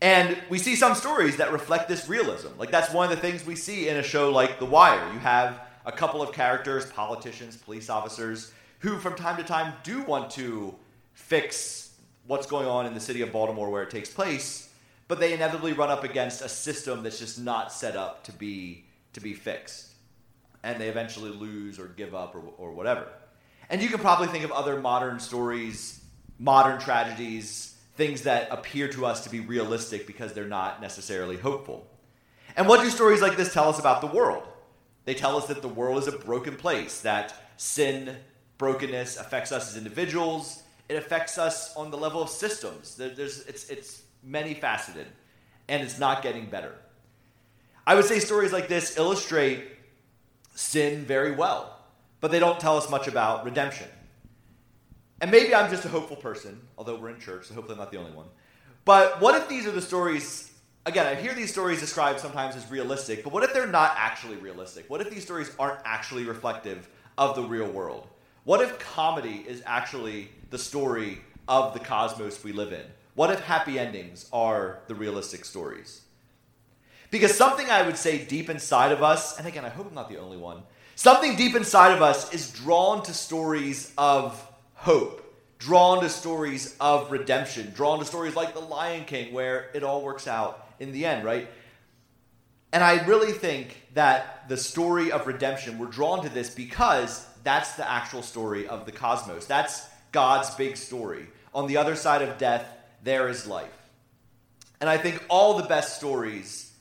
And 0.00 0.40
we 0.50 0.58
see 0.58 0.76
some 0.76 0.94
stories 0.94 1.38
that 1.38 1.50
reflect 1.50 1.88
this 1.88 2.08
realism. 2.08 2.50
Like, 2.58 2.70
that's 2.70 2.94
one 2.94 3.10
of 3.10 3.10
the 3.10 3.20
things 3.20 3.44
we 3.44 3.56
see 3.56 3.88
in 3.88 3.96
a 3.96 4.04
show 4.04 4.30
like 4.30 4.60
The 4.60 4.66
Wire. 4.66 5.12
You 5.12 5.18
have 5.18 5.62
a 5.84 5.90
couple 5.90 6.22
of 6.22 6.30
characters, 6.32 6.86
politicians, 6.86 7.56
police 7.56 7.90
officers, 7.90 8.52
who 8.80 8.98
from 8.98 9.14
time 9.14 9.36
to 9.36 9.44
time 9.44 9.72
do 9.82 10.02
want 10.02 10.30
to 10.32 10.74
fix 11.14 11.94
what's 12.26 12.46
going 12.46 12.66
on 12.66 12.86
in 12.86 12.94
the 12.94 13.00
city 13.00 13.22
of 13.22 13.32
Baltimore 13.32 13.70
where 13.70 13.82
it 13.82 13.90
takes 13.90 14.10
place 14.10 14.70
but 15.10 15.18
they 15.18 15.32
inevitably 15.32 15.72
run 15.72 15.90
up 15.90 16.04
against 16.04 16.40
a 16.40 16.48
system 16.48 17.02
that's 17.02 17.18
just 17.18 17.36
not 17.36 17.72
set 17.72 17.96
up 17.96 18.22
to 18.22 18.32
be 18.32 18.84
to 19.12 19.20
be 19.20 19.34
fixed, 19.34 19.88
and 20.62 20.80
they 20.80 20.88
eventually 20.88 21.32
lose 21.32 21.80
or 21.80 21.86
give 21.88 22.14
up 22.14 22.32
or, 22.36 22.42
or 22.58 22.70
whatever. 22.70 23.08
And 23.68 23.82
you 23.82 23.88
can 23.88 23.98
probably 23.98 24.28
think 24.28 24.44
of 24.44 24.52
other 24.52 24.80
modern 24.80 25.18
stories, 25.18 26.00
modern 26.38 26.78
tragedies, 26.78 27.74
things 27.96 28.22
that 28.22 28.52
appear 28.52 28.86
to 28.86 29.04
us 29.04 29.24
to 29.24 29.30
be 29.30 29.40
realistic 29.40 30.06
because 30.06 30.32
they're 30.32 30.46
not 30.46 30.80
necessarily 30.80 31.36
hopeful. 31.36 31.88
And 32.56 32.68
what 32.68 32.80
do 32.80 32.88
stories 32.88 33.20
like 33.20 33.36
this 33.36 33.52
tell 33.52 33.68
us 33.68 33.80
about 33.80 34.02
the 34.02 34.06
world? 34.06 34.44
They 35.06 35.14
tell 35.14 35.36
us 35.36 35.48
that 35.48 35.60
the 35.60 35.66
world 35.66 36.00
is 36.00 36.06
a 36.06 36.16
broken 36.16 36.54
place, 36.54 37.00
that 37.00 37.34
sin, 37.56 38.16
brokenness 38.60 39.16
affects 39.16 39.52
us 39.52 39.70
as 39.70 39.78
individuals. 39.78 40.62
It 40.90 40.96
affects 40.96 41.38
us 41.38 41.74
on 41.76 41.90
the 41.90 41.96
level 41.96 42.22
of 42.22 42.28
systems. 42.28 42.94
There's, 42.94 43.40
it's, 43.46 43.70
it's 43.70 44.02
many 44.22 44.52
faceted, 44.52 45.06
and 45.66 45.82
it's 45.82 45.98
not 45.98 46.22
getting 46.22 46.44
better. 46.44 46.74
I 47.86 47.94
would 47.94 48.04
say 48.04 48.18
stories 48.18 48.52
like 48.52 48.68
this 48.68 48.98
illustrate 48.98 49.64
sin 50.54 51.06
very 51.06 51.32
well, 51.32 51.74
but 52.20 52.30
they 52.30 52.38
don't 52.38 52.60
tell 52.60 52.76
us 52.76 52.90
much 52.90 53.08
about 53.08 53.46
redemption. 53.46 53.88
And 55.22 55.30
maybe 55.30 55.54
I'm 55.54 55.70
just 55.70 55.86
a 55.86 55.88
hopeful 55.88 56.16
person, 56.16 56.60
although 56.76 56.96
we're 56.96 57.10
in 57.10 57.18
church, 57.18 57.46
so 57.46 57.54
hopefully 57.54 57.76
I'm 57.76 57.78
not 57.78 57.90
the 57.90 57.98
only 57.98 58.12
one. 58.12 58.26
But 58.84 59.22
what 59.22 59.40
if 59.40 59.48
these 59.48 59.66
are 59.66 59.70
the 59.70 59.80
stories? 59.80 60.52
Again, 60.84 61.06
I 61.06 61.14
hear 61.14 61.32
these 61.32 61.50
stories 61.50 61.80
described 61.80 62.20
sometimes 62.20 62.56
as 62.56 62.70
realistic, 62.70 63.24
but 63.24 63.32
what 63.32 63.42
if 63.42 63.54
they're 63.54 63.66
not 63.66 63.94
actually 63.96 64.36
realistic? 64.36 64.90
What 64.90 65.00
if 65.00 65.08
these 65.08 65.22
stories 65.22 65.50
aren't 65.58 65.80
actually 65.86 66.24
reflective 66.24 66.90
of 67.16 67.34
the 67.36 67.42
real 67.42 67.70
world? 67.70 68.06
What 68.44 68.62
if 68.62 68.78
comedy 68.78 69.44
is 69.46 69.62
actually 69.66 70.30
the 70.50 70.58
story 70.58 71.18
of 71.46 71.74
the 71.74 71.80
cosmos 71.80 72.42
we 72.42 72.52
live 72.52 72.72
in? 72.72 72.84
What 73.14 73.30
if 73.30 73.40
happy 73.40 73.78
endings 73.78 74.28
are 74.32 74.78
the 74.86 74.94
realistic 74.94 75.44
stories? 75.44 76.02
Because 77.10 77.36
something 77.36 77.68
I 77.68 77.82
would 77.82 77.96
say 77.96 78.24
deep 78.24 78.48
inside 78.48 78.92
of 78.92 79.02
us, 79.02 79.36
and 79.36 79.46
again, 79.46 79.64
I 79.64 79.68
hope 79.68 79.88
I'm 79.88 79.94
not 79.94 80.08
the 80.08 80.18
only 80.18 80.36
one, 80.36 80.62
something 80.94 81.36
deep 81.36 81.54
inside 81.54 81.92
of 81.92 82.02
us 82.02 82.32
is 82.32 82.50
drawn 82.50 83.02
to 83.02 83.12
stories 83.12 83.92
of 83.98 84.40
hope, 84.74 85.34
drawn 85.58 86.00
to 86.02 86.08
stories 86.08 86.76
of 86.80 87.10
redemption, 87.10 87.72
drawn 87.74 87.98
to 87.98 88.04
stories 88.04 88.36
like 88.36 88.54
The 88.54 88.60
Lion 88.60 89.04
King, 89.04 89.34
where 89.34 89.70
it 89.74 89.82
all 89.82 90.02
works 90.02 90.26
out 90.26 90.66
in 90.78 90.92
the 90.92 91.04
end, 91.04 91.24
right? 91.24 91.48
And 92.72 92.84
I 92.84 93.04
really 93.04 93.32
think 93.32 93.76
that 93.94 94.48
the 94.48 94.56
story 94.56 95.10
of 95.10 95.26
redemption, 95.26 95.78
we're 95.78 95.86
drawn 95.86 96.22
to 96.22 96.28
this 96.28 96.50
because 96.54 97.26
that's 97.42 97.74
the 97.74 97.88
actual 97.90 98.22
story 98.22 98.66
of 98.66 98.86
the 98.86 98.92
cosmos. 98.92 99.46
That's 99.46 99.86
God's 100.12 100.54
big 100.54 100.76
story. 100.76 101.26
On 101.54 101.66
the 101.66 101.76
other 101.76 101.96
side 101.96 102.22
of 102.22 102.38
death, 102.38 102.66
there 103.02 103.28
is 103.28 103.46
life. 103.46 103.68
And 104.80 104.88
I 104.88 104.96
think 104.96 105.22
all 105.28 105.54
the 105.54 105.68
best 105.68 105.96
stories, 105.96 106.72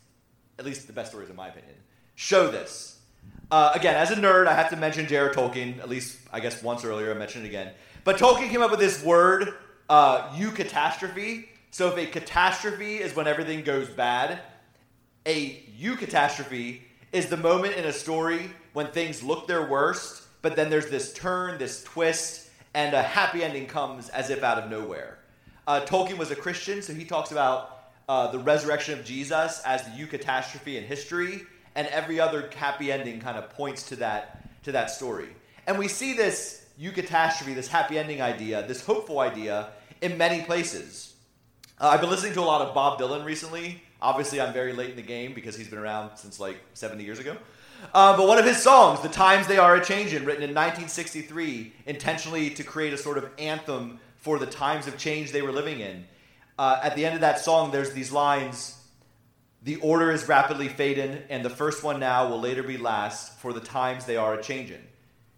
at 0.58 0.66
least 0.66 0.88
the 0.88 0.94
best 0.94 1.12
stories 1.12 1.30
in 1.30 1.36
my 1.36 1.48
opinion, 1.50 1.76
show 2.16 2.50
this. 2.50 3.00
Uh, 3.52 3.72
again, 3.74 3.96
as 3.96 4.12
a 4.12 4.16
nerd, 4.16 4.48
I 4.48 4.54
have 4.54 4.70
to 4.70 4.76
mention 4.76 5.08
J.R. 5.08 5.32
Tolkien, 5.32 5.80
at 5.80 5.90
least 5.90 6.18
I 6.32 6.40
guess 6.40 6.62
once 6.62 6.86
earlier, 6.86 7.12
I 7.12 7.18
mentioned 7.18 7.46
it 7.46 7.50
again. 7.50 7.74
But 8.04 8.18
Tolkien 8.18 8.50
came 8.50 8.62
up 8.62 8.72
with 8.72 8.80
this 8.80 9.04
word, 9.04 9.54
uh, 9.90 10.30
eucatastrophe. 10.30 11.48
So 11.72 11.90
if 11.90 11.98
a 11.98 12.06
catastrophe 12.06 12.98
is 12.98 13.16
when 13.16 13.28
everything 13.28 13.64
goes 13.64 13.90
bad, 13.90 14.40
a 15.26 15.64
eucatastrophe 15.80 16.82
is 17.12 17.28
the 17.28 17.38
moment 17.38 17.76
in 17.76 17.86
a 17.86 17.94
story 17.94 18.52
when 18.74 18.88
things 18.88 19.24
look 19.24 19.48
their 19.48 19.68
worst, 19.68 20.24
but 20.42 20.56
then 20.56 20.70
there's 20.70 20.90
this 20.90 21.14
turn, 21.14 21.58
this 21.58 21.84
twist, 21.84 22.50
and 22.74 22.94
a 22.94 23.02
happy 23.02 23.44
ending 23.44 23.68
comes 23.68 24.10
as 24.10 24.30
if 24.30 24.44
out 24.44 24.58
of 24.58 24.70
nowhere. 24.70 25.20
Uh, 25.68 25.82
Tolkien 25.82 26.18
was 26.18 26.32
a 26.32 26.36
Christian, 26.36 26.82
so 26.82 26.94
he 26.94 27.06
talks 27.06 27.32
about 27.32 27.92
uh, 28.08 28.32
the 28.32 28.40
resurrection 28.40 28.98
of 28.98 29.06
Jesus 29.06 29.62
as 29.66 29.84
the 29.84 29.92
eucatastrophe 29.92 30.76
in 30.76 30.84
history, 30.84 31.44
and 31.76 31.88
every 31.88 32.20
other 32.20 32.50
happy 32.56 32.92
ending 32.92 33.20
kind 33.20 33.38
of 33.38 33.50
points 33.52 33.84
to 33.90 33.96
that 33.98 34.64
to 34.64 34.72
that 34.72 34.90
story. 34.90 35.30
And 35.68 35.78
we 35.78 35.88
see 35.88 36.14
this 36.14 36.66
eucatastrophe, 36.82 37.56
this 37.56 37.68
happy 37.68 37.98
ending 37.98 38.22
idea, 38.22 38.66
this 38.68 38.84
hopeful 38.86 39.20
idea, 39.20 39.70
in 40.02 40.18
many 40.18 40.42
places. 40.44 41.14
Uh, 41.80 41.90
I've 41.90 42.02
been 42.02 42.10
listening 42.10 42.34
to 42.34 42.42
a 42.42 42.42
lot 42.42 42.62
of 42.62 42.74
Bob 42.74 43.00
Dylan 43.00 43.26
recently. 43.26 43.82
Obviously, 44.02 44.42
I'm 44.42 44.54
very 44.54 44.74
late 44.74 44.92
in 44.92 44.96
the 44.96 45.02
game 45.02 45.34
because 45.34 45.56
he's 45.56 45.68
been 45.68 45.80
around 45.80 46.18
since 46.18 46.40
like 46.40 46.58
70 46.74 47.04
years 47.04 47.20
ago. 47.20 47.38
Uh, 47.94 48.16
but 48.16 48.28
one 48.28 48.38
of 48.38 48.46
his 48.46 48.62
songs, 48.62 49.02
The 49.02 49.10
Times 49.10 49.48
They 49.48 49.58
Are 49.58 49.76
a 49.76 49.84
Changin', 49.84 50.26
written 50.26 50.44
in 50.44 50.50
1963, 50.50 51.74
intentionally 51.86 52.50
to 52.52 52.64
create 52.64 52.94
a 52.94 52.98
sort 52.98 53.18
of 53.18 53.30
anthem 53.38 54.00
for 54.18 54.38
the 54.38 54.46
times 54.46 54.88
of 54.88 54.98
change 54.98 55.32
they 55.32 55.42
were 55.42 55.52
living 55.52 55.80
in. 55.80 56.06
Uh, 56.58 56.80
at 56.84 56.96
the 56.96 57.06
end 57.06 57.16
of 57.16 57.22
that 57.22 57.40
song, 57.40 57.72
there's 57.72 57.94
these 57.94 58.12
lines 58.12 58.76
The 59.64 59.78
order 59.78 60.12
is 60.12 60.28
rapidly 60.28 60.70
fading, 60.70 61.22
and 61.30 61.44
the 61.44 61.50
first 61.50 61.84
one 61.84 62.00
now 62.00 62.30
will 62.30 62.40
later 62.40 62.64
be 62.64 62.78
last, 62.78 63.40
for 63.40 63.52
the 63.52 63.60
times 63.60 64.06
they 64.06 64.16
are 64.16 64.36
a 64.36 64.42
changin'. 64.42 64.86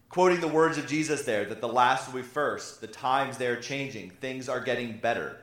Quoting 0.10 0.42
the 0.42 0.48
words 0.48 0.78
of 0.78 0.88
Jesus 0.88 1.24
there, 1.24 1.46
that 1.46 1.62
the 1.62 1.68
last 1.68 2.12
will 2.12 2.22
be 2.22 2.28
first, 2.28 2.82
the 2.82 2.88
times 2.88 3.38
they 3.38 3.48
are 3.48 3.56
changing, 3.56 4.10
things 4.10 4.50
are 4.50 4.60
getting 4.60 4.98
better. 4.98 5.38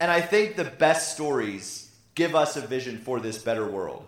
And 0.00 0.10
I 0.10 0.20
think 0.20 0.56
the 0.56 0.64
best 0.64 1.14
stories 1.14 1.94
give 2.14 2.34
us 2.34 2.56
a 2.56 2.60
vision 2.60 2.98
for 2.98 3.20
this 3.20 3.38
better 3.38 3.66
world. 3.66 4.06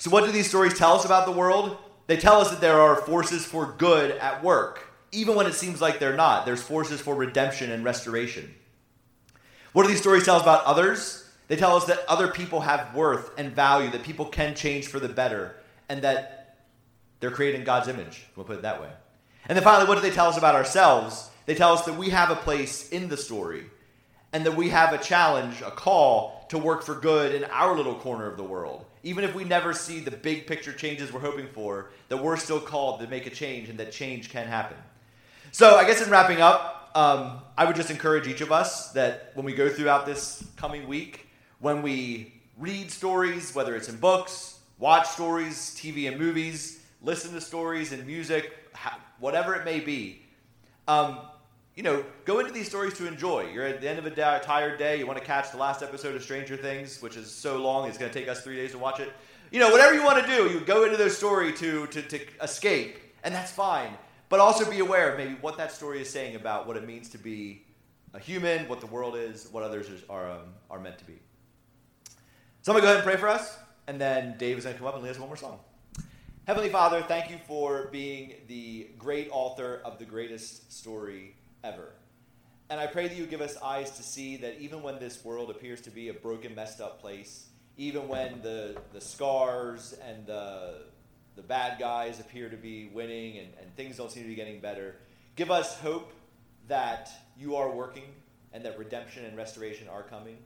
So, 0.00 0.08
what 0.08 0.24
do 0.24 0.32
these 0.32 0.48
stories 0.48 0.72
tell 0.72 0.94
us 0.94 1.04
about 1.04 1.26
the 1.26 1.32
world? 1.32 1.76
They 2.06 2.16
tell 2.16 2.40
us 2.40 2.48
that 2.48 2.62
there 2.62 2.80
are 2.80 2.96
forces 2.96 3.44
for 3.44 3.74
good 3.76 4.12
at 4.12 4.42
work, 4.42 4.90
even 5.12 5.34
when 5.34 5.44
it 5.44 5.52
seems 5.52 5.82
like 5.82 5.98
they're 5.98 6.16
not. 6.16 6.46
There's 6.46 6.62
forces 6.62 7.02
for 7.02 7.14
redemption 7.14 7.70
and 7.70 7.84
restoration. 7.84 8.54
What 9.74 9.82
do 9.82 9.90
these 9.90 10.00
stories 10.00 10.24
tell 10.24 10.36
us 10.36 10.42
about 10.42 10.64
others? 10.64 11.28
They 11.48 11.56
tell 11.56 11.76
us 11.76 11.84
that 11.84 12.02
other 12.08 12.28
people 12.28 12.60
have 12.60 12.94
worth 12.94 13.38
and 13.38 13.52
value, 13.52 13.90
that 13.90 14.02
people 14.02 14.24
can 14.24 14.54
change 14.54 14.86
for 14.86 14.98
the 14.98 15.08
better, 15.10 15.54
and 15.90 16.00
that 16.00 16.56
they're 17.20 17.30
created 17.30 17.58
in 17.58 17.66
God's 17.66 17.88
image. 17.88 18.24
We'll 18.36 18.46
put 18.46 18.56
it 18.56 18.62
that 18.62 18.80
way. 18.80 18.88
And 19.50 19.54
then 19.54 19.62
finally, 19.62 19.86
what 19.86 19.96
do 19.96 20.00
they 20.00 20.14
tell 20.14 20.28
us 20.28 20.38
about 20.38 20.54
ourselves? 20.54 21.28
They 21.44 21.54
tell 21.54 21.74
us 21.74 21.84
that 21.84 21.98
we 21.98 22.08
have 22.08 22.30
a 22.30 22.36
place 22.36 22.88
in 22.88 23.10
the 23.10 23.18
story 23.18 23.66
and 24.32 24.46
that 24.46 24.56
we 24.56 24.70
have 24.70 24.94
a 24.94 24.98
challenge, 24.98 25.60
a 25.60 25.70
call 25.70 26.46
to 26.48 26.56
work 26.56 26.84
for 26.84 26.94
good 26.94 27.34
in 27.34 27.44
our 27.44 27.76
little 27.76 27.96
corner 27.96 28.26
of 28.26 28.38
the 28.38 28.44
world. 28.44 28.86
Even 29.02 29.24
if 29.24 29.34
we 29.34 29.44
never 29.44 29.72
see 29.72 30.00
the 30.00 30.10
big 30.10 30.46
picture 30.46 30.72
changes 30.72 31.12
we're 31.12 31.20
hoping 31.20 31.48
for, 31.48 31.90
that 32.08 32.22
we're 32.22 32.36
still 32.36 32.60
called 32.60 33.00
to 33.00 33.06
make 33.06 33.26
a 33.26 33.30
change 33.30 33.68
and 33.68 33.78
that 33.78 33.92
change 33.92 34.30
can 34.30 34.46
happen. 34.46 34.76
So, 35.52 35.76
I 35.76 35.84
guess 35.84 36.02
in 36.02 36.10
wrapping 36.10 36.40
up, 36.40 36.90
um, 36.94 37.40
I 37.56 37.64
would 37.64 37.76
just 37.76 37.90
encourage 37.90 38.26
each 38.26 38.40
of 38.40 38.52
us 38.52 38.92
that 38.92 39.32
when 39.34 39.46
we 39.46 39.54
go 39.54 39.68
throughout 39.68 40.06
this 40.06 40.44
coming 40.56 40.86
week, 40.86 41.28
when 41.60 41.82
we 41.82 42.34
read 42.58 42.90
stories, 42.90 43.54
whether 43.54 43.74
it's 43.74 43.88
in 43.88 43.96
books, 43.96 44.58
watch 44.78 45.08
stories, 45.08 45.74
TV 45.76 46.08
and 46.08 46.18
movies, 46.18 46.80
listen 47.02 47.32
to 47.32 47.40
stories 47.40 47.92
and 47.92 48.06
music, 48.06 48.52
whatever 49.18 49.54
it 49.54 49.64
may 49.64 49.80
be, 49.80 50.22
um, 50.88 51.20
you 51.80 51.84
know, 51.84 52.04
go 52.26 52.40
into 52.40 52.52
these 52.52 52.68
stories 52.68 52.92
to 52.92 53.06
enjoy. 53.06 53.48
You're 53.50 53.64
at 53.64 53.80
the 53.80 53.88
end 53.88 53.98
of 53.98 54.04
a 54.04 54.10
day, 54.10 54.38
tired 54.42 54.78
day. 54.78 54.98
You 54.98 55.06
want 55.06 55.18
to 55.18 55.24
catch 55.24 55.50
the 55.50 55.56
last 55.56 55.82
episode 55.82 56.14
of 56.14 56.22
Stranger 56.22 56.54
Things, 56.54 57.00
which 57.00 57.16
is 57.16 57.30
so 57.30 57.56
long, 57.56 57.88
it's 57.88 57.96
going 57.96 58.12
to 58.12 58.18
take 58.18 58.28
us 58.28 58.42
three 58.42 58.56
days 58.56 58.72
to 58.72 58.78
watch 58.78 59.00
it. 59.00 59.10
You 59.50 59.60
know, 59.60 59.70
whatever 59.70 59.94
you 59.94 60.04
want 60.04 60.22
to 60.22 60.30
do, 60.30 60.50
you 60.50 60.60
go 60.60 60.84
into 60.84 60.98
their 60.98 61.08
story 61.08 61.54
to, 61.54 61.86
to, 61.86 62.02
to 62.02 62.20
escape, 62.42 62.98
and 63.24 63.34
that's 63.34 63.50
fine. 63.50 63.92
But 64.28 64.40
also 64.40 64.70
be 64.70 64.80
aware 64.80 65.10
of 65.10 65.16
maybe 65.16 65.38
what 65.40 65.56
that 65.56 65.72
story 65.72 66.02
is 66.02 66.10
saying 66.10 66.36
about 66.36 66.66
what 66.66 66.76
it 66.76 66.86
means 66.86 67.08
to 67.08 67.18
be 67.18 67.64
a 68.12 68.18
human, 68.18 68.68
what 68.68 68.80
the 68.80 68.86
world 68.86 69.16
is, 69.16 69.48
what 69.50 69.62
others 69.62 69.88
are, 70.10 70.30
um, 70.30 70.52
are 70.70 70.80
meant 70.80 70.98
to 70.98 71.06
be. 71.06 71.18
So 72.60 72.72
I'm 72.72 72.78
going 72.78 72.82
to 72.82 72.86
go 72.88 72.92
ahead 72.92 72.96
and 72.96 73.04
pray 73.04 73.16
for 73.16 73.28
us, 73.28 73.56
and 73.86 73.98
then 73.98 74.36
Dave 74.36 74.58
is 74.58 74.64
going 74.64 74.74
to 74.74 74.78
come 74.78 74.86
up 74.86 74.96
and 74.96 75.02
lead 75.02 75.12
us 75.12 75.18
one 75.18 75.30
more 75.30 75.36
song. 75.38 75.58
Heavenly 76.46 76.68
Father, 76.68 77.00
thank 77.00 77.30
you 77.30 77.38
for 77.48 77.88
being 77.90 78.34
the 78.48 78.90
great 78.98 79.30
author 79.32 79.80
of 79.82 79.98
the 79.98 80.04
greatest 80.04 80.70
story 80.70 81.36
ever. 81.64 81.92
And 82.68 82.78
I 82.78 82.86
pray 82.86 83.08
that 83.08 83.16
you 83.16 83.26
give 83.26 83.40
us 83.40 83.56
eyes 83.56 83.90
to 83.92 84.02
see 84.02 84.36
that 84.38 84.60
even 84.60 84.82
when 84.82 84.98
this 84.98 85.24
world 85.24 85.50
appears 85.50 85.80
to 85.82 85.90
be 85.90 86.08
a 86.08 86.14
broken, 86.14 86.54
messed 86.54 86.80
up 86.80 87.00
place, 87.00 87.46
even 87.76 88.06
when 88.06 88.42
the, 88.42 88.80
the 88.92 89.00
scars 89.00 89.94
and 90.06 90.26
the, 90.26 90.82
the 91.34 91.42
bad 91.42 91.80
guys 91.80 92.20
appear 92.20 92.48
to 92.48 92.56
be 92.56 92.90
winning 92.94 93.38
and, 93.38 93.48
and 93.60 93.74
things 93.74 93.96
don't 93.96 94.12
seem 94.12 94.22
to 94.22 94.28
be 94.28 94.34
getting 94.34 94.60
better, 94.60 94.96
give 95.34 95.50
us 95.50 95.78
hope 95.80 96.12
that 96.68 97.10
you 97.36 97.56
are 97.56 97.70
working 97.70 98.04
and 98.52 98.64
that 98.64 98.78
redemption 98.78 99.24
and 99.24 99.36
restoration 99.36 99.88
are 99.88 100.02
coming. 100.02 100.36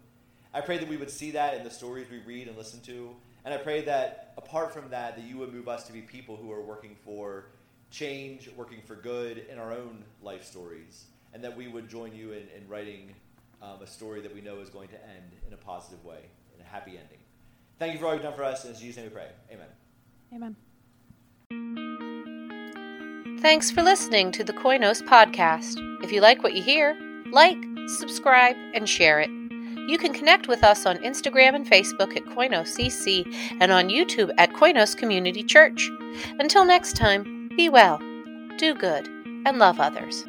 I 0.54 0.60
pray 0.60 0.78
that 0.78 0.88
we 0.88 0.96
would 0.96 1.10
see 1.10 1.32
that 1.32 1.54
in 1.54 1.64
the 1.64 1.70
stories 1.70 2.06
we 2.10 2.18
read 2.20 2.48
and 2.48 2.56
listen 2.56 2.80
to. 2.82 3.10
And 3.44 3.52
I 3.52 3.58
pray 3.58 3.82
that 3.82 4.32
apart 4.38 4.72
from 4.72 4.88
that, 4.90 5.16
that 5.16 5.24
you 5.26 5.36
would 5.38 5.52
move 5.52 5.68
us 5.68 5.86
to 5.88 5.92
be 5.92 6.00
people 6.00 6.36
who 6.36 6.50
are 6.52 6.62
working 6.62 6.96
for 7.04 7.46
change, 7.94 8.50
working 8.56 8.80
for 8.84 8.96
good 8.96 9.46
in 9.50 9.58
our 9.58 9.72
own 9.72 10.04
life 10.22 10.44
stories, 10.44 11.04
and 11.32 11.42
that 11.44 11.56
we 11.56 11.68
would 11.68 11.88
join 11.88 12.14
you 12.14 12.32
in, 12.32 12.42
in 12.56 12.68
writing 12.68 13.14
um, 13.62 13.80
a 13.82 13.86
story 13.86 14.20
that 14.20 14.34
we 14.34 14.40
know 14.40 14.58
is 14.58 14.68
going 14.68 14.88
to 14.88 15.00
end 15.04 15.32
in 15.46 15.54
a 15.54 15.56
positive 15.56 16.04
way, 16.04 16.18
in 16.54 16.60
a 16.60 16.68
happy 16.68 16.92
ending. 16.92 17.18
Thank 17.78 17.94
you 17.94 18.00
for 18.00 18.06
all 18.06 18.14
you've 18.14 18.22
done 18.22 18.34
for 18.34 18.44
us, 18.44 18.64
and 18.64 18.74
in 18.74 18.80
Jesus' 18.80 18.96
name 18.96 19.06
we 19.06 19.12
pray. 19.12 19.28
Amen. 19.52 19.68
Amen. 20.34 20.56
Thanks 23.40 23.70
for 23.70 23.82
listening 23.82 24.32
to 24.32 24.42
the 24.42 24.52
Koinos 24.52 25.02
podcast. 25.02 25.76
If 26.02 26.10
you 26.10 26.20
like 26.20 26.42
what 26.42 26.54
you 26.54 26.62
hear, 26.62 26.98
like, 27.30 27.58
subscribe, 27.86 28.56
and 28.74 28.88
share 28.88 29.20
it. 29.20 29.30
You 29.86 29.98
can 29.98 30.14
connect 30.14 30.48
with 30.48 30.64
us 30.64 30.86
on 30.86 30.96
Instagram 30.98 31.54
and 31.54 31.66
Facebook 31.66 32.16
at 32.16 32.24
Koinos 32.24 32.74
CC 32.74 33.26
and 33.60 33.70
on 33.70 33.88
YouTube 33.88 34.32
at 34.38 34.52
Koinos 34.54 34.96
Community 34.96 35.42
Church. 35.42 35.90
Until 36.38 36.64
next 36.64 36.96
time, 36.96 37.33
be 37.56 37.68
well, 37.68 37.98
do 38.58 38.74
good, 38.74 39.08
and 39.46 39.58
love 39.58 39.78
others. 39.78 40.24